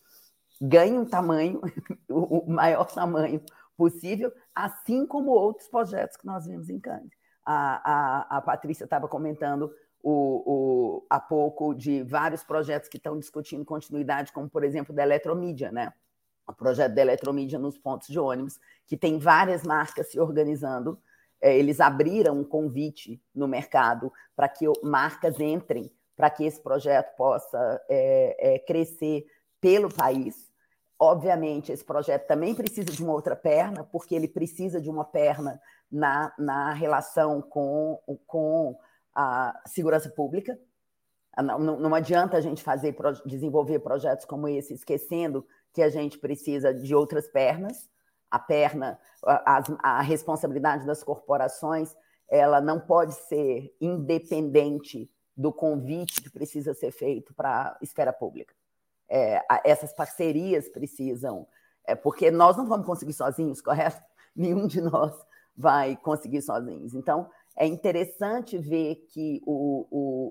ganhe 0.61 0.97
um 0.97 1.05
tamanho, 1.05 1.61
o 2.09 2.49
maior 2.51 2.87
tamanho 2.93 3.43
possível, 3.77 4.33
assim 4.55 5.07
como 5.07 5.31
outros 5.31 5.69
projetos 5.69 6.17
que 6.17 6.27
nós 6.27 6.47
vimos 6.47 6.71
em 6.71 6.79
Cannes. 6.79 7.11
A, 7.45 7.93
a, 8.31 8.39
a 8.39 8.41
Patrícia 8.41 8.85
estava 8.85 9.07
comentando 9.07 9.73
o, 10.03 10.11
o, 10.47 11.07
há 11.11 11.21
pouco 11.21 11.75
de 11.75 12.03
vários 12.05 12.45
projetos 12.45 12.89
que 12.89 12.97
estão 12.97 13.19
discutindo 13.19 13.65
continuidade, 13.65 14.33
como, 14.33 14.49
por 14.49 14.65
exemplo, 14.65 14.95
da 14.95 15.03
eletromídia, 15.03 15.71
né? 15.71 15.93
O 16.49 16.55
projeto 16.55 16.95
da 16.95 17.03
eletromídia 17.03 17.59
nos 17.59 17.77
pontos 17.77 18.09
de 18.09 18.19
ônibus, 18.19 18.59
que 18.87 18.97
tem 18.97 19.19
várias 19.19 19.63
marcas 19.63 20.11
se 20.11 20.21
organizando. 20.21 20.99
É, 21.41 21.57
eles 21.57 21.81
abriram 21.81 22.39
um 22.39 22.45
convite 22.45 23.21
no 23.35 23.49
mercado 23.49 24.13
para 24.35 24.49
que 24.49 24.67
marcas 24.83 25.39
entrem, 25.41 25.91
para 26.17 26.31
que 26.31 26.45
esse 26.45 26.61
projeto 26.61 27.15
possa 27.17 27.83
é, 27.89 28.55
é, 28.55 28.59
crescer 28.61 29.27
pelo 29.61 29.93
país. 29.93 30.51
Obviamente, 30.99 31.73
esse 31.73 31.85
projeto 31.85 32.27
também 32.27 32.55
precisa 32.55 32.91
de 32.91 33.03
uma 33.03 33.13
outra 33.13 33.37
perna, 33.37 33.85
porque 33.85 34.15
ele 34.15 34.29
precisa 34.29 34.81
de 34.81 34.89
uma 34.89 35.05
perna 35.05 35.61
na, 35.91 36.33
na 36.39 36.73
relação 36.73 37.43
com, 37.43 38.01
com 38.27 38.79
a 39.15 39.61
segurança 39.67 40.09
pública. 40.09 40.59
Não, 41.37 41.59
não, 41.59 41.79
não 41.79 41.95
adianta 41.95 42.39
a 42.39 42.41
gente 42.41 42.63
fazer, 42.63 42.97
desenvolver 43.27 43.81
projetos 43.81 44.25
como 44.25 44.49
esse, 44.49 44.73
esquecendo 44.73 45.47
que 45.77 45.83
a 45.83 45.91
gente 45.91 46.19
precisa 46.19 46.73
de 46.75 46.95
outras 46.95 47.29
pernas. 47.29 47.87
A 48.31 48.39
perna, 48.39 48.99
a, 49.25 49.63
a 49.83 50.01
responsabilidade 50.01 50.87
das 50.87 51.05
corporações, 51.05 51.95
ela 52.29 52.61
não 52.61 52.81
pode 52.81 53.15
ser 53.15 53.73
independente 53.81 55.09
do 55.37 55.53
convite 55.53 56.23
que 56.23 56.31
precisa 56.31 56.75
ser 56.75 56.91
feito 56.91 57.33
para 57.35 57.69
a 57.69 57.79
esfera 57.83 58.13
pública 58.13 58.55
é, 59.09 59.41
essas 59.65 59.93
parcerias 59.93 60.69
precisam, 60.69 61.47
é, 61.85 61.95
porque 61.95 62.31
nós 62.31 62.57
não 62.57 62.67
vamos 62.67 62.87
conseguir 62.87 63.13
sozinhos, 63.13 63.61
correto? 63.61 64.03
Nenhum 64.35 64.67
de 64.67 64.81
nós 64.81 65.15
vai 65.57 65.97
conseguir 65.97 66.43
sozinhos. 66.43 66.95
Então, 66.95 67.31
é 67.57 67.67
interessante 67.67 68.59
ver 68.59 68.97
que 69.09 69.41
o, 69.47 69.87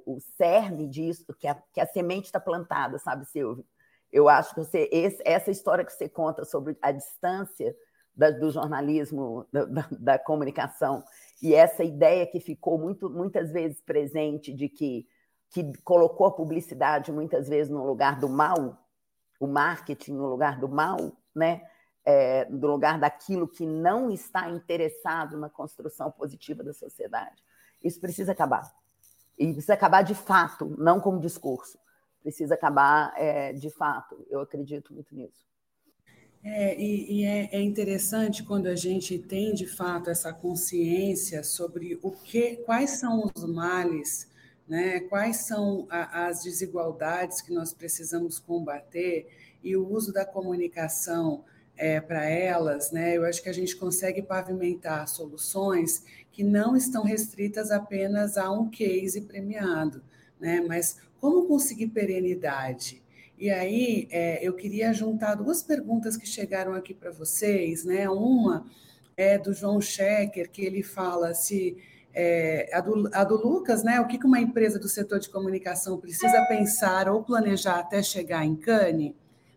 o, 0.06 0.16
o 0.16 0.20
cerne 0.38 0.88
disso, 0.88 1.26
que 1.40 1.48
a, 1.48 1.56
que 1.74 1.82
a 1.82 1.88
semente 1.88 2.26
está 2.26 2.40
plantada, 2.40 3.00
sabe, 3.00 3.26
Silvio? 3.26 3.66
Eu 4.12 4.30
acho 4.30 4.54
que 4.54 4.64
você, 4.64 4.90
esse, 4.92 5.22
essa 5.26 5.52
história 5.52 5.84
que 5.84 5.92
você 5.92 6.08
conta 6.08 6.46
sobre 6.46 6.78
a 6.82 6.92
distância 6.92 7.76
da, 8.16 8.32
do 8.32 8.50
jornalismo, 8.50 9.46
da, 9.52 9.66
da, 9.66 9.88
da, 9.92 10.20
comunicação, 10.20 11.04
e 11.42 11.54
essa 11.54 11.84
ideia 11.84 12.26
que 12.26 12.40
ficou 12.40 12.78
muito, 12.78 13.10
muitas 13.10 13.52
vezes 13.52 13.82
presente 13.82 14.54
de 14.54 14.70
que 14.70 15.08
que 15.56 15.72
colocou 15.84 16.28
a 16.28 16.32
publicidade 16.32 17.14
muitas 17.14 17.48
vezes 17.48 17.72
no 17.72 17.86
lugar 17.86 18.20
do 18.20 18.28
mal, 18.28 18.78
o 19.40 19.48
marketing 19.48 20.14
no 20.14 20.28
lugar 20.28 20.60
do 20.60 20.68
mal, 20.68 20.98
né? 21.34 21.62
É, 22.08 22.46
no 22.50 22.68
lugar 22.68 23.00
daquilo 23.00 23.48
que 23.48 23.66
não 23.66 24.12
está 24.12 24.50
interessado 24.50 25.38
na 25.38 25.50
construção 25.50 26.12
positiva 26.12 26.64
da 26.64 26.72
sociedade. 26.72 27.42
Isso 27.84 28.00
precisa 28.00 28.32
acabar. 28.32 28.70
E 29.40 29.54
precisa 29.54 29.74
acabar 29.74 30.04
de 30.04 30.14
fato, 30.14 30.76
não 30.78 31.00
como 31.00 31.20
discurso. 31.20 31.80
Precisa 32.26 32.56
acabar 32.56 33.14
é, 33.16 33.54
de 33.54 33.70
fato. 33.70 34.26
Eu 34.30 34.40
acredito 34.40 34.92
muito 34.92 35.14
nisso. 35.14 35.46
É, 36.44 36.76
e, 36.80 37.22
e 37.22 37.26
é, 37.26 37.50
é, 37.56 37.62
interessante 37.62 38.44
quando 38.44 38.66
a 38.66 38.76
gente 38.76 39.20
tem 39.20 39.54
de 39.54 39.68
fato 39.68 40.10
essa 40.10 40.34
consciência 40.34 41.44
sobre 41.44 42.00
o 42.02 42.12
que, 42.12 42.58
quais 42.58 42.92
são 42.92 43.32
os 43.36 43.44
males 43.46 44.34
né? 44.68 45.02
quais 45.02 45.38
são 45.38 45.88
a, 45.90 46.28
as 46.28 46.44
desigualdades 46.44 47.42
que 47.42 47.54
nós 47.54 47.74
precisamos 47.74 48.40
combater 48.40 49.28
e 49.64 49.76
o 49.76 49.88
uso 49.88 50.12
da 50.12 50.26
comunicação 50.26 51.44
é, 51.78 52.00
para 52.00 52.26
elas, 52.26 52.92
né? 52.92 53.18
eu 53.18 53.26
acho 53.26 53.44
que 53.44 53.50
a 53.50 53.54
gente 53.54 53.76
consegue 53.76 54.22
pavimentar 54.22 55.08
soluções 55.08 56.04
que 56.32 56.44
não 56.44 56.76
estão 56.76 57.04
restritas 57.04 57.70
apenas 57.72 58.38
a 58.38 58.50
um 58.52 58.70
case 58.70 59.22
premiado, 59.22 60.02
né? 60.40 60.62
mas 60.68 60.98
como 61.20 61.48
conseguir 61.48 61.88
perenidade? 61.88 63.02
E 63.38 63.50
aí 63.50 64.08
é, 64.12 64.46
eu 64.46 64.54
queria 64.54 64.94
juntar 64.94 65.36
duas 65.36 65.62
perguntas 65.62 66.16
que 66.16 66.28
chegaram 66.28 66.74
aqui 66.74 66.94
para 66.94 67.12
vocês, 67.12 67.84
né? 67.84 68.10
Uma 68.10 68.66
é 69.18 69.38
do 69.38 69.54
João 69.54 69.82
Schecker, 69.82 70.50
que 70.50 70.64
ele 70.64 70.82
fala 70.82 71.34
se 71.34 71.78
é, 72.14 72.70
a, 72.74 72.80
do, 72.80 73.10
a 73.14 73.24
do 73.26 73.36
Lucas, 73.36 73.84
né? 73.84 74.00
O 74.00 74.08
que 74.08 74.26
uma 74.26 74.40
empresa 74.40 74.80
do 74.80 74.88
setor 74.88 75.20
de 75.20 75.30
comunicação 75.30 75.98
precisa 76.00 76.46
pensar 76.48 77.10
ou 77.10 77.24
planejar 77.24 77.80
até 77.80 78.02
chegar 78.02 78.46
em 78.46 78.56
Cannes? 78.56 79.14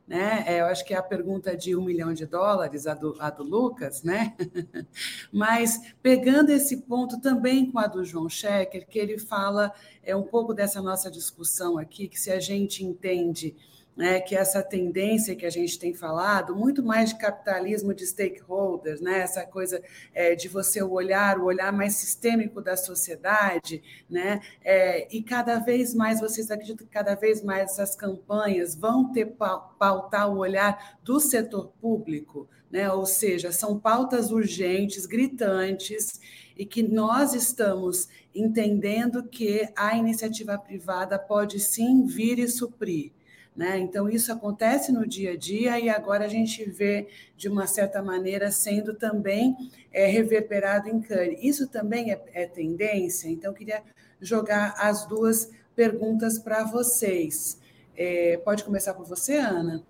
Né? 0.08 0.42
É, 0.46 0.60
eu 0.62 0.64
acho 0.64 0.86
que 0.86 0.94
é 0.94 0.96
a 0.96 1.02
pergunta 1.02 1.54
de 1.54 1.76
um 1.76 1.84
milhão 1.84 2.14
de 2.14 2.24
dólares, 2.24 2.86
a 2.86 2.94
do, 2.94 3.14
a 3.20 3.28
do 3.28 3.42
Lucas, 3.42 4.02
né? 4.02 4.34
Mas 5.30 5.92
pegando 6.02 6.48
esse 6.48 6.78
ponto 6.78 7.20
também 7.20 7.70
com 7.70 7.78
a 7.78 7.86
do 7.86 8.02
João 8.02 8.26
Schecker, 8.26 8.88
que 8.88 8.98
ele 8.98 9.18
fala 9.18 9.70
é 10.02 10.16
um 10.16 10.22
pouco 10.22 10.54
dessa 10.54 10.80
nossa 10.80 11.10
discussão 11.10 11.76
aqui, 11.76 12.08
que 12.08 12.18
se 12.18 12.30
a 12.30 12.40
gente 12.40 12.82
entende 12.82 13.54
né, 13.98 14.20
que 14.20 14.36
essa 14.36 14.62
tendência 14.62 15.34
que 15.34 15.44
a 15.44 15.50
gente 15.50 15.76
tem 15.76 15.92
falado, 15.92 16.54
muito 16.54 16.84
mais 16.84 17.08
de 17.10 17.18
capitalismo 17.18 17.92
de 17.92 18.06
stakeholders, 18.06 19.00
né, 19.00 19.18
essa 19.18 19.44
coisa 19.44 19.82
é, 20.14 20.36
de 20.36 20.46
você 20.46 20.80
olhar, 20.80 21.36
o 21.36 21.46
olhar 21.46 21.72
mais 21.72 21.94
sistêmico 21.96 22.60
da 22.60 22.76
sociedade, 22.76 23.82
né, 24.08 24.40
é, 24.64 25.08
e 25.12 25.20
cada 25.20 25.58
vez 25.58 25.94
mais, 25.94 26.20
vocês 26.20 26.48
acreditam 26.48 26.86
que 26.86 26.92
cada 26.92 27.16
vez 27.16 27.42
mais 27.42 27.72
essas 27.72 27.96
campanhas 27.96 28.76
vão 28.76 29.10
ter 29.10 29.34
pautar 29.36 30.32
o 30.32 30.38
olhar 30.38 31.00
do 31.02 31.18
setor 31.18 31.72
público, 31.80 32.48
né, 32.70 32.88
ou 32.92 33.04
seja, 33.04 33.50
são 33.50 33.80
pautas 33.80 34.30
urgentes, 34.30 35.06
gritantes, 35.06 36.20
e 36.56 36.64
que 36.64 36.84
nós 36.84 37.34
estamos 37.34 38.08
entendendo 38.32 39.24
que 39.24 39.68
a 39.76 39.96
iniciativa 39.96 40.56
privada 40.56 41.18
pode 41.18 41.58
sim 41.58 42.06
vir 42.06 42.38
e 42.38 42.46
suprir. 42.46 43.17
Né? 43.58 43.76
Então, 43.80 44.08
isso 44.08 44.32
acontece 44.32 44.92
no 44.92 45.04
dia 45.04 45.32
a 45.32 45.36
dia 45.36 45.80
e 45.80 45.90
agora 45.90 46.26
a 46.26 46.28
gente 46.28 46.64
vê, 46.70 47.08
de 47.36 47.48
uma 47.48 47.66
certa 47.66 48.00
maneira, 48.00 48.52
sendo 48.52 48.94
também 48.94 49.56
é, 49.92 50.06
reverberado 50.06 50.88
em 50.88 51.00
Cannes. 51.00 51.40
Isso 51.42 51.66
também 51.66 52.12
é, 52.12 52.22
é 52.32 52.46
tendência? 52.46 53.28
Então, 53.28 53.52
queria 53.52 53.82
jogar 54.20 54.74
as 54.78 55.06
duas 55.06 55.50
perguntas 55.74 56.38
para 56.38 56.62
vocês. 56.62 57.60
É, 57.96 58.36
pode 58.36 58.62
começar 58.62 58.94
por 58.94 59.04
você, 59.04 59.38
Ana? 59.38 59.82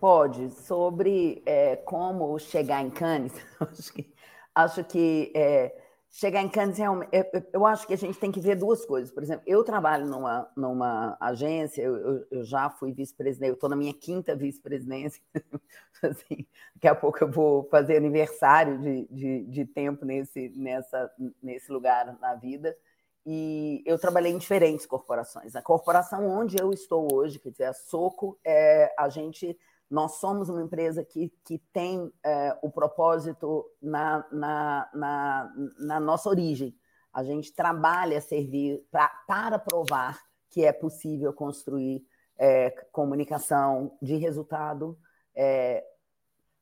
Pode. 0.00 0.50
Sobre 0.50 1.40
é, 1.46 1.76
como 1.76 2.36
chegar 2.40 2.82
em 2.82 2.90
Cannes, 2.90 3.32
acho 3.60 3.92
que, 3.92 4.12
acho 4.52 4.82
que 4.82 5.30
é, 5.36 5.72
chegar 6.12 6.42
em 6.42 6.48
Cannes 6.48 6.76
realmente. 6.76 7.10
Eu 7.52 7.64
acho 7.64 7.86
que 7.86 7.94
a 7.94 7.96
gente 7.96 8.18
tem 8.18 8.30
que 8.30 8.40
ver 8.40 8.54
duas 8.54 8.84
coisas. 8.84 9.10
Por 9.10 9.22
exemplo, 9.22 9.42
eu 9.46 9.64
trabalho 9.64 10.06
numa, 10.06 10.46
numa 10.54 11.16
agência, 11.18 11.80
eu, 11.80 12.26
eu 12.30 12.44
já 12.44 12.68
fui 12.68 12.92
vice-presidente, 12.92 13.48
eu 13.48 13.54
estou 13.54 13.70
na 13.70 13.76
minha 13.76 13.94
quinta 13.94 14.36
vice-presidência. 14.36 15.22
assim, 16.02 16.46
daqui 16.74 16.86
a 16.86 16.94
pouco 16.94 17.24
eu 17.24 17.30
vou 17.30 17.64
fazer 17.70 17.96
aniversário 17.96 18.78
de, 18.78 19.08
de, 19.10 19.44
de, 19.44 19.64
tempo 19.64 20.04
nesse, 20.04 20.50
nessa, 20.50 21.10
nesse 21.42 21.72
lugar 21.72 22.18
na 22.20 22.34
vida. 22.34 22.76
E 23.24 23.82
eu 23.86 23.98
trabalhei 23.98 24.32
em 24.32 24.38
diferentes 24.38 24.84
corporações. 24.84 25.56
A 25.56 25.62
corporação 25.62 26.28
onde 26.28 26.60
eu 26.60 26.72
estou 26.72 27.08
hoje, 27.14 27.38
quer 27.38 27.50
dizer, 27.50 27.64
a 27.64 27.72
Soco, 27.72 28.38
é, 28.44 28.92
a 28.98 29.08
gente 29.08 29.56
nós 29.92 30.12
somos 30.12 30.48
uma 30.48 30.62
empresa 30.62 31.04
que, 31.04 31.30
que 31.44 31.58
tem 31.70 32.10
é, 32.24 32.56
o 32.62 32.70
propósito 32.70 33.70
na, 33.80 34.26
na, 34.32 34.90
na, 34.94 35.54
na, 35.78 36.00
nossa 36.00 36.30
origem. 36.30 36.74
A 37.12 37.22
gente 37.22 37.52
trabalha 37.52 38.16
a 38.16 38.22
servir 38.22 38.82
pra, 38.90 39.08
para 39.26 39.58
provar 39.58 40.18
que 40.48 40.64
é 40.64 40.72
possível 40.72 41.30
construir 41.34 42.02
é, 42.38 42.70
comunicação 42.90 43.98
de 44.00 44.16
resultado 44.16 44.98
é, 45.34 45.84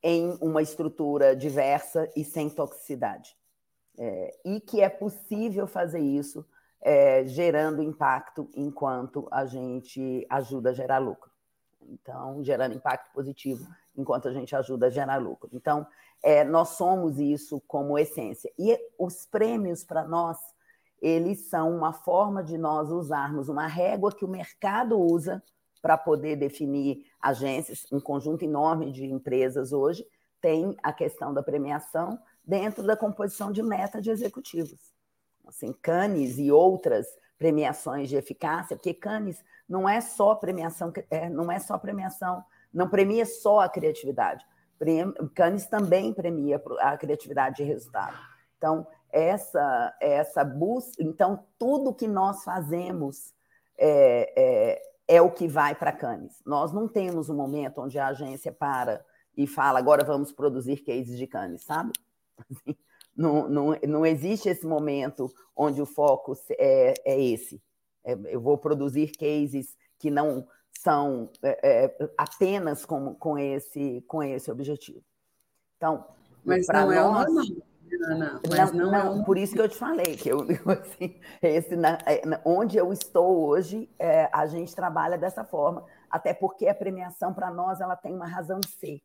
em 0.03 0.37
uma 0.41 0.61
estrutura 0.61 1.37
diversa 1.37 2.11
e 2.17 2.25
sem 2.25 2.51
toxicidade. 2.51 3.37
É, 3.97 4.37
e 4.45 4.61
que 4.61 4.81
é 4.81 4.89
possível 4.89 5.69
fazer 5.69 6.01
isso 6.01 6.45
é, 6.81 7.25
gerando 7.27 7.81
impacto 7.81 8.51
enquanto 8.57 9.29
a 9.31 9.47
gente 9.47 10.27
ajuda 10.29 10.71
a 10.71 10.75
gerar 10.75 10.99
lucro 10.99 11.30
então 11.91 12.43
gerando 12.43 12.75
impacto 12.75 13.13
positivo 13.13 13.67
enquanto 13.97 14.29
a 14.29 14.33
gente 14.33 14.55
ajuda 14.55 14.87
a 14.87 14.91
gerar 14.91 15.17
lucro. 15.17 15.51
Então, 15.53 15.87
é, 16.23 16.45
nós 16.45 16.71
somos 16.71 17.19
isso 17.19 17.61
como 17.67 17.99
essência. 17.99 18.51
E 18.59 18.79
os 18.99 19.27
prêmios 19.27 19.85
para 19.85 20.05
nós, 20.07 20.39
eles 21.01 21.49
são 21.49 21.75
uma 21.77 21.93
forma 21.93 22.43
de 22.43 22.57
nós 22.57 22.91
usarmos 22.91 23.49
uma 23.49 23.67
régua 23.67 24.13
que 24.13 24.25
o 24.25 24.29
mercado 24.29 24.99
usa 24.99 25.43
para 25.83 25.97
poder 25.97 26.37
definir 26.37 27.07
agências, 27.21 27.87
um 27.91 28.01
conjunto 28.01 28.45
enorme 28.45 28.93
de 28.93 29.07
empresas 29.07 29.73
hoje 29.73 30.07
tem 30.41 30.77
a 30.83 30.93
questão 30.93 31.33
da 31.33 31.43
premiação 31.43 32.19
dentro 32.45 32.83
da 32.83 32.97
composição 32.97 33.53
de 33.53 33.63
meta 33.63 34.01
de 34.01 34.11
executivos. 34.11 34.93
Assim, 35.47 35.73
Cannes 35.73 36.39
e 36.39 36.51
outras 36.51 37.07
premiações 37.41 38.11
de 38.11 38.17
eficácia, 38.17 38.77
porque 38.77 38.93
Cannes 38.93 39.43
não 39.67 39.89
é 39.89 39.99
só 40.03 40.35
premiação, 40.35 40.93
é, 41.11 41.31
não 41.31 41.51
é 41.51 41.59
só 41.59 41.79
premiação, 41.79 42.45
não 42.71 42.87
premia 42.87 43.25
só 43.25 43.61
a 43.61 43.69
criatividade. 43.69 44.45
Cannes 45.35 45.67
também 45.67 46.13
premia 46.13 46.63
a 46.81 46.99
criatividade 46.99 47.57
de 47.57 47.63
resultado. 47.63 48.15
Então, 48.59 48.87
essa, 49.11 49.97
essa 50.03 50.45
busca, 50.45 51.03
então, 51.03 51.47
tudo 51.59 51.95
que 51.95 52.07
nós 52.07 52.45
fazemos 52.45 53.33
é, 53.79 54.33
é, 55.09 55.17
é 55.17 55.23
o 55.23 55.31
que 55.31 55.49
vai 55.49 55.75
para 55.75 55.93
Cannes. 55.93 56.43
Nós 56.45 56.75
não 56.75 56.87
temos 56.87 57.31
um 57.31 57.35
momento 57.35 57.81
onde 57.81 57.99
a 57.99 58.09
agência 58.09 58.53
para 58.53 59.03
e 59.35 59.47
fala, 59.47 59.79
agora 59.79 60.05
vamos 60.05 60.31
produzir 60.31 60.85
cases 60.85 61.17
de 61.17 61.27
Cannes, 61.27 61.65
sabe? 61.65 61.93
Assim, 62.39 62.77
não, 63.21 63.49
não, 63.49 63.77
não 63.87 64.07
existe 64.07 64.49
esse 64.49 64.67
momento 64.67 65.31
onde 65.55 65.83
o 65.83 65.87
foco 65.87 66.35
é, 66.53 66.95
é 67.05 67.21
esse. 67.21 67.63
É, 68.03 68.19
eu 68.25 68.41
vou 68.41 68.57
produzir 68.57 69.13
cases 69.13 69.77
que 69.99 70.11
não 70.11 70.49
são 70.73 71.31
é, 71.43 71.85
é, 71.85 72.11
apenas 72.17 72.87
com, 72.87 73.15
com, 73.15 73.39
esse, 73.39 74.03
com 74.09 74.23
esse 74.23 74.51
objetivo. 74.51 75.05
Então, 75.77 76.07
mas 76.43 76.67
não 76.69 76.91
é 76.91 76.97
nós, 76.97 77.27
é 77.27 77.31
normal. 77.31 77.63
Ana, 78.05 78.41
mas 78.49 78.73
não, 78.73 78.91
não, 78.91 79.17
não, 79.17 79.25
por 79.25 79.37
isso 79.37 79.53
que 79.53 79.61
eu 79.61 79.69
te 79.69 79.77
falei 79.77 80.17
que 80.17 80.29
eu 80.29 80.39
assim, 80.81 81.21
esse 81.43 81.75
na, 81.75 81.99
é, 82.07 82.23
onde 82.45 82.79
eu 82.79 82.93
estou 82.93 83.45
hoje 83.49 83.91
é, 83.99 84.31
a 84.33 84.47
gente 84.47 84.75
trabalha 84.77 85.19
dessa 85.19 85.45
forma 85.45 85.85
até 86.09 86.33
porque 86.33 86.69
a 86.69 86.75
premiação 86.75 87.35
para 87.35 87.51
nós 87.51 87.81
ela 87.81 87.97
tem 87.97 88.15
uma 88.15 88.29
razão 88.29 88.61
de 88.61 88.69
ser 88.69 89.03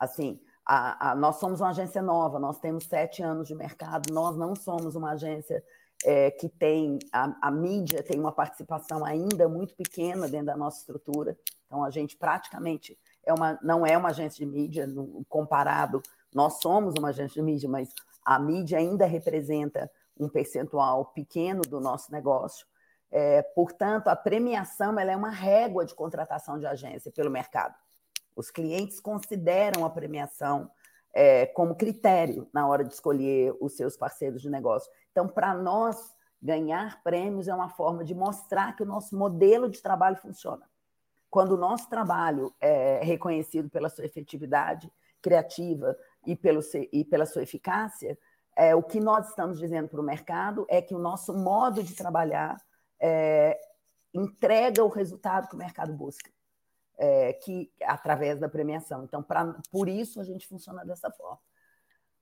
assim 0.00 0.40
a, 0.66 1.10
a, 1.10 1.14
nós 1.14 1.36
somos 1.36 1.60
uma 1.60 1.70
agência 1.70 2.02
nova 2.02 2.38
nós 2.38 2.58
temos 2.58 2.84
sete 2.84 3.22
anos 3.22 3.48
de 3.48 3.54
mercado 3.54 4.12
nós 4.12 4.36
não 4.36 4.54
somos 4.54 4.94
uma 4.94 5.12
agência 5.12 5.62
é, 6.04 6.30
que 6.30 6.48
tem 6.48 6.98
a, 7.12 7.48
a, 7.48 7.50
mídia 7.50 8.02
tem 8.02 8.18
uma 8.18 8.32
participação 8.32 9.04
ainda 9.04 9.48
muito 9.48 9.74
pequena 9.74 10.28
dentro 10.28 10.46
da 10.46 10.56
nossa 10.56 10.78
estrutura. 10.78 11.36
Então 11.66 11.84
a 11.84 11.90
gente 11.90 12.16
praticamente 12.16 12.98
é 13.24 13.32
uma, 13.32 13.58
não 13.62 13.86
é 13.86 13.96
uma 13.96 14.10
agência 14.10 14.44
de 14.44 14.50
mídia 14.50 14.86
no, 14.86 15.24
comparado. 15.28 16.02
Nós 16.34 16.60
somos 16.60 16.94
uma 16.98 17.10
agência 17.10 17.40
de 17.40 17.42
mídia, 17.42 17.68
mas 17.68 17.90
a 18.24 18.38
mídia 18.38 18.78
ainda 18.78 19.06
representa 19.06 19.90
um 20.18 20.28
percentual 20.28 21.06
pequeno 21.06 21.62
do 21.62 21.80
nosso 21.80 22.10
negócio. 22.10 22.66
É, 23.10 23.42
portanto, 23.42 24.08
a 24.08 24.16
premiação 24.16 24.98
ela 24.98 25.12
é 25.12 25.16
uma 25.16 25.30
régua 25.30 25.84
de 25.84 25.94
contratação 25.94 26.58
de 26.58 26.66
agência 26.66 27.12
pelo 27.12 27.30
mercado. 27.30 27.74
Os 28.34 28.50
clientes 28.50 29.00
consideram 29.00 29.84
a 29.84 29.90
premiação 29.90 30.70
é, 31.14 31.46
como 31.46 31.74
critério 31.74 32.48
na 32.52 32.66
hora 32.66 32.84
de 32.84 32.94
escolher 32.94 33.54
os 33.60 33.76
seus 33.76 33.96
parceiros 33.96 34.40
de 34.40 34.48
negócio. 34.48 34.90
Então, 35.10 35.28
para 35.28 35.54
nós, 35.54 36.14
ganhar 36.40 37.02
prêmios 37.02 37.48
é 37.48 37.54
uma 37.54 37.68
forma 37.68 38.04
de 38.04 38.14
mostrar 38.14 38.74
que 38.74 38.82
o 38.82 38.86
nosso 38.86 39.16
modelo 39.16 39.68
de 39.68 39.82
trabalho 39.82 40.16
funciona. 40.16 40.68
Quando 41.30 41.52
o 41.52 41.56
nosso 41.56 41.88
trabalho 41.88 42.54
é 42.60 43.00
reconhecido 43.02 43.70
pela 43.70 43.88
sua 43.88 44.04
efetividade 44.04 44.90
criativa 45.20 45.96
e, 46.26 46.34
pelo, 46.34 46.60
e 46.92 47.04
pela 47.04 47.26
sua 47.26 47.42
eficácia, 47.42 48.18
é, 48.56 48.74
o 48.74 48.82
que 48.82 49.00
nós 49.00 49.28
estamos 49.28 49.58
dizendo 49.58 49.88
para 49.88 50.00
o 50.00 50.04
mercado 50.04 50.66
é 50.68 50.82
que 50.82 50.94
o 50.94 50.98
nosso 50.98 51.32
modo 51.32 51.82
de 51.82 51.94
trabalhar 51.94 52.56
é, 53.00 53.58
entrega 54.12 54.84
o 54.84 54.88
resultado 54.88 55.48
que 55.48 55.54
o 55.54 55.58
mercado 55.58 55.92
busca 55.92 56.30
é, 56.98 57.32
que 57.32 57.70
através 57.82 58.38
da 58.38 58.48
premiação. 58.48 59.04
Então, 59.04 59.22
pra, 59.22 59.56
por 59.70 59.88
isso 59.88 60.20
a 60.20 60.24
gente 60.24 60.46
funciona 60.46 60.84
dessa 60.84 61.10
forma. 61.10 61.38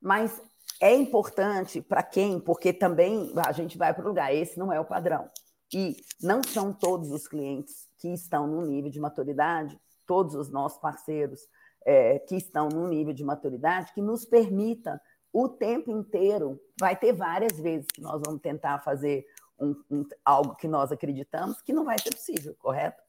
Mas 0.00 0.40
é 0.80 0.94
importante 0.94 1.82
para 1.82 2.02
quem, 2.02 2.40
porque 2.40 2.72
também 2.72 3.32
a 3.46 3.52
gente 3.52 3.76
vai 3.76 3.92
para 3.92 4.04
o 4.04 4.08
lugar, 4.08 4.34
esse 4.34 4.58
não 4.58 4.72
é 4.72 4.80
o 4.80 4.84
padrão. 4.84 5.28
E 5.72 5.96
não 6.20 6.42
são 6.42 6.72
todos 6.72 7.10
os 7.12 7.28
clientes 7.28 7.88
que 7.98 8.08
estão 8.08 8.46
no 8.46 8.62
nível 8.66 8.90
de 8.90 8.98
maturidade, 8.98 9.78
todos 10.06 10.34
os 10.34 10.50
nossos 10.50 10.80
parceiros 10.80 11.40
é, 11.84 12.18
que 12.18 12.36
estão 12.36 12.68
no 12.68 12.88
nível 12.88 13.12
de 13.12 13.22
maturidade, 13.22 13.92
que 13.92 14.02
nos 14.02 14.24
permita 14.24 15.00
o 15.32 15.48
tempo 15.48 15.90
inteiro. 15.90 16.60
Vai 16.78 16.96
ter 16.96 17.12
várias 17.12 17.58
vezes 17.58 17.86
que 17.92 18.00
nós 18.00 18.20
vamos 18.24 18.40
tentar 18.40 18.80
fazer 18.80 19.24
um, 19.58 19.76
um, 19.90 20.08
algo 20.24 20.56
que 20.56 20.66
nós 20.66 20.90
acreditamos 20.90 21.60
que 21.62 21.72
não 21.72 21.84
vai 21.84 21.98
ser 21.98 22.10
possível, 22.10 22.56
correto? 22.58 23.00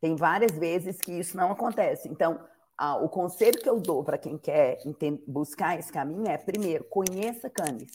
Tem 0.00 0.14
várias 0.16 0.52
vezes 0.52 1.00
que 1.00 1.12
isso 1.12 1.36
não 1.36 1.50
acontece. 1.50 2.08
Então, 2.08 2.38
ah, 2.76 2.96
o 2.96 3.08
conselho 3.08 3.60
que 3.60 3.68
eu 3.68 3.80
dou 3.80 4.04
para 4.04 4.16
quem 4.16 4.38
quer 4.38 4.78
buscar 5.26 5.78
esse 5.78 5.92
caminho 5.92 6.28
é, 6.28 6.38
primeiro, 6.38 6.84
conheça 6.84 7.50
Cannes. 7.50 7.90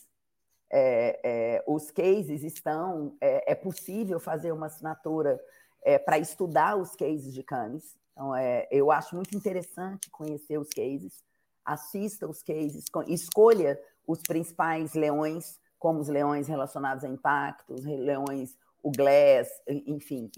é, 0.74 1.20
é, 1.24 1.64
os 1.68 1.92
cases 1.92 2.44
estão, 2.44 3.16
é, 3.22 3.52
é, 3.52 3.56
possível 3.56 4.20
fazer 4.20 4.52
uma 4.52 4.66
assinatura 4.66 5.40
é, 5.84 6.00
para 6.00 6.18
estudar 6.18 6.76
os 6.76 6.96
cases 6.96 7.32
de 7.32 7.44
Cannes. 7.44 7.96
Então, 8.12 8.36
é, 8.36 8.68
eu 8.72 8.92
acho 8.92 9.16
muito 9.16 9.38
interessante 9.38 10.10
conhecer 10.10 10.58
os 10.58 10.70
cases, 10.70 11.24
assista 11.64 12.28
os 12.28 12.42
cases, 12.42 12.86
escolha 13.08 13.80
os 14.08 14.20
principais 14.24 14.94
leões, 14.96 15.60
como 15.78 16.00
os 16.00 16.08
leões 16.08 16.48
relacionados 16.48 17.04
a 17.04 17.08
impactos, 17.08 17.86
leões, 17.86 18.58
o 18.82 18.92
Glass, 18.92 19.50
enfim, 19.68 20.30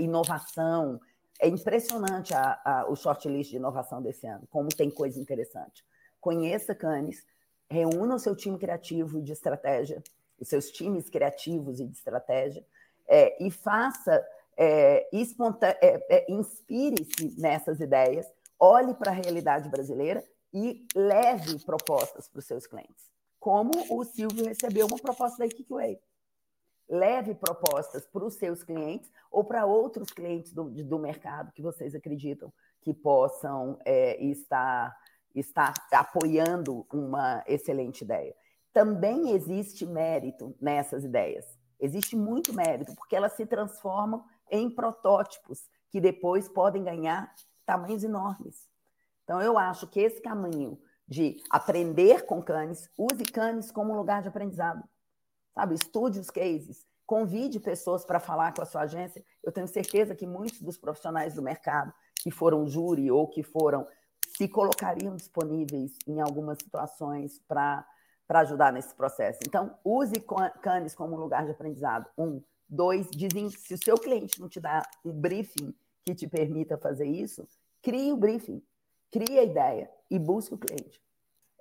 inovação. 0.00 1.00
É 1.40 1.48
impressionante 1.48 2.32
a, 2.32 2.60
a, 2.64 2.90
o 2.90 2.96
shortlist 2.96 3.50
de 3.50 3.56
inovação 3.56 4.00
desse 4.00 4.26
ano, 4.26 4.46
como 4.50 4.68
tem 4.68 4.90
coisa 4.90 5.20
interessante. 5.20 5.84
Conheça 6.20 6.74
Cannes, 6.74 7.24
reúna 7.68 8.14
o 8.14 8.18
seu 8.18 8.34
time 8.36 8.58
criativo 8.58 9.20
de 9.20 9.32
estratégia, 9.32 10.02
os 10.38 10.48
seus 10.48 10.70
times 10.70 11.10
criativos 11.10 11.80
e 11.80 11.86
de 11.86 11.96
estratégia, 11.96 12.64
é, 13.06 13.44
e 13.44 13.50
faça, 13.50 14.24
é, 14.56 15.06
é, 15.82 16.16
é, 16.16 16.32
inspire-se 16.32 17.34
nessas 17.38 17.80
ideias, 17.80 18.26
olhe 18.58 18.94
para 18.94 19.10
a 19.10 19.14
realidade 19.14 19.68
brasileira 19.68 20.24
e 20.52 20.86
leve 20.94 21.58
propostas 21.64 22.28
para 22.28 22.38
os 22.38 22.46
seus 22.46 22.66
clientes. 22.66 23.10
Como 23.40 23.72
o 23.90 24.04
Silvio 24.04 24.46
recebeu 24.46 24.86
uma 24.86 24.98
proposta 24.98 25.38
da 25.38 25.48
Kickway. 25.48 25.98
Leve 26.88 27.34
propostas 27.34 28.06
para 28.06 28.24
os 28.24 28.34
seus 28.34 28.62
clientes 28.62 29.10
ou 29.30 29.44
para 29.44 29.64
outros 29.64 30.10
clientes 30.10 30.52
do, 30.52 30.64
do 30.64 30.98
mercado 30.98 31.52
que 31.52 31.62
vocês 31.62 31.94
acreditam 31.94 32.52
que 32.82 32.92
possam 32.92 33.78
é, 33.84 34.22
estar 34.22 34.94
está 35.34 35.74
apoiando 35.92 36.86
uma 36.92 37.42
excelente 37.46 38.02
ideia. 38.04 38.34
Também 38.72 39.30
existe 39.30 39.84
mérito 39.84 40.54
nessas 40.60 41.04
ideias. 41.04 41.44
Existe 41.80 42.16
muito 42.16 42.52
mérito, 42.52 42.94
porque 42.94 43.16
elas 43.16 43.32
se 43.32 43.44
transformam 43.44 44.24
em 44.50 44.70
protótipos 44.70 45.68
que 45.90 46.00
depois 46.00 46.48
podem 46.48 46.84
ganhar 46.84 47.32
tamanhos 47.66 48.04
enormes. 48.04 48.68
Então, 49.24 49.40
eu 49.40 49.58
acho 49.58 49.86
que 49.86 50.00
esse 50.00 50.20
caminho 50.20 50.78
de 51.06 51.36
aprender 51.50 52.24
com 52.24 52.42
Cannes, 52.42 52.88
use 52.96 53.24
Cannes 53.24 53.70
como 53.70 53.96
lugar 53.96 54.22
de 54.22 54.28
aprendizado. 54.28 54.82
Sabe, 55.54 55.74
estude 55.74 56.18
os 56.18 56.30
cases, 56.30 56.84
convide 57.06 57.60
pessoas 57.60 58.04
para 58.04 58.18
falar 58.18 58.52
com 58.52 58.62
a 58.62 58.66
sua 58.66 58.82
agência. 58.82 59.24
Eu 59.42 59.52
tenho 59.52 59.68
certeza 59.68 60.14
que 60.14 60.26
muitos 60.26 60.60
dos 60.60 60.76
profissionais 60.76 61.34
do 61.34 61.42
mercado 61.42 61.92
que 62.16 62.30
foram 62.30 62.66
júri 62.66 63.10
ou 63.10 63.28
que 63.28 63.42
foram 63.42 63.86
se 64.36 64.48
colocariam 64.48 65.14
disponíveis 65.14 65.96
em 66.06 66.20
algumas 66.20 66.58
situações 66.58 67.38
para 67.46 67.86
ajudar 68.28 68.72
nesse 68.72 68.94
processo. 68.94 69.38
Então, 69.46 69.78
use 69.84 70.14
Cannes 70.60 70.94
como 70.94 71.16
lugar 71.16 71.44
de 71.44 71.52
aprendizado. 71.52 72.06
Um. 72.18 72.42
Dois, 72.68 73.08
dizem 73.10 73.50
se 73.50 73.74
o 73.74 73.78
seu 73.78 73.94
cliente 73.96 74.40
não 74.40 74.48
te 74.48 74.58
dá 74.58 74.82
um 75.04 75.12
briefing 75.12 75.72
que 76.02 76.14
te 76.14 76.26
permita 76.26 76.76
fazer 76.78 77.06
isso, 77.06 77.46
crie 77.82 78.10
o 78.10 78.16
briefing, 78.16 78.60
crie 79.12 79.38
a 79.38 79.44
ideia 79.44 79.90
e 80.10 80.18
busque 80.18 80.54
o 80.54 80.58
cliente. 80.58 81.00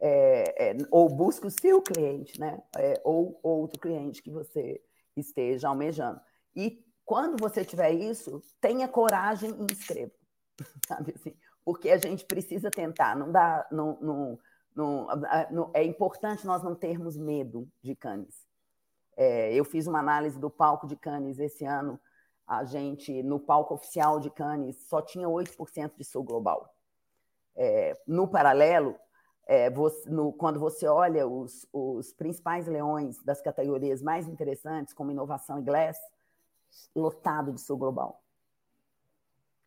É, 0.06 0.72
é, 0.72 0.78
ou 0.92 1.08
busque 1.08 1.48
o 1.48 1.52
seu 1.52 1.82
cliente, 1.82 2.38
né? 2.40 2.62
É, 2.76 3.00
ou 3.06 3.40
outro 3.42 3.80
cliente 3.80 4.22
que 4.22 4.30
você 4.30 4.82
esteja 5.16 5.70
almejando. 5.70 6.20
E 6.54 6.86
quando 7.06 7.40
você 7.40 7.64
tiver 7.64 7.92
isso, 7.92 8.42
tenha 8.60 8.88
coragem 8.88 9.52
e 9.52 9.72
escreva. 9.72 10.12
Sabe 10.86 11.14
assim? 11.16 11.34
porque 11.64 11.90
a 11.90 11.98
gente 11.98 12.26
precisa 12.26 12.70
tentar, 12.70 13.16
não 13.16 13.32
dá, 13.32 13.66
não, 13.72 13.98
não, 14.02 14.40
não, 14.76 15.08
não 15.52 15.72
é 15.74 15.84
importante 15.84 16.46
nós 16.46 16.62
não 16.62 16.76
termos 16.76 17.18
medo 17.18 17.68
de 17.82 17.96
Cannes. 17.96 18.48
É, 19.16 19.54
eu 19.54 19.64
fiz 19.64 19.88
uma 19.88 20.00
análise 20.00 20.40
do 20.40 20.50
palco 20.50 20.88
de 20.88 20.96
Cannes 20.96 21.40
esse 21.40 21.66
ano, 21.66 22.00
a 22.46 22.66
gente, 22.66 23.24
no 23.24 23.40
palco 23.40 23.74
oficial 23.74 24.20
de 24.20 24.30
Cannes, 24.30 24.88
só 24.88 25.02
tinha 25.02 25.28
8% 25.28 25.94
de 25.96 26.04
sul 26.04 26.24
global. 26.24 26.76
É, 27.56 27.98
no 28.06 28.28
paralelo, 28.28 28.96
é, 29.46 29.70
você, 29.70 30.10
no, 30.10 30.32
quando 30.34 30.60
você 30.60 30.88
olha 30.88 31.28
os, 31.28 31.68
os, 31.72 32.14
principais 32.14 32.68
leões 32.68 33.22
das 33.24 33.42
categorias 33.42 34.02
mais 34.02 34.28
interessantes, 34.28 34.94
como 34.94 35.12
inovação 35.12 35.60
e 35.60 35.64
glass, 35.64 35.98
lotado 36.96 37.52
de 37.52 37.62
sul 37.62 37.78
global 37.78 38.24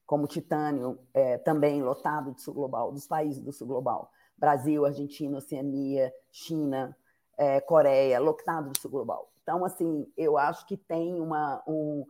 como 0.07 0.29
titânio, 0.29 0.99
é, 1.13 1.37
também 1.37 1.83
lotado 1.83 2.33
do 2.33 2.41
sul 2.41 2.55
global, 2.55 2.93
dos 2.93 3.07
países 3.07 3.43
do 3.43 3.53
sul 3.53 3.67
global. 3.67 4.11
Brasil, 4.39 4.87
Argentina, 4.87 5.37
Oceania, 5.37 6.15
China, 6.31 6.97
é, 7.37 7.61
Coreia, 7.61 8.21
lotado 8.21 8.71
do 8.71 8.79
sul 8.79 8.91
global. 8.91 9.31
Então, 9.43 9.65
assim, 9.65 10.11
eu 10.17 10.39
acho 10.39 10.65
que 10.67 10.77
tem 10.77 11.21
uma. 11.21 11.63
Um, 11.67 12.07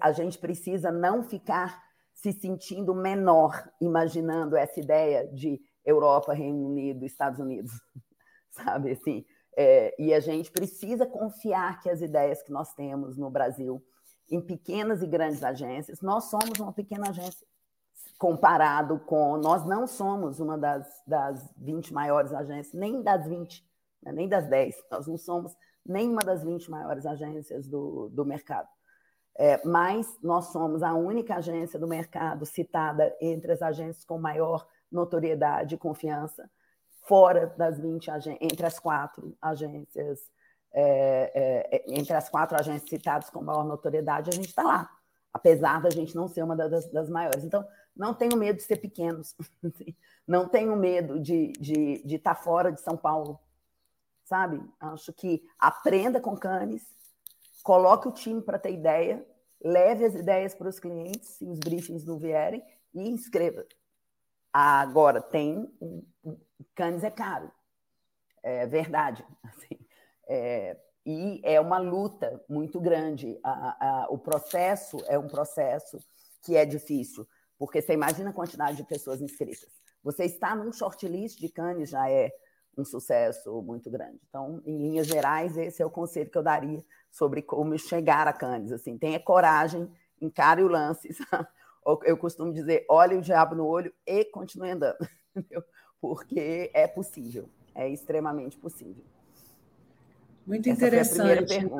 a 0.00 0.10
gente 0.10 0.36
precisa 0.38 0.90
não 0.90 1.22
ficar 1.22 1.80
se 2.12 2.32
sentindo 2.32 2.92
menor, 2.92 3.70
imaginando 3.80 4.56
essa 4.56 4.80
ideia 4.80 5.28
de 5.28 5.60
Europa, 5.84 6.32
Reino 6.32 6.66
Unido, 6.66 7.04
Estados 7.04 7.38
Unidos, 7.38 7.72
sabe? 8.50 8.92
Assim, 8.92 9.24
é, 9.56 9.94
e 9.98 10.14
a 10.14 10.20
gente 10.20 10.50
precisa 10.50 11.04
confiar 11.06 11.80
que 11.80 11.90
as 11.90 12.00
ideias 12.00 12.42
que 12.42 12.52
nós 12.52 12.72
temos 12.74 13.16
no 13.16 13.30
Brasil 13.30 13.82
em 14.30 14.40
pequenas 14.40 15.02
e 15.02 15.06
grandes 15.06 15.42
agências. 15.42 16.00
Nós 16.00 16.24
somos 16.24 16.58
uma 16.60 16.72
pequena 16.72 17.08
agência 17.08 17.46
comparado 18.18 18.98
com. 19.00 19.36
Nós 19.38 19.64
não 19.64 19.86
somos 19.86 20.40
uma 20.40 20.58
das, 20.58 20.86
das 21.06 21.52
20 21.56 21.92
maiores 21.92 22.32
agências, 22.32 22.74
nem 22.74 23.02
das 23.02 23.26
20, 23.26 23.66
né, 24.02 24.12
nem 24.12 24.28
das 24.28 24.46
10. 24.48 24.76
Nós 24.90 25.06
não 25.06 25.16
somos 25.16 25.56
nenhuma 25.84 26.20
das 26.20 26.44
20 26.44 26.70
maiores 26.70 27.06
agências 27.06 27.66
do, 27.68 28.08
do 28.10 28.24
mercado. 28.24 28.68
É, 29.36 29.64
mas 29.64 30.18
nós 30.22 30.46
somos 30.46 30.82
a 30.82 30.94
única 30.94 31.36
agência 31.36 31.78
do 31.78 31.86
mercado 31.86 32.44
citada 32.44 33.16
entre 33.20 33.52
as 33.52 33.62
agências 33.62 34.04
com 34.04 34.18
maior 34.18 34.66
notoriedade 34.90 35.74
e 35.74 35.78
confiança, 35.78 36.50
fora 37.02 37.46
das 37.56 37.78
20 37.78 38.10
agências, 38.10 38.38
entre 38.40 38.66
as 38.66 38.78
quatro 38.78 39.36
agências 39.40 40.20
é, 40.72 41.64
é, 41.70 41.84
entre 41.88 42.14
as 42.14 42.28
quatro 42.28 42.58
agências 42.58 42.88
citadas 42.88 43.30
com 43.30 43.42
maior 43.42 43.64
notoriedade, 43.64 44.30
a 44.30 44.34
gente 44.34 44.48
está 44.48 44.62
lá, 44.62 44.90
apesar 45.32 45.80
da 45.80 45.90
gente 45.90 46.14
não 46.14 46.28
ser 46.28 46.42
uma 46.42 46.54
das, 46.56 46.90
das, 46.90 47.08
maiores. 47.08 47.44
Então, 47.44 47.66
não 47.96 48.14
tenho 48.14 48.36
medo 48.36 48.56
de 48.56 48.62
ser 48.62 48.76
pequenos, 48.76 49.34
assim. 49.64 49.96
não 50.26 50.48
tenho 50.48 50.76
medo 50.76 51.18
de 51.20 51.52
estar 51.52 51.62
de, 51.62 52.02
de 52.04 52.18
tá 52.18 52.34
fora 52.34 52.70
de 52.70 52.80
São 52.80 52.96
Paulo, 52.96 53.40
sabe? 54.24 54.62
Acho 54.78 55.12
que 55.12 55.42
aprenda 55.58 56.20
com 56.20 56.36
Canes, 56.36 56.82
coloque 57.62 58.08
o 58.08 58.12
time 58.12 58.42
para 58.42 58.58
ter 58.58 58.72
ideia, 58.72 59.26
leve 59.60 60.04
as 60.04 60.14
ideias 60.14 60.54
para 60.54 60.68
os 60.68 60.78
clientes, 60.78 61.30
se 61.30 61.44
os 61.44 61.58
briefings 61.58 62.04
não 62.04 62.18
vierem, 62.18 62.62
e 62.94 63.08
inscreva. 63.08 63.66
Agora, 64.52 65.20
tem. 65.20 65.70
Canes 66.74 67.04
é 67.04 67.10
caro, 67.10 67.50
é 68.42 68.66
verdade. 68.66 69.24
Assim, 69.44 69.78
é, 70.28 70.76
e 71.04 71.40
é 71.44 71.60
uma 71.60 71.78
luta 71.78 72.42
muito 72.48 72.80
grande. 72.80 73.38
A, 73.42 74.02
a, 74.04 74.06
o 74.10 74.18
processo 74.18 74.98
é 75.06 75.18
um 75.18 75.26
processo 75.26 75.98
que 76.42 76.56
é 76.56 76.64
difícil, 76.64 77.26
porque 77.58 77.80
você 77.80 77.94
imagina 77.94 78.30
a 78.30 78.34
quantidade 78.34 78.76
de 78.76 78.84
pessoas 78.84 79.20
inscritas. 79.20 79.70
Você 80.02 80.24
está 80.24 80.54
num 80.54 80.72
shortlist 80.72 81.38
de 81.38 81.48
Cannes 81.48 81.90
já 81.90 82.10
é 82.10 82.30
um 82.76 82.84
sucesso 82.84 83.60
muito 83.62 83.90
grande. 83.90 84.20
Então, 84.28 84.62
em 84.64 84.78
linhas 84.78 85.06
gerais, 85.06 85.56
esse 85.56 85.82
é 85.82 85.86
o 85.86 85.90
conselho 85.90 86.30
que 86.30 86.38
eu 86.38 86.42
daria 86.42 86.84
sobre 87.10 87.42
como 87.42 87.76
chegar 87.78 88.28
a 88.28 88.32
Cannes. 88.32 88.70
Assim, 88.70 88.96
tenha 88.96 89.18
coragem, 89.18 89.90
encare 90.20 90.62
o 90.62 90.68
lance. 90.68 91.08
Eu 92.04 92.16
costumo 92.16 92.52
dizer, 92.52 92.84
olhe 92.88 93.16
o 93.16 93.22
diabo 93.22 93.54
no 93.54 93.66
olho 93.66 93.92
e 94.06 94.24
continue 94.26 94.70
andando, 94.70 94.98
entendeu? 95.34 95.62
porque 96.00 96.70
é 96.72 96.86
possível, 96.86 97.48
é 97.74 97.88
extremamente 97.88 98.56
possível. 98.56 99.02
Muito 100.46 100.68
essa 100.68 100.78
interessante. 100.78 101.70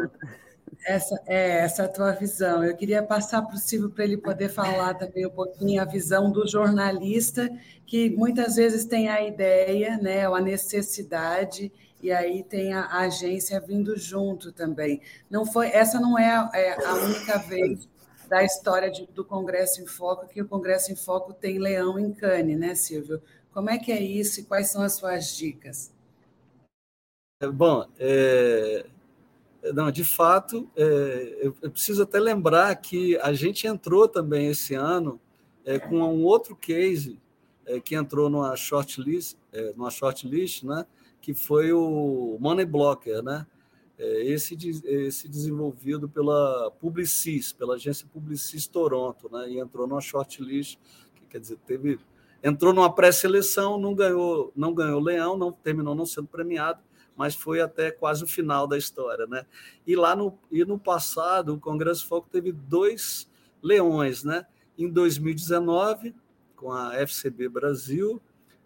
Essa 0.86 1.22
é 1.26 1.60
essa 1.60 1.84
a 1.84 1.88
tua 1.88 2.12
visão. 2.12 2.62
Eu 2.62 2.76
queria 2.76 3.02
passar 3.02 3.42
para 3.42 3.54
o 3.54 3.58
Silvio 3.58 3.90
para 3.90 4.04
ele 4.04 4.18
poder 4.18 4.50
falar 4.50 4.94
também 4.94 5.26
um 5.26 5.30
pouquinho 5.30 5.80
a 5.80 5.84
visão 5.84 6.30
do 6.30 6.46
jornalista, 6.46 7.50
que 7.86 8.10
muitas 8.10 8.56
vezes 8.56 8.84
tem 8.84 9.08
a 9.08 9.22
ideia, 9.22 9.96
né, 9.96 10.26
a 10.26 10.40
necessidade, 10.40 11.72
e 12.02 12.12
aí 12.12 12.42
tem 12.44 12.74
a, 12.74 12.82
a 12.82 13.00
agência 13.00 13.58
vindo 13.60 13.96
junto 13.96 14.52
também. 14.52 15.00
Não 15.30 15.46
foi, 15.46 15.68
essa 15.68 15.98
não 15.98 16.18
é 16.18 16.30
a, 16.30 16.50
é 16.54 16.84
a 16.84 16.94
única 16.96 17.38
vez 17.38 17.88
da 18.28 18.44
história 18.44 18.90
de, 18.90 19.06
do 19.06 19.24
Congresso 19.24 19.80
em 19.80 19.86
Foco 19.86 20.26
que 20.26 20.42
o 20.42 20.48
Congresso 20.48 20.92
em 20.92 20.96
Foco 20.96 21.32
tem 21.32 21.58
leão 21.58 21.98
em 21.98 22.12
cane, 22.12 22.54
né, 22.54 22.74
Silvio? 22.74 23.22
Como 23.52 23.70
é 23.70 23.78
que 23.78 23.90
é 23.90 24.00
isso 24.00 24.40
e 24.40 24.44
quais 24.44 24.70
são 24.70 24.82
as 24.82 24.92
suas 24.92 25.34
dicas? 25.34 25.92
Bom, 27.54 27.86
é, 27.98 28.86
não, 29.72 29.90
de 29.90 30.04
fato, 30.04 30.68
é, 30.76 31.38
eu, 31.40 31.56
eu, 31.62 31.70
preciso 31.70 32.02
até 32.02 32.18
lembrar 32.18 32.74
que 32.76 33.16
a 33.18 33.32
gente 33.32 33.66
entrou 33.66 34.08
também 34.08 34.48
esse 34.48 34.74
ano 34.74 35.20
é, 35.64 35.78
com 35.78 35.96
um 35.96 36.24
outro 36.24 36.54
case 36.56 37.18
é, 37.66 37.80
que 37.80 37.94
entrou 37.94 38.28
numa 38.28 38.56
shortlist, 38.56 39.36
é, 39.52 39.72
numa 39.76 39.90
shortlist, 39.90 40.64
né, 40.64 40.86
que 41.20 41.34
foi 41.34 41.72
o 41.72 42.36
Money 42.40 42.66
Blocker, 42.66 43.22
né? 43.22 43.46
É, 43.98 44.22
esse, 44.26 44.56
esse 44.84 45.28
desenvolvido 45.28 46.08
pela 46.08 46.70
Publicis, 46.78 47.52
pela 47.52 47.74
agência 47.74 48.06
Publicis 48.12 48.66
Toronto, 48.66 49.28
né? 49.30 49.50
e 49.50 49.58
entrou 49.58 49.86
numa 49.86 50.00
shortlist, 50.00 50.78
que 51.16 51.26
quer 51.28 51.40
dizer, 51.40 51.58
teve, 51.66 51.98
entrou 52.42 52.72
numa 52.72 52.92
pré-seleção, 52.94 53.78
não 53.78 53.94
ganhou, 53.94 54.52
não 54.54 54.72
ganhou 54.72 55.00
leão, 55.00 55.36
não 55.36 55.50
terminou 55.50 55.94
não 55.94 56.06
sendo 56.06 56.28
premiado, 56.28 56.80
mas 57.16 57.34
foi 57.34 57.60
até 57.60 57.90
quase 57.90 58.22
o 58.22 58.28
final 58.28 58.68
da 58.68 58.78
história, 58.78 59.26
né? 59.26 59.44
E 59.84 59.96
lá 59.96 60.14
no, 60.14 60.38
e 60.52 60.64
no 60.64 60.78
passado, 60.78 61.54
o 61.54 61.58
Congresso 61.58 62.06
Foco 62.06 62.28
teve 62.30 62.52
dois 62.52 63.28
leões, 63.60 64.22
né? 64.22 64.46
Em 64.78 64.88
2019, 64.88 66.14
com 66.54 66.72
a 66.72 66.94
FCB 66.94 67.48
Brasil, 67.48 68.22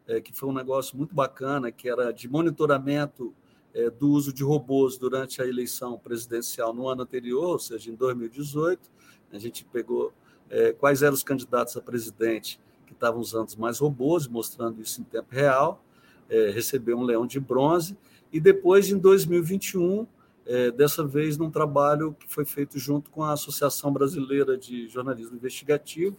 é, 0.07 0.20
que 0.20 0.35
foi 0.35 0.51
um 0.51 0.53
negócio 0.53 0.99
muito 0.99 1.14
bacana, 1.14 1.72
que 1.72 1.89
era 1.89 2.12
de 2.12 2.28
monitoramento 2.28 3.35
é, 3.75 3.91
do 3.91 4.11
uso 4.11 4.33
de 4.33 4.43
robôs 4.43 4.99
durante 4.99 5.41
a 5.41 5.47
eleição 5.47 5.99
presidencial 5.99 6.75
no 6.75 6.89
ano 6.89 7.03
anterior, 7.03 7.45
ou 7.45 7.59
seja, 7.59 7.91
em 7.91 7.95
2018. 7.95 8.91
A 9.33 9.39
gente 9.39 9.64
pegou 9.64 10.12
é, 10.51 10.73
quais 10.73 11.03
eram 11.03 11.14
os 11.14 11.23
candidatos 11.23 11.77
a 11.77 11.81
presidente 11.81 12.61
que 12.87 12.93
estavam 12.93 13.20
usando 13.20 13.55
mais 13.57 13.79
robôs, 13.79 14.29
mostrando 14.29 14.81
isso 14.81 15.01
em 15.01 15.05
tempo 15.05 15.29
real. 15.31 15.83
É, 16.29 16.51
recebeu 16.51 16.99
um 16.99 17.03
leão 17.03 17.27
de 17.27 17.41
bronze. 17.41 17.97
E 18.33 18.41
depois, 18.41 18.91
em 18.91 18.99
2021, 18.99 20.07
é, 20.47 20.70
dessa 20.70 21.05
vez 21.07 21.37
num 21.37 21.51
trabalho 21.51 22.16
que 22.18 22.33
foi 22.33 22.45
feito 22.45 22.79
junto 22.79 23.11
com 23.11 23.23
a 23.23 23.33
Associação 23.33 23.93
Brasileira 23.93 24.57
de 24.57 24.89
Jornalismo 24.89 25.37
Investigativo, 25.37 26.16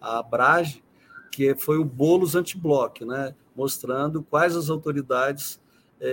a 0.00 0.18
ABRAGE, 0.18 0.82
que 1.30 1.54
foi 1.54 1.78
o 1.78 1.84
Bolos 1.84 2.34
Antiblock, 2.34 3.04
né? 3.04 3.34
mostrando 3.56 4.22
quais 4.22 4.56
as 4.56 4.70
autoridades 4.70 5.60
é, 5.60 5.63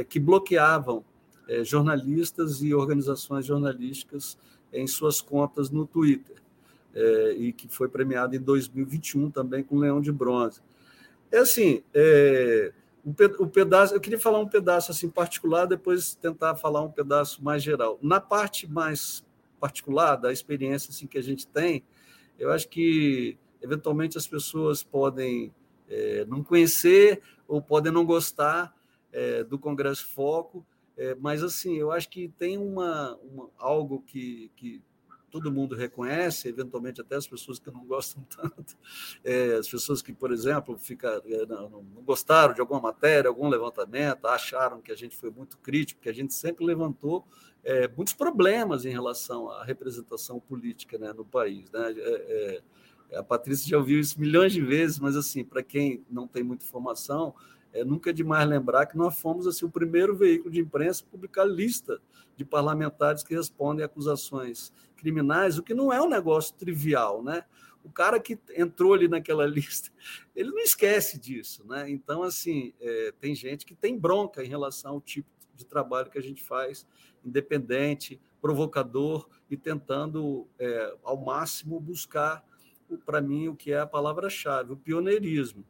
que 0.08 0.20
bloqueavam 0.20 1.04
é, 1.48 1.64
jornalistas 1.64 2.62
e 2.62 2.74
organizações 2.74 3.46
jornalísticas 3.46 4.38
em 4.72 4.88
suas 4.88 5.20
contas 5.20 5.70
no 5.70 5.86
Twitter, 5.86 6.38
é, 6.94 7.34
e 7.34 7.52
que 7.52 7.68
foi 7.68 7.90
premiado 7.90 8.36
em 8.36 8.40
2021 8.40 9.30
também 9.30 9.64
com 9.64 9.78
Leão 9.78 10.00
de 10.00 10.12
Bronze. 10.12 10.62
É 11.32 11.40
assim, 11.40 11.84
é, 11.94 12.72
o 13.40 13.48
pedaço, 13.48 13.94
eu 13.94 14.00
queria 14.00 14.20
falar 14.20 14.40
um 14.40 14.48
pedaço 14.48 14.92
assim 14.92 15.10
particular, 15.10 15.66
depois 15.66 16.16
tentar 16.16 16.56
falar 16.56 16.82
um 16.82 16.92
pedaço 16.92 17.44
mais 17.44 17.64
geral. 17.64 17.98
Na 18.02 18.20
parte 18.20 18.70
mais 18.72 19.26
particular 19.60 20.16
da 20.16 20.32
experiência 20.32 20.90
assim 20.90 21.08
que 21.08 21.18
a 21.18 21.24
gente 21.24 21.48
tem, 21.48 21.84
eu 22.38 22.52
acho 22.52 22.70
que 22.70 23.38
eventualmente 23.62 24.18
as 24.18 24.28
pessoas 24.28 24.84
podem 24.84 25.54
é, 25.90 26.26
não 26.26 26.44
conhecer 26.44 27.22
ou 27.48 27.62
podem 27.62 27.92
não 27.92 28.06
gostar 28.06 28.74
é, 29.12 29.44
do 29.44 29.58
Congresso 29.60 30.08
Foco, 30.08 30.66
é, 30.98 31.16
mas 31.16 31.44
assim, 31.44 31.78
eu 31.78 31.92
acho 31.92 32.10
que 32.10 32.30
tem 32.38 32.58
uma, 32.58 33.16
uma, 33.18 33.50
algo 33.58 34.02
que, 34.02 34.52
que 34.56 34.82
todo 35.32 35.52
mundo 35.52 35.74
reconhece, 35.76 36.50
eventualmente 36.50 37.00
até 37.00 37.16
as 37.16 37.26
pessoas 37.26 37.58
que 37.58 37.72
não 37.72 37.86
gostam 37.86 38.24
tanto, 38.30 38.78
é, 39.24 39.54
as 39.56 39.68
pessoas 39.68 40.02
que, 40.02 40.14
por 40.14 40.32
exemplo, 40.32 40.78
fica, 40.78 41.22
é, 41.26 41.46
não, 41.46 41.70
não, 41.70 42.04
gostaram 42.04 42.54
de 42.54 42.60
alguma 42.60 42.82
matéria, 42.82 43.30
algum 43.30 43.48
levantamento, 43.48 44.26
acharam 44.26 44.82
que 44.82 44.92
a 44.92 44.96
gente 44.96 45.16
foi 45.16 45.32
muito 45.32 45.58
crítico, 45.58 46.02
que 46.02 46.10
a 46.10 46.14
gente 46.14 46.34
sempre 46.34 46.66
levantou 46.66 47.26
é, 47.64 47.88
muitos 47.88 48.14
problemas 48.14 48.86
em 48.86 48.90
relação 48.90 49.50
à 49.50 49.64
representação 49.64 50.40
política 50.40 50.98
né, 50.98 51.14
no 51.14 51.24
país. 51.24 51.72
Né? 51.72 51.94
É, 51.98 52.62
é, 53.12 53.18
a 53.18 53.24
Patrícia 53.24 53.68
já 53.68 53.78
ouviu 53.78 54.00
isso 54.00 54.20
milhões 54.20 54.52
de 54.52 54.62
vezes, 54.62 55.00
mas 55.00 55.16
assim, 55.16 55.44
para 55.44 55.64
quem 55.64 56.06
não 56.10 56.28
tem 56.28 56.44
muita 56.44 56.66
informação, 56.66 57.34
é, 57.74 57.84
nunca 57.84 58.10
é 58.10 58.14
demais 58.14 58.48
lembrar 58.48 58.86
que 58.86 58.98
nós 58.98 59.20
fomos 59.20 59.48
assim, 59.48 59.66
o 59.66 59.70
primeiro 59.70 60.16
veículo 60.16 60.52
de 60.52 60.60
imprensa 60.60 61.04
a 61.04 61.12
publicar 61.12 61.46
lista 61.46 62.02
de 62.36 62.44
parlamentares 62.44 63.24
que 63.24 63.36
respondem 63.36 63.84
a 63.84 63.86
acusações 63.86 64.74
criminais, 64.98 65.58
o 65.58 65.64
que 65.64 65.74
não 65.74 65.92
é 65.92 66.02
um 66.02 66.10
negócio 66.10 66.54
trivial, 66.56 67.24
né? 67.24 67.44
O 67.84 67.90
cara 67.90 68.20
que 68.20 68.38
entrou 68.56 68.94
ali 68.94 69.08
naquela 69.08 69.46
lista, 69.48 69.90
ele 70.36 70.52
não 70.52 70.60
esquece 70.60 71.20
disso, 71.20 71.66
né? 71.66 71.90
Então, 71.90 72.24
assim, 72.24 72.74
é, 72.80 73.14
tem 73.20 73.34
gente 73.34 73.66
que 73.66 73.74
tem 73.74 73.98
bronca 73.98 74.44
em 74.44 74.48
relação 74.48 74.94
ao 74.94 75.02
tipo 75.02 75.28
de 75.56 75.66
trabalho 75.66 76.10
que 76.10 76.18
a 76.18 76.24
gente 76.24 76.44
faz, 76.44 76.86
independente, 77.24 78.20
provocador 78.42 79.28
e 79.50 79.56
tentando, 79.56 80.48
é, 80.58 80.96
ao 81.04 81.18
máximo, 81.18 81.80
buscar, 81.80 82.44
para 83.06 83.22
mim, 83.22 83.48
o 83.48 83.56
que 83.56 83.72
é 83.72 83.80
a 83.80 83.88
palavra-chave, 83.88 84.74
o 84.74 84.78
pioneirismo. 84.78 85.64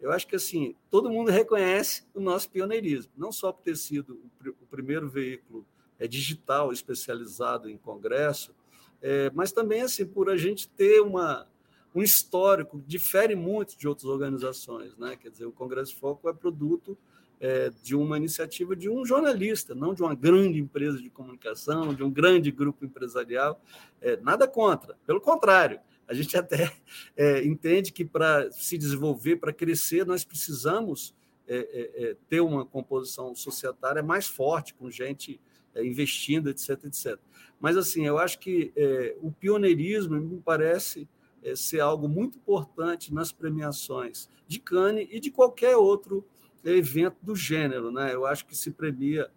Eu 0.00 0.12
acho 0.12 0.26
que 0.26 0.36
assim 0.36 0.74
todo 0.90 1.10
mundo 1.10 1.30
reconhece 1.30 2.04
o 2.14 2.20
nosso 2.20 2.50
pioneirismo, 2.50 3.12
não 3.16 3.32
só 3.32 3.52
por 3.52 3.62
ter 3.62 3.76
sido 3.76 4.20
o 4.60 4.66
primeiro 4.66 5.08
veículo 5.08 5.66
é, 5.98 6.06
digital 6.06 6.72
especializado 6.72 7.68
em 7.68 7.76
congresso, 7.76 8.54
é, 9.00 9.30
mas 9.34 9.52
também 9.52 9.82
assim 9.82 10.06
por 10.06 10.28
a 10.30 10.36
gente 10.36 10.68
ter 10.68 11.00
uma, 11.00 11.46
um 11.94 12.02
histórico 12.02 12.78
que 12.78 12.86
difere 12.86 13.34
muito 13.34 13.76
de 13.76 13.88
outras 13.88 14.06
organizações, 14.10 14.96
né? 14.96 15.16
Quer 15.16 15.30
dizer, 15.30 15.46
o 15.46 15.52
Congresso 15.52 15.96
Foco 15.96 16.28
é 16.28 16.32
produto 16.32 16.96
é, 17.40 17.70
de 17.82 17.94
uma 17.94 18.16
iniciativa 18.16 18.74
de 18.74 18.88
um 18.88 19.04
jornalista, 19.04 19.74
não 19.74 19.94
de 19.94 20.02
uma 20.02 20.14
grande 20.14 20.58
empresa 20.58 20.98
de 20.98 21.10
comunicação, 21.10 21.94
de 21.94 22.02
um 22.02 22.10
grande 22.10 22.50
grupo 22.50 22.84
empresarial. 22.84 23.60
É, 24.00 24.16
nada 24.18 24.46
contra, 24.46 24.96
pelo 25.06 25.20
contrário 25.20 25.80
a 26.08 26.14
gente 26.14 26.36
até 26.36 26.72
é, 27.16 27.44
entende 27.44 27.92
que 27.92 28.04
para 28.04 28.50
se 28.52 28.78
desenvolver, 28.78 29.36
para 29.36 29.52
crescer, 29.52 30.06
nós 30.06 30.24
precisamos 30.24 31.14
é, 31.48 31.58
é, 31.58 32.04
é, 32.04 32.16
ter 32.28 32.40
uma 32.40 32.66
composição 32.66 33.32
societária 33.34 34.02
mais 34.02 34.26
forte, 34.26 34.74
com 34.74 34.90
gente 34.90 35.40
é, 35.74 35.84
investindo, 35.84 36.50
etc, 36.50 36.70
etc. 36.84 37.18
Mas, 37.60 37.76
assim, 37.76 38.04
eu 38.04 38.18
acho 38.18 38.40
que 38.40 38.72
é, 38.74 39.16
o 39.20 39.30
pioneirismo 39.30 40.16
me 40.20 40.40
parece 40.40 41.08
ser 41.54 41.78
algo 41.78 42.08
muito 42.08 42.36
importante 42.36 43.14
nas 43.14 43.30
premiações 43.30 44.28
de 44.48 44.58
Cannes 44.58 45.06
e 45.12 45.20
de 45.20 45.30
qualquer 45.30 45.76
outro 45.76 46.26
evento 46.64 47.18
do 47.22 47.36
gênero. 47.36 47.92
Né? 47.92 48.12
Eu 48.12 48.26
acho 48.26 48.44
que 48.44 48.56
se 48.56 48.72
premia 48.72 49.30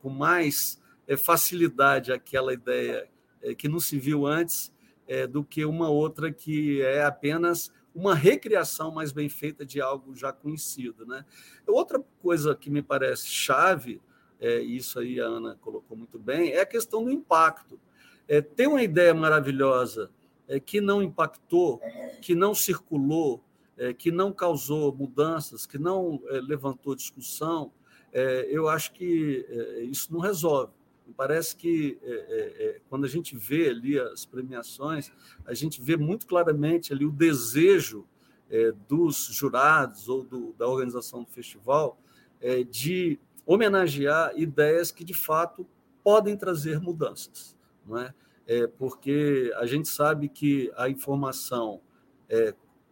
com 0.00 0.08
mais 0.08 0.82
facilidade 1.24 2.10
aquela 2.10 2.52
ideia 2.52 3.08
que 3.56 3.68
não 3.68 3.78
se 3.78 3.96
viu 3.96 4.26
antes 4.26 4.72
é, 5.06 5.26
do 5.26 5.44
que 5.44 5.64
uma 5.64 5.88
outra 5.88 6.32
que 6.32 6.82
é 6.82 7.04
apenas 7.04 7.72
uma 7.94 8.14
recriação 8.14 8.90
mais 8.90 9.10
bem 9.10 9.28
feita 9.28 9.64
de 9.64 9.80
algo 9.80 10.14
já 10.14 10.32
conhecido. 10.32 11.06
Né? 11.06 11.24
Outra 11.66 12.02
coisa 12.20 12.54
que 12.54 12.68
me 12.68 12.82
parece 12.82 13.26
chave, 13.26 14.02
é, 14.38 14.60
isso 14.60 14.98
aí 14.98 15.18
a 15.18 15.24
Ana 15.24 15.56
colocou 15.60 15.96
muito 15.96 16.18
bem, 16.18 16.52
é 16.52 16.60
a 16.60 16.66
questão 16.66 17.02
do 17.02 17.10
impacto. 17.10 17.80
É, 18.28 18.40
tem 18.42 18.66
uma 18.66 18.82
ideia 18.82 19.14
maravilhosa 19.14 20.10
é, 20.46 20.60
que 20.60 20.80
não 20.80 21.02
impactou, 21.02 21.80
que 22.20 22.34
não 22.34 22.54
circulou, 22.54 23.42
é, 23.78 23.92
que 23.92 24.10
não 24.10 24.32
causou 24.32 24.94
mudanças, 24.94 25.66
que 25.66 25.78
não 25.78 26.20
é, 26.28 26.40
levantou 26.40 26.94
discussão, 26.94 27.72
é, 28.12 28.46
eu 28.50 28.68
acho 28.68 28.92
que 28.92 29.44
é, 29.48 29.82
isso 29.82 30.12
não 30.12 30.20
resolve. 30.20 30.72
Parece 31.14 31.56
que 31.56 31.98
é, 32.02 32.10
é, 32.10 32.66
é, 32.66 32.80
quando 32.88 33.04
a 33.04 33.08
gente 33.08 33.36
vê 33.36 33.68
ali 33.68 33.98
as 33.98 34.24
premiações, 34.24 35.12
a 35.44 35.54
gente 35.54 35.80
vê 35.80 35.96
muito 35.96 36.26
claramente 36.26 36.92
ali 36.92 37.04
o 37.04 37.12
desejo 37.12 38.06
é, 38.50 38.72
dos 38.88 39.26
jurados 39.26 40.08
ou 40.08 40.22
do, 40.22 40.52
da 40.54 40.66
organização 40.66 41.22
do 41.22 41.30
festival 41.30 41.98
é, 42.40 42.64
de 42.64 43.18
homenagear 43.44 44.32
ideias 44.36 44.90
que 44.90 45.04
de 45.04 45.14
fato 45.14 45.66
podem 46.02 46.36
trazer 46.36 46.80
mudanças, 46.80 47.56
não 47.84 47.98
é? 47.98 48.14
é 48.46 48.66
porque 48.66 49.52
a 49.56 49.66
gente 49.66 49.88
sabe 49.88 50.28
que 50.28 50.70
a 50.76 50.88
informação 50.88 51.80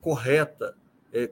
correta 0.00 0.76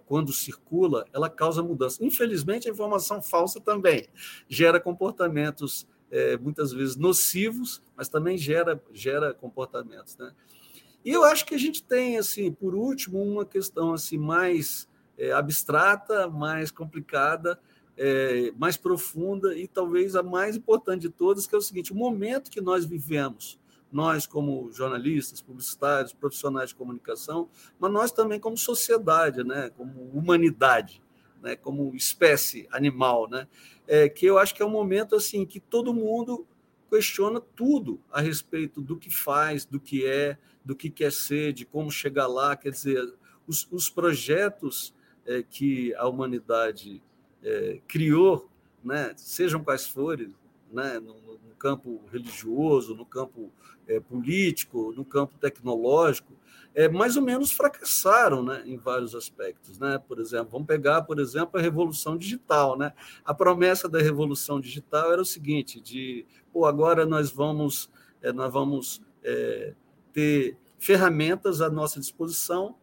quando 0.06 0.32
circula, 0.32 1.04
ela 1.12 1.28
causa 1.30 1.62
mudança. 1.62 2.04
Infelizmente, 2.04 2.68
a 2.68 2.72
informação 2.72 3.22
falsa 3.22 3.60
também 3.60 4.08
gera 4.48 4.80
comportamentos 4.80 5.86
é, 6.12 6.36
muitas 6.36 6.72
vezes 6.72 6.94
nocivos, 6.94 7.82
mas 7.96 8.06
também 8.06 8.36
gera, 8.36 8.80
gera 8.92 9.32
comportamentos. 9.32 10.14
Né? 10.18 10.30
E 11.02 11.10
eu 11.10 11.24
acho 11.24 11.46
que 11.46 11.54
a 11.54 11.58
gente 11.58 11.82
tem, 11.82 12.18
assim, 12.18 12.52
por 12.52 12.74
último, 12.74 13.20
uma 13.22 13.46
questão 13.46 13.94
assim 13.94 14.18
mais 14.18 14.86
é, 15.16 15.32
abstrata, 15.32 16.28
mais 16.28 16.70
complicada, 16.70 17.58
é, 17.96 18.52
mais 18.58 18.76
profunda 18.76 19.56
e 19.56 19.66
talvez 19.66 20.14
a 20.14 20.22
mais 20.22 20.54
importante 20.54 21.02
de 21.02 21.08
todas, 21.08 21.46
que 21.46 21.54
é 21.54 21.58
o 21.58 21.62
seguinte: 21.62 21.92
o 21.92 21.96
momento 21.96 22.50
que 22.50 22.60
nós 22.60 22.84
vivemos, 22.84 23.58
nós 23.90 24.26
como 24.26 24.70
jornalistas, 24.70 25.40
publicitários, 25.40 26.12
profissionais 26.12 26.70
de 26.70 26.74
comunicação, 26.74 27.48
mas 27.78 27.90
nós 27.90 28.12
também 28.12 28.38
como 28.38 28.56
sociedade, 28.56 29.42
né, 29.42 29.70
como 29.76 30.10
humanidade, 30.12 31.02
né, 31.42 31.56
como 31.56 31.94
espécie 31.94 32.68
animal, 32.70 33.28
né, 33.28 33.48
é, 33.86 34.08
que 34.08 34.24
eu 34.24 34.38
acho 34.38 34.54
que 34.54 34.62
é 34.62 34.66
um 34.66 34.70
momento 34.70 35.16
assim 35.16 35.44
que 35.44 35.58
todo 35.58 35.92
mundo 35.92 36.46
questiona 36.88 37.40
tudo 37.40 38.00
a 38.10 38.20
respeito 38.20 38.80
do 38.80 38.96
que 38.96 39.10
faz, 39.10 39.64
do 39.64 39.80
que 39.80 40.06
é, 40.06 40.36
do 40.64 40.76
que 40.76 40.90
quer 40.90 41.10
ser, 41.10 41.52
de 41.52 41.64
como 41.64 41.90
chegar 41.90 42.26
lá. 42.26 42.54
Quer 42.54 42.70
dizer, 42.70 43.14
os, 43.46 43.66
os 43.70 43.88
projetos 43.88 44.94
é, 45.26 45.42
que 45.42 45.94
a 45.94 46.06
humanidade 46.06 47.02
é, 47.42 47.80
criou, 47.88 48.50
né, 48.84 49.12
sejam 49.16 49.64
quais 49.64 49.86
forem, 49.86 50.34
né, 50.72 50.98
no, 50.98 51.14
no 51.14 51.54
campo 51.58 52.00
religioso, 52.10 52.94
no 52.94 53.06
campo 53.06 53.50
é, 53.86 54.00
político, 54.00 54.92
no 54.96 55.04
campo 55.04 55.38
tecnológico, 55.38 56.32
é, 56.74 56.88
mais 56.88 57.16
ou 57.16 57.22
menos 57.22 57.52
fracassaram 57.52 58.42
né, 58.42 58.62
em 58.64 58.76
vários 58.76 59.14
aspectos. 59.14 59.78
Né? 59.78 59.98
Por 59.98 60.18
exemplo, 60.18 60.48
vamos 60.52 60.66
pegar, 60.66 61.02
por 61.02 61.18
exemplo, 61.18 61.58
a 61.58 61.62
revolução 61.62 62.16
digital. 62.16 62.76
Né? 62.78 62.92
A 63.24 63.34
promessa 63.34 63.88
da 63.88 64.00
revolução 64.00 64.60
digital 64.60 65.12
era 65.12 65.22
o 65.22 65.26
seguinte: 65.26 65.80
de 65.80 66.24
pô, 66.52 66.64
agora 66.64 67.04
nós 67.04 67.30
vamos, 67.30 67.90
é, 68.22 68.32
nós 68.32 68.52
vamos 68.52 69.02
é, 69.22 69.74
ter 70.12 70.56
ferramentas 70.78 71.60
à 71.60 71.70
nossa 71.70 72.00
disposição, 72.00 72.74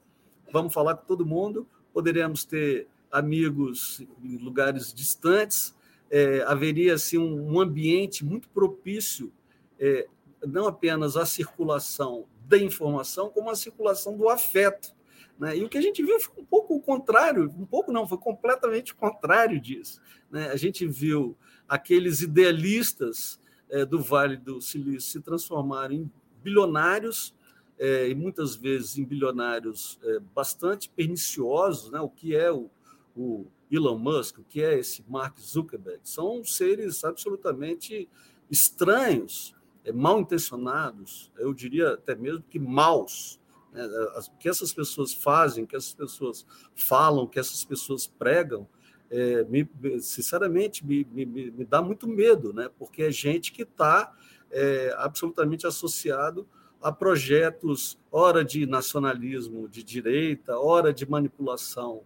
vamos 0.53 0.73
falar 0.73 0.95
com 0.95 1.05
todo 1.05 1.25
mundo, 1.25 1.67
poderemos 1.93 2.45
ter 2.45 2.87
amigos 3.11 4.01
em 4.23 4.37
lugares 4.37 4.93
distantes, 4.93 5.75
é, 6.09 6.41
haveria 6.43 6.95
assim, 6.95 7.17
um, 7.17 7.59
ambiente 7.59 8.25
muito 8.25 8.49
propício, 8.49 9.31
é, 9.79 10.07
não 10.45 10.67
apenas 10.67 11.15
à 11.15 11.25
circulação 11.25 12.25
da 12.47 12.57
informação, 12.57 13.29
como 13.29 13.49
à 13.49 13.55
circulação 13.55 14.17
do 14.17 14.27
afeto. 14.27 14.95
Né? 15.39 15.57
E 15.57 15.63
o 15.63 15.69
que 15.69 15.77
a 15.77 15.81
gente 15.81 16.03
viu 16.03 16.19
foi 16.19 16.41
um 16.41 16.45
pouco 16.45 16.75
o 16.75 16.81
contrário, 16.81 17.53
um 17.57 17.65
pouco 17.65 17.91
não, 17.91 18.07
foi 18.07 18.17
completamente 18.17 18.93
o 18.93 18.95
contrário 18.95 19.59
disso. 19.59 20.01
Né? 20.29 20.49
A 20.49 20.55
gente 20.55 20.85
viu 20.87 21.37
aqueles 21.67 22.21
idealistas 22.21 23.39
é, 23.69 23.85
do 23.85 24.01
Vale 24.01 24.35
do 24.35 24.59
Silício 24.59 25.11
se 25.11 25.21
transformarem 25.21 26.01
em 26.01 26.11
bilionários, 26.43 27.35
é, 27.77 28.09
e 28.09 28.15
muitas 28.15 28.55
vezes 28.55 28.97
em 28.97 29.05
bilionários 29.05 29.97
é, 30.03 30.19
bastante 30.35 30.89
perniciosos, 30.89 31.91
né? 31.91 31.99
o 32.01 32.09
que 32.09 32.35
é 32.35 32.51
o, 32.51 32.69
o 33.15 33.45
Elon 33.71 33.97
Musk, 33.97 34.39
o 34.39 34.43
que 34.43 34.61
é 34.61 34.79
esse 34.79 35.03
Mark 35.07 35.39
Zuckerberg, 35.39 35.99
são 36.03 36.43
seres 36.43 37.03
absolutamente 37.03 38.09
estranhos, 38.49 39.55
é, 39.85 39.91
mal 39.91 40.19
intencionados, 40.19 41.31
eu 41.37 41.53
diria 41.53 41.93
até 41.93 42.15
mesmo 42.15 42.43
que 42.49 42.59
maus. 42.59 43.39
Né? 43.71 43.85
O 43.85 44.37
que 44.37 44.49
essas 44.49 44.73
pessoas 44.73 45.13
fazem, 45.13 45.63
o 45.63 45.67
que 45.67 45.75
essas 45.75 45.93
pessoas 45.93 46.45
falam, 46.75 47.23
o 47.23 47.27
que 47.27 47.39
essas 47.39 47.63
pessoas 47.63 48.07
pregam, 48.07 48.67
é, 49.09 49.43
me, 49.45 49.67
sinceramente, 50.01 50.85
me, 50.85 51.05
me, 51.11 51.25
me, 51.25 51.65
dá 51.65 51.81
muito 51.81 52.07
medo, 52.07 52.53
né? 52.53 52.69
porque 52.77 53.03
é 53.03 53.11
gente 53.11 53.51
que 53.51 53.63
está 53.63 54.15
é, 54.51 54.93
absolutamente 54.97 55.65
associado 55.65 56.47
a 56.81 56.91
projetos, 56.91 57.99
ora 58.11 58.43
de 58.43 58.65
nacionalismo 58.65 59.67
de 59.67 59.83
direita, 59.83 60.57
ora 60.57 60.93
de 60.93 61.09
manipulação 61.09 62.03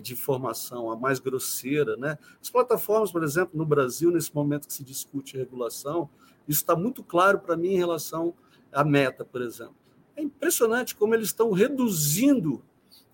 de 0.00 0.12
informação, 0.12 0.90
a 0.90 0.96
mais 0.96 1.18
grosseira. 1.18 1.96
Né? 1.96 2.18
As 2.40 2.50
plataformas, 2.50 3.10
por 3.10 3.24
exemplo, 3.24 3.56
no 3.56 3.64
Brasil, 3.64 4.10
nesse 4.10 4.34
momento 4.34 4.66
que 4.66 4.74
se 4.74 4.84
discute 4.84 5.36
regulação, 5.36 6.10
isso 6.46 6.60
está 6.60 6.76
muito 6.76 7.02
claro 7.02 7.38
para 7.38 7.56
mim 7.56 7.74
em 7.74 7.78
relação 7.78 8.34
à 8.72 8.84
meta, 8.84 9.24
por 9.24 9.42
exemplo. 9.42 9.76
É 10.16 10.22
impressionante 10.22 10.94
como 10.94 11.14
eles 11.14 11.28
estão 11.28 11.52
reduzindo 11.52 12.62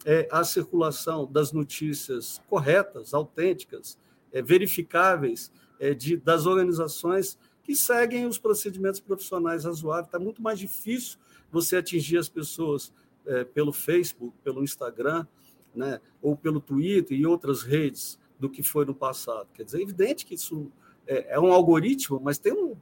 é, 0.04 0.28
a 0.30 0.44
circulação 0.44 1.30
das 1.30 1.52
notícias 1.52 2.40
corretas, 2.48 3.14
autênticas, 3.14 3.98
é, 4.32 4.42
verificáveis 4.42 5.50
é, 5.78 5.94
de, 5.94 6.16
das 6.16 6.46
organizações 6.46 7.38
que 7.62 7.74
seguem 7.74 8.26
os 8.26 8.38
procedimentos 8.38 9.00
profissionais 9.00 9.64
razoáveis. 9.64 10.06
Está 10.06 10.18
muito 10.18 10.42
mais 10.42 10.58
difícil 10.58 11.18
você 11.50 11.76
atingir 11.76 12.18
as 12.18 12.28
pessoas 12.28 12.92
é, 13.26 13.44
pelo 13.44 13.72
Facebook, 13.72 14.36
pelo 14.42 14.62
Instagram, 14.62 15.26
né, 15.74 16.00
ou 16.22 16.36
pelo 16.36 16.60
Twitter 16.60 17.18
e 17.18 17.26
outras 17.26 17.62
redes 17.62 18.18
do 18.38 18.48
que 18.48 18.62
foi 18.62 18.84
no 18.84 18.94
passado. 18.94 19.48
Quer 19.54 19.64
dizer, 19.64 19.78
é 19.78 19.82
evidente 19.82 20.26
que 20.26 20.34
isso 20.34 20.70
é, 21.06 21.34
é 21.34 21.40
um 21.40 21.52
algoritmo, 21.52 22.20
mas 22.22 22.38
tem 22.38 22.52
um 22.52 22.76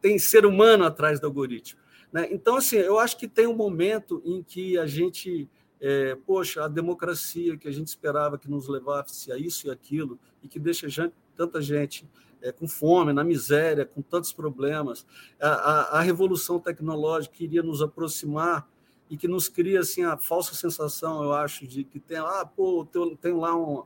tem 0.00 0.18
ser 0.18 0.44
humano 0.44 0.84
atrás 0.84 1.20
do 1.20 1.26
algoritmo. 1.26 1.80
Né? 2.12 2.28
Então, 2.32 2.56
assim, 2.56 2.76
eu 2.76 2.98
acho 2.98 3.16
que 3.16 3.28
tem 3.28 3.46
um 3.46 3.54
momento 3.54 4.20
em 4.24 4.42
que 4.42 4.76
a 4.76 4.84
gente, 4.84 5.48
é, 5.80 6.16
poxa, 6.26 6.64
a 6.64 6.68
democracia 6.68 7.56
que 7.56 7.68
a 7.68 7.70
gente 7.70 7.86
esperava 7.86 8.36
que 8.36 8.50
nos 8.50 8.68
levasse 8.68 9.30
a 9.30 9.38
isso 9.38 9.68
e 9.68 9.70
aquilo, 9.70 10.18
e 10.42 10.48
que 10.48 10.58
deixa 10.58 10.88
gente, 10.88 11.14
tanta 11.36 11.62
gente 11.62 12.06
é, 12.42 12.50
com 12.50 12.66
fome, 12.66 13.12
na 13.12 13.22
miséria, 13.22 13.86
com 13.86 14.02
tantos 14.02 14.32
problemas. 14.32 15.06
A, 15.40 15.48
a, 15.48 15.98
a, 15.98 16.00
revolução 16.00 16.58
tecnológica 16.58 17.36
que 17.36 17.44
iria 17.44 17.62
nos 17.62 17.80
aproximar 17.80 18.68
e 19.12 19.16
que 19.18 19.28
nos 19.28 19.46
cria 19.46 19.80
assim, 19.80 20.04
a 20.04 20.16
falsa 20.16 20.54
sensação, 20.54 21.22
eu 21.22 21.34
acho, 21.34 21.66
de 21.66 21.84
que 21.84 22.00
tem, 22.00 22.16
ah, 22.16 22.46
pô, 22.46 22.88
tem, 22.90 23.14
tem 23.16 23.34
lá 23.34 23.54
um, 23.54 23.84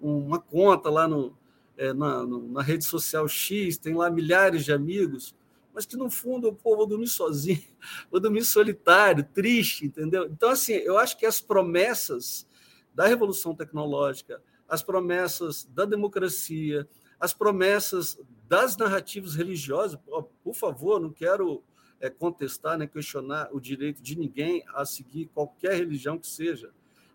uma 0.00 0.40
conta 0.40 0.90
lá 0.90 1.06
no, 1.06 1.38
é, 1.76 1.92
na, 1.92 2.26
na 2.26 2.60
rede 2.60 2.84
social 2.84 3.28
X, 3.28 3.78
tem 3.78 3.94
lá 3.94 4.10
milhares 4.10 4.64
de 4.64 4.72
amigos, 4.72 5.32
mas 5.72 5.86
que 5.86 5.96
no 5.96 6.10
fundo 6.10 6.52
povo 6.52 6.78
vou 6.78 6.86
dormir 6.88 7.06
sozinho, 7.06 7.62
vou 8.10 8.18
dormir 8.18 8.44
solitário, 8.44 9.22
triste, 9.32 9.86
entendeu? 9.86 10.26
Então, 10.26 10.50
assim, 10.50 10.72
eu 10.72 10.98
acho 10.98 11.16
que 11.16 11.24
as 11.24 11.40
promessas 11.40 12.44
da 12.92 13.06
revolução 13.06 13.54
tecnológica, 13.54 14.42
as 14.68 14.82
promessas 14.82 15.68
da 15.72 15.84
democracia, 15.84 16.88
as 17.20 17.32
promessas 17.32 18.18
das 18.48 18.76
narrativas 18.76 19.36
religiosas. 19.36 20.00
Por 20.42 20.54
favor, 20.54 20.98
não 20.98 21.12
quero 21.12 21.62
é, 22.04 22.10
contestar 22.10 22.76
nem 22.76 22.86
questionar 22.86 23.48
o 23.50 23.58
direito 23.58 24.02
de 24.02 24.14
ninguém 24.14 24.62
a 24.74 24.84
seguir 24.84 25.30
qualquer 25.32 25.74
religião 25.74 26.18
que 26.18 26.26
seja. 26.26 26.70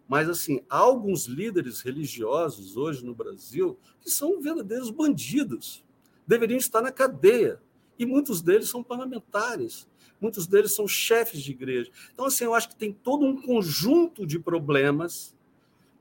Mas, 0.08 0.28
assim, 0.28 0.62
há 0.68 0.80
alguns 0.80 1.28
líderes 1.28 1.82
religiosos 1.82 2.76
hoje 2.76 3.06
no 3.06 3.14
Brasil 3.14 3.78
que 4.02 4.10
são 4.10 4.42
verdadeiros 4.42 4.90
bandidos, 4.90 5.86
deveriam 6.26 6.58
estar 6.58 6.82
na 6.82 6.92
cadeia. 6.92 7.62
E 8.00 8.06
muitos 8.06 8.42
deles 8.42 8.68
são 8.68 8.84
parlamentares, 8.84 9.88
muitos 10.20 10.48
deles 10.48 10.74
são 10.74 10.88
chefes 10.88 11.44
de 11.44 11.52
igreja. 11.52 11.92
Então, 12.12 12.26
assim, 12.26 12.46
eu 12.46 12.56
acho 12.56 12.70
que 12.70 12.76
tem 12.76 12.92
todo 12.92 13.24
um 13.24 13.40
conjunto 13.40 14.26
de 14.26 14.40
problemas 14.40 15.36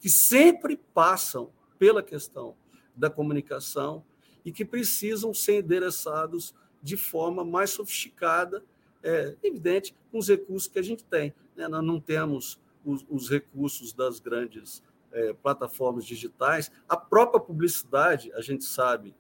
que 0.00 0.08
sempre 0.08 0.80
passam 0.94 1.50
pela 1.78 2.02
questão 2.02 2.56
da 2.96 3.10
comunicação 3.10 4.02
e 4.46 4.50
que 4.50 4.64
precisam 4.64 5.34
ser 5.34 5.62
endereçados 5.62 6.54
de 6.82 6.96
forma 6.96 7.44
mais 7.44 7.68
sofisticada, 7.70 8.64
é, 9.02 9.36
evidente, 9.42 9.94
com 10.10 10.18
os 10.18 10.28
recursos 10.28 10.68
que 10.68 10.78
a 10.78 10.82
gente 10.82 11.04
tem. 11.04 11.34
Né? 11.56 11.68
Nós 11.68 11.84
não 11.84 12.00
temos 12.00 12.60
os, 12.84 13.04
os 13.08 13.28
recursos 13.28 13.92
das 13.92 14.20
grandes 14.20 14.82
é, 15.12 15.32
plataformas 15.32 16.04
digitais. 16.04 16.70
A 16.88 16.96
própria 16.96 17.40
publicidade, 17.40 18.32
a 18.32 18.40
gente 18.40 18.64
sabe 18.64 19.14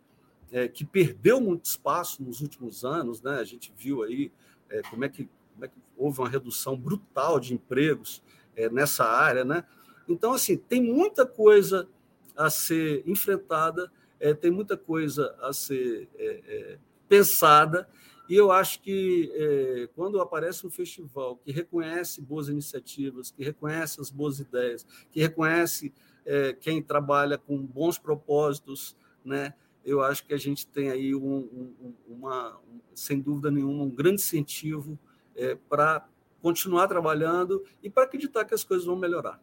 é, 0.50 0.68
que 0.68 0.84
perdeu 0.84 1.40
muito 1.40 1.66
espaço 1.66 2.22
nos 2.22 2.40
últimos 2.40 2.84
anos, 2.84 3.20
né? 3.20 3.38
a 3.38 3.44
gente 3.44 3.72
viu 3.76 4.02
aí 4.02 4.32
é, 4.68 4.82
como, 4.82 5.04
é 5.04 5.08
que, 5.08 5.28
como 5.52 5.64
é 5.64 5.68
que 5.68 5.78
houve 5.96 6.20
uma 6.20 6.28
redução 6.28 6.76
brutal 6.76 7.38
de 7.38 7.54
empregos 7.54 8.22
é, 8.56 8.68
nessa 8.68 9.04
área. 9.04 9.44
Né? 9.44 9.64
Então, 10.08 10.32
assim, 10.32 10.56
tem 10.56 10.82
muita 10.82 11.26
coisa 11.26 11.88
a 12.36 12.48
ser 12.50 13.02
enfrentada, 13.06 13.90
é, 14.20 14.32
tem 14.32 14.50
muita 14.50 14.76
coisa 14.76 15.36
a 15.40 15.52
ser 15.52 16.08
é, 16.16 16.78
pensada, 17.08 17.88
e 18.28 18.34
eu 18.34 18.52
acho 18.52 18.80
que 18.82 19.30
é, 19.34 19.88
quando 19.94 20.20
aparece 20.20 20.66
um 20.66 20.70
festival 20.70 21.36
que 21.36 21.50
reconhece 21.50 22.20
boas 22.20 22.48
iniciativas, 22.48 23.30
que 23.30 23.42
reconhece 23.42 24.00
as 24.00 24.10
boas 24.10 24.38
ideias, 24.38 24.86
que 25.10 25.20
reconhece 25.20 25.92
é, 26.26 26.52
quem 26.52 26.82
trabalha 26.82 27.38
com 27.38 27.56
bons 27.58 27.98
propósitos, 27.98 28.96
né? 29.24 29.54
eu 29.84 30.02
acho 30.02 30.26
que 30.26 30.34
a 30.34 30.38
gente 30.38 30.66
tem 30.66 30.90
aí 30.90 31.14
um, 31.14 31.38
um, 31.80 31.94
uma, 32.06 32.58
um, 32.58 32.80
sem 32.94 33.20
dúvida 33.20 33.50
nenhuma, 33.50 33.84
um 33.84 33.90
grande 33.90 34.20
incentivo 34.20 34.98
é, 35.34 35.54
para 35.54 36.06
continuar 36.42 36.86
trabalhando 36.86 37.64
e 37.82 37.88
para 37.88 38.04
acreditar 38.04 38.44
que 38.44 38.54
as 38.54 38.62
coisas 38.62 38.86
vão 38.86 38.96
melhorar. 38.96 39.42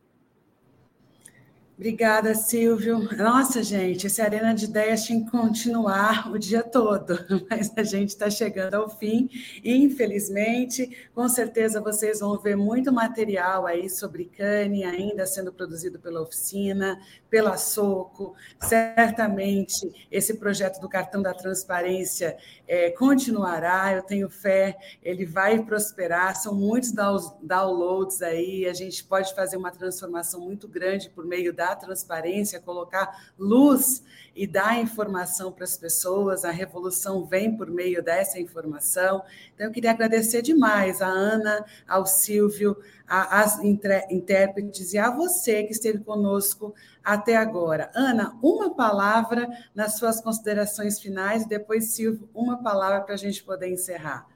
Obrigada, 1.77 2.33
Silvio. 2.33 2.99
Nossa, 3.17 3.61
gente, 3.61 4.07
essa 4.07 4.23
arena 4.23 4.53
de 4.55 4.63
ideias 4.63 5.03
tinha 5.03 5.21
que 5.25 5.29
continuar 5.29 6.31
o 6.31 6.39
dia 6.39 6.63
todo, 6.63 7.19
mas 7.51 7.69
a 7.75 7.83
gente 7.83 8.09
está 8.09 8.29
chegando 8.29 8.75
ao 8.75 8.87
fim. 8.89 9.29
Infelizmente, 9.61 11.09
com 11.13 11.27
certeza 11.27 11.81
vocês 11.81 12.21
vão 12.21 12.39
ver 12.39 12.55
muito 12.55 12.93
material 12.93 13.65
aí 13.67 13.89
sobre 13.89 14.23
Cane 14.23 14.85
ainda 14.85 15.25
sendo 15.25 15.51
produzido 15.51 15.99
pela 15.99 16.21
oficina, 16.21 16.97
pela 17.29 17.57
Soco. 17.57 18.33
Certamente 18.57 20.07
esse 20.09 20.35
projeto 20.35 20.79
do 20.79 20.87
cartão 20.87 21.21
da 21.21 21.33
transparência 21.33 22.37
é, 22.65 22.89
continuará. 22.91 23.91
Eu 23.91 24.01
tenho 24.01 24.29
fé, 24.29 24.77
ele 25.03 25.25
vai 25.25 25.61
prosperar. 25.61 26.37
São 26.37 26.55
muitos 26.55 26.93
downloads 27.41 28.21
aí. 28.21 28.65
A 28.65 28.73
gente 28.73 29.03
pode 29.03 29.35
fazer 29.35 29.57
uma 29.57 29.71
transformação 29.71 30.39
muito 30.39 30.69
grande 30.69 31.09
por 31.09 31.25
meio 31.25 31.51
da 31.51 31.64
dar 31.65 31.75
transparência, 31.75 32.59
colocar 32.59 33.33
luz 33.37 34.03
e 34.35 34.45
dar 34.45 34.79
informação 34.79 35.51
para 35.51 35.63
as 35.63 35.77
pessoas. 35.77 36.45
A 36.45 36.51
revolução 36.51 37.25
vem 37.25 37.55
por 37.57 37.69
meio 37.71 38.03
dessa 38.03 38.39
informação. 38.39 39.23
Então, 39.53 39.67
eu 39.67 39.71
queria 39.71 39.91
agradecer 39.91 40.41
demais 40.41 41.01
a 41.01 41.07
Ana, 41.07 41.65
ao 41.87 42.05
Silvio, 42.05 42.77
às 43.07 43.59
intérpretes 43.63 44.93
e 44.93 44.97
a 44.97 45.09
você 45.09 45.63
que 45.63 45.71
esteve 45.71 45.99
conosco 45.99 46.73
até 47.03 47.35
agora. 47.35 47.89
Ana, 47.95 48.37
uma 48.41 48.75
palavra 48.75 49.47
nas 49.73 49.97
suas 49.97 50.21
considerações 50.21 50.99
finais, 50.99 51.47
depois, 51.47 51.93
Silvio, 51.93 52.29
uma 52.33 52.61
palavra 52.61 53.01
para 53.01 53.15
a 53.15 53.17
gente 53.17 53.43
poder 53.43 53.69
encerrar. 53.71 54.34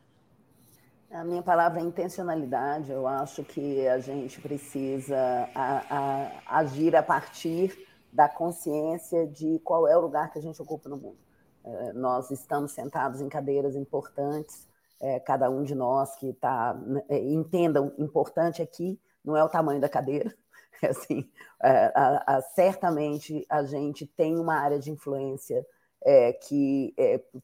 A 1.11 1.23
minha 1.23 1.41
palavra 1.41 1.79
é 1.79 1.83
intencionalidade. 1.83 2.91
Eu 2.91 3.07
acho 3.07 3.43
que 3.43 3.87
a 3.87 3.97
gente 3.97 4.39
precisa 4.39 5.17
a, 5.55 5.83
a, 5.89 6.59
agir 6.59 6.95
a 6.95 7.01
partir 7.01 7.75
da 8.13 8.29
consciência 8.29 9.25
de 9.25 9.59
qual 9.63 9.87
é 9.87 9.97
o 9.97 10.01
lugar 10.01 10.31
que 10.31 10.37
a 10.37 10.41
gente 10.41 10.61
ocupa 10.61 10.87
no 10.87 10.97
mundo. 10.97 11.17
É, 11.65 11.93
nós 11.93 12.29
estamos 12.29 12.73
sentados 12.73 13.21
em 13.21 13.29
cadeiras 13.29 13.75
importantes, 13.75 14.67
é, 15.01 15.19
cada 15.19 15.49
um 15.49 15.63
de 15.63 15.73
nós 15.73 16.15
que 16.15 16.29
está. 16.29 16.79
É, 17.09 17.17
entendam, 17.17 17.91
importante 17.97 18.61
aqui 18.61 18.99
não 19.25 19.35
é 19.35 19.43
o 19.43 19.49
tamanho 19.49 19.81
da 19.81 19.89
cadeira. 19.89 20.33
É 20.81 20.87
assim, 20.91 21.29
é, 21.61 21.91
a, 21.93 22.41
certamente 22.55 23.45
a 23.49 23.63
gente 23.63 24.07
tem 24.07 24.39
uma 24.39 24.55
área 24.55 24.79
de 24.79 24.89
influência 24.89 25.67
é, 26.01 26.31
que, 26.31 26.95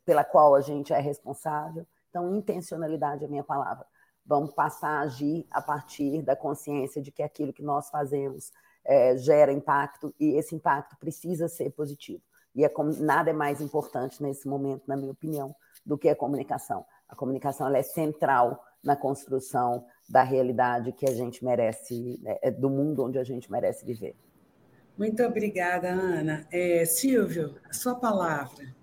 pela 0.05 0.23
qual 0.23 0.55
a 0.55 0.61
gente 0.61 0.93
é 0.93 0.99
responsável 1.01 1.85
então, 2.15 2.33
intencionalidade 2.33 3.23
é 3.23 3.27
a 3.27 3.29
minha 3.29 3.43
palavra. 3.43 3.85
Vamos 4.25 4.53
passar 4.53 4.87
a 4.87 5.01
agir 5.01 5.45
a 5.51 5.61
partir 5.61 6.21
da 6.21 6.33
consciência 6.33 7.01
de 7.01 7.11
que 7.11 7.21
aquilo 7.21 7.51
que 7.51 7.61
nós 7.61 7.89
fazemos 7.89 8.53
é, 8.85 9.17
gera 9.17 9.51
impacto 9.51 10.15
e 10.17 10.37
esse 10.37 10.55
impacto 10.55 10.95
precisa 10.97 11.49
ser 11.49 11.71
positivo. 11.71 12.21
E 12.55 12.63
é 12.63 12.69
como, 12.69 12.95
nada 13.01 13.31
é 13.31 13.33
mais 13.33 13.59
importante 13.59 14.23
nesse 14.23 14.47
momento, 14.47 14.83
na 14.87 14.95
minha 14.95 15.11
opinião, 15.11 15.53
do 15.85 15.97
que 15.97 16.07
a 16.07 16.15
comunicação. 16.15 16.85
A 17.09 17.15
comunicação 17.15 17.67
é 17.75 17.83
central 17.83 18.63
na 18.81 18.95
construção 18.95 19.85
da 20.07 20.23
realidade 20.23 20.93
que 20.93 21.05
a 21.05 21.13
gente 21.13 21.43
merece, 21.43 22.17
é, 22.41 22.49
do 22.49 22.69
mundo 22.69 23.03
onde 23.03 23.19
a 23.19 23.25
gente 23.25 23.51
merece 23.51 23.85
viver. 23.85 24.15
Muito 24.97 25.21
obrigada, 25.21 25.89
Ana. 25.89 26.47
É, 26.49 26.85
Silvio, 26.85 27.55
a 27.69 27.73
sua 27.73 27.95
palavra. 27.95 28.73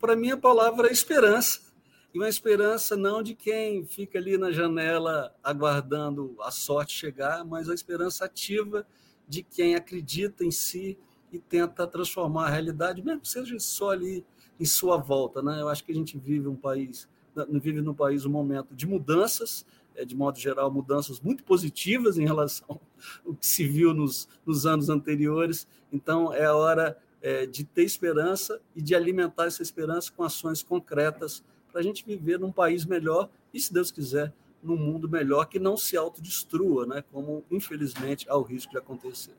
Para 0.00 0.14
mim, 0.14 0.30
a 0.30 0.36
palavra 0.36 0.88
é 0.88 0.92
esperança 0.92 1.69
e 2.12 2.18
uma 2.18 2.28
esperança 2.28 2.96
não 2.96 3.22
de 3.22 3.34
quem 3.34 3.84
fica 3.84 4.18
ali 4.18 4.36
na 4.36 4.50
janela 4.50 5.32
aguardando 5.42 6.36
a 6.40 6.50
sorte 6.50 6.92
chegar, 6.92 7.44
mas 7.44 7.68
a 7.68 7.74
esperança 7.74 8.24
ativa 8.24 8.84
de 9.28 9.44
quem 9.44 9.76
acredita 9.76 10.44
em 10.44 10.50
si 10.50 10.98
e 11.32 11.38
tenta 11.38 11.86
transformar 11.86 12.46
a 12.46 12.50
realidade, 12.50 13.00
mesmo 13.00 13.20
que 13.20 13.28
seja 13.28 13.56
só 13.60 13.90
ali 13.90 14.24
em 14.58 14.64
sua 14.64 14.96
volta. 14.96 15.40
Né? 15.40 15.60
Eu 15.60 15.68
acho 15.68 15.84
que 15.84 15.92
a 15.92 15.94
gente 15.94 16.18
vive 16.18 16.48
um 16.48 16.56
país, 16.56 17.08
vive 17.48 17.80
num 17.80 17.94
país 17.94 18.26
um 18.26 18.30
momento 18.30 18.74
de 18.74 18.88
mudanças, 18.88 19.64
é, 19.94 20.04
de 20.04 20.16
modo 20.16 20.36
geral, 20.36 20.68
mudanças 20.68 21.20
muito 21.20 21.44
positivas 21.44 22.18
em 22.18 22.24
relação 22.24 22.80
ao 23.24 23.34
que 23.34 23.46
se 23.46 23.64
viu 23.68 23.94
nos, 23.94 24.28
nos 24.44 24.66
anos 24.66 24.88
anteriores. 24.88 25.64
Então, 25.92 26.32
é 26.32 26.46
a 26.46 26.56
hora 26.56 26.98
é, 27.22 27.46
de 27.46 27.62
ter 27.62 27.84
esperança 27.84 28.60
e 28.74 28.82
de 28.82 28.96
alimentar 28.96 29.44
essa 29.44 29.62
esperança 29.62 30.10
com 30.10 30.24
ações 30.24 30.60
concretas 30.60 31.44
para 31.70 31.80
a 31.80 31.84
gente 31.84 32.04
viver 32.04 32.38
num 32.38 32.52
país 32.52 32.84
melhor 32.84 33.28
e, 33.52 33.60
se 33.60 33.72
Deus 33.72 33.90
quiser, 33.90 34.32
num 34.62 34.76
mundo 34.76 35.08
melhor 35.08 35.46
que 35.46 35.58
não 35.58 35.76
se 35.76 35.96
autodestrua, 35.96 36.86
né? 36.86 37.04
como 37.12 37.44
infelizmente 37.50 38.26
há 38.28 38.36
o 38.36 38.42
risco 38.42 38.72
de 38.72 38.78
acontecer. 38.78 39.34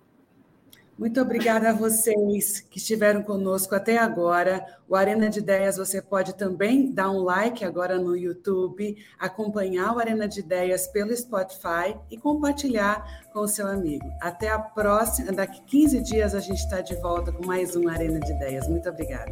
Muito 1.01 1.19
obrigada 1.19 1.71
a 1.71 1.73
vocês 1.73 2.59
que 2.59 2.77
estiveram 2.77 3.23
conosco 3.23 3.73
até 3.73 3.97
agora. 3.97 4.63
O 4.87 4.95
Arena 4.95 5.29
de 5.29 5.39
Ideias 5.39 5.77
você 5.77 5.99
pode 5.99 6.35
também 6.35 6.91
dar 6.91 7.09
um 7.09 7.23
like 7.23 7.65
agora 7.65 7.97
no 7.97 8.15
YouTube, 8.15 8.95
acompanhar 9.17 9.95
o 9.95 9.99
Arena 9.99 10.27
de 10.27 10.41
Ideias 10.41 10.85
pelo 10.87 11.15
Spotify 11.15 11.97
e 12.11 12.17
compartilhar 12.17 13.31
com 13.33 13.39
o 13.39 13.47
seu 13.47 13.65
amigo. 13.65 14.05
Até 14.21 14.49
a 14.49 14.59
próxima, 14.59 15.31
daqui 15.31 15.61
15 15.63 16.01
dias 16.01 16.35
a 16.35 16.39
gente 16.39 16.59
está 16.59 16.81
de 16.81 16.93
volta 16.97 17.31
com 17.31 17.47
mais 17.47 17.75
um 17.75 17.87
Arena 17.87 18.19
de 18.19 18.31
Ideias. 18.31 18.67
Muito 18.67 18.87
obrigada. 18.87 19.31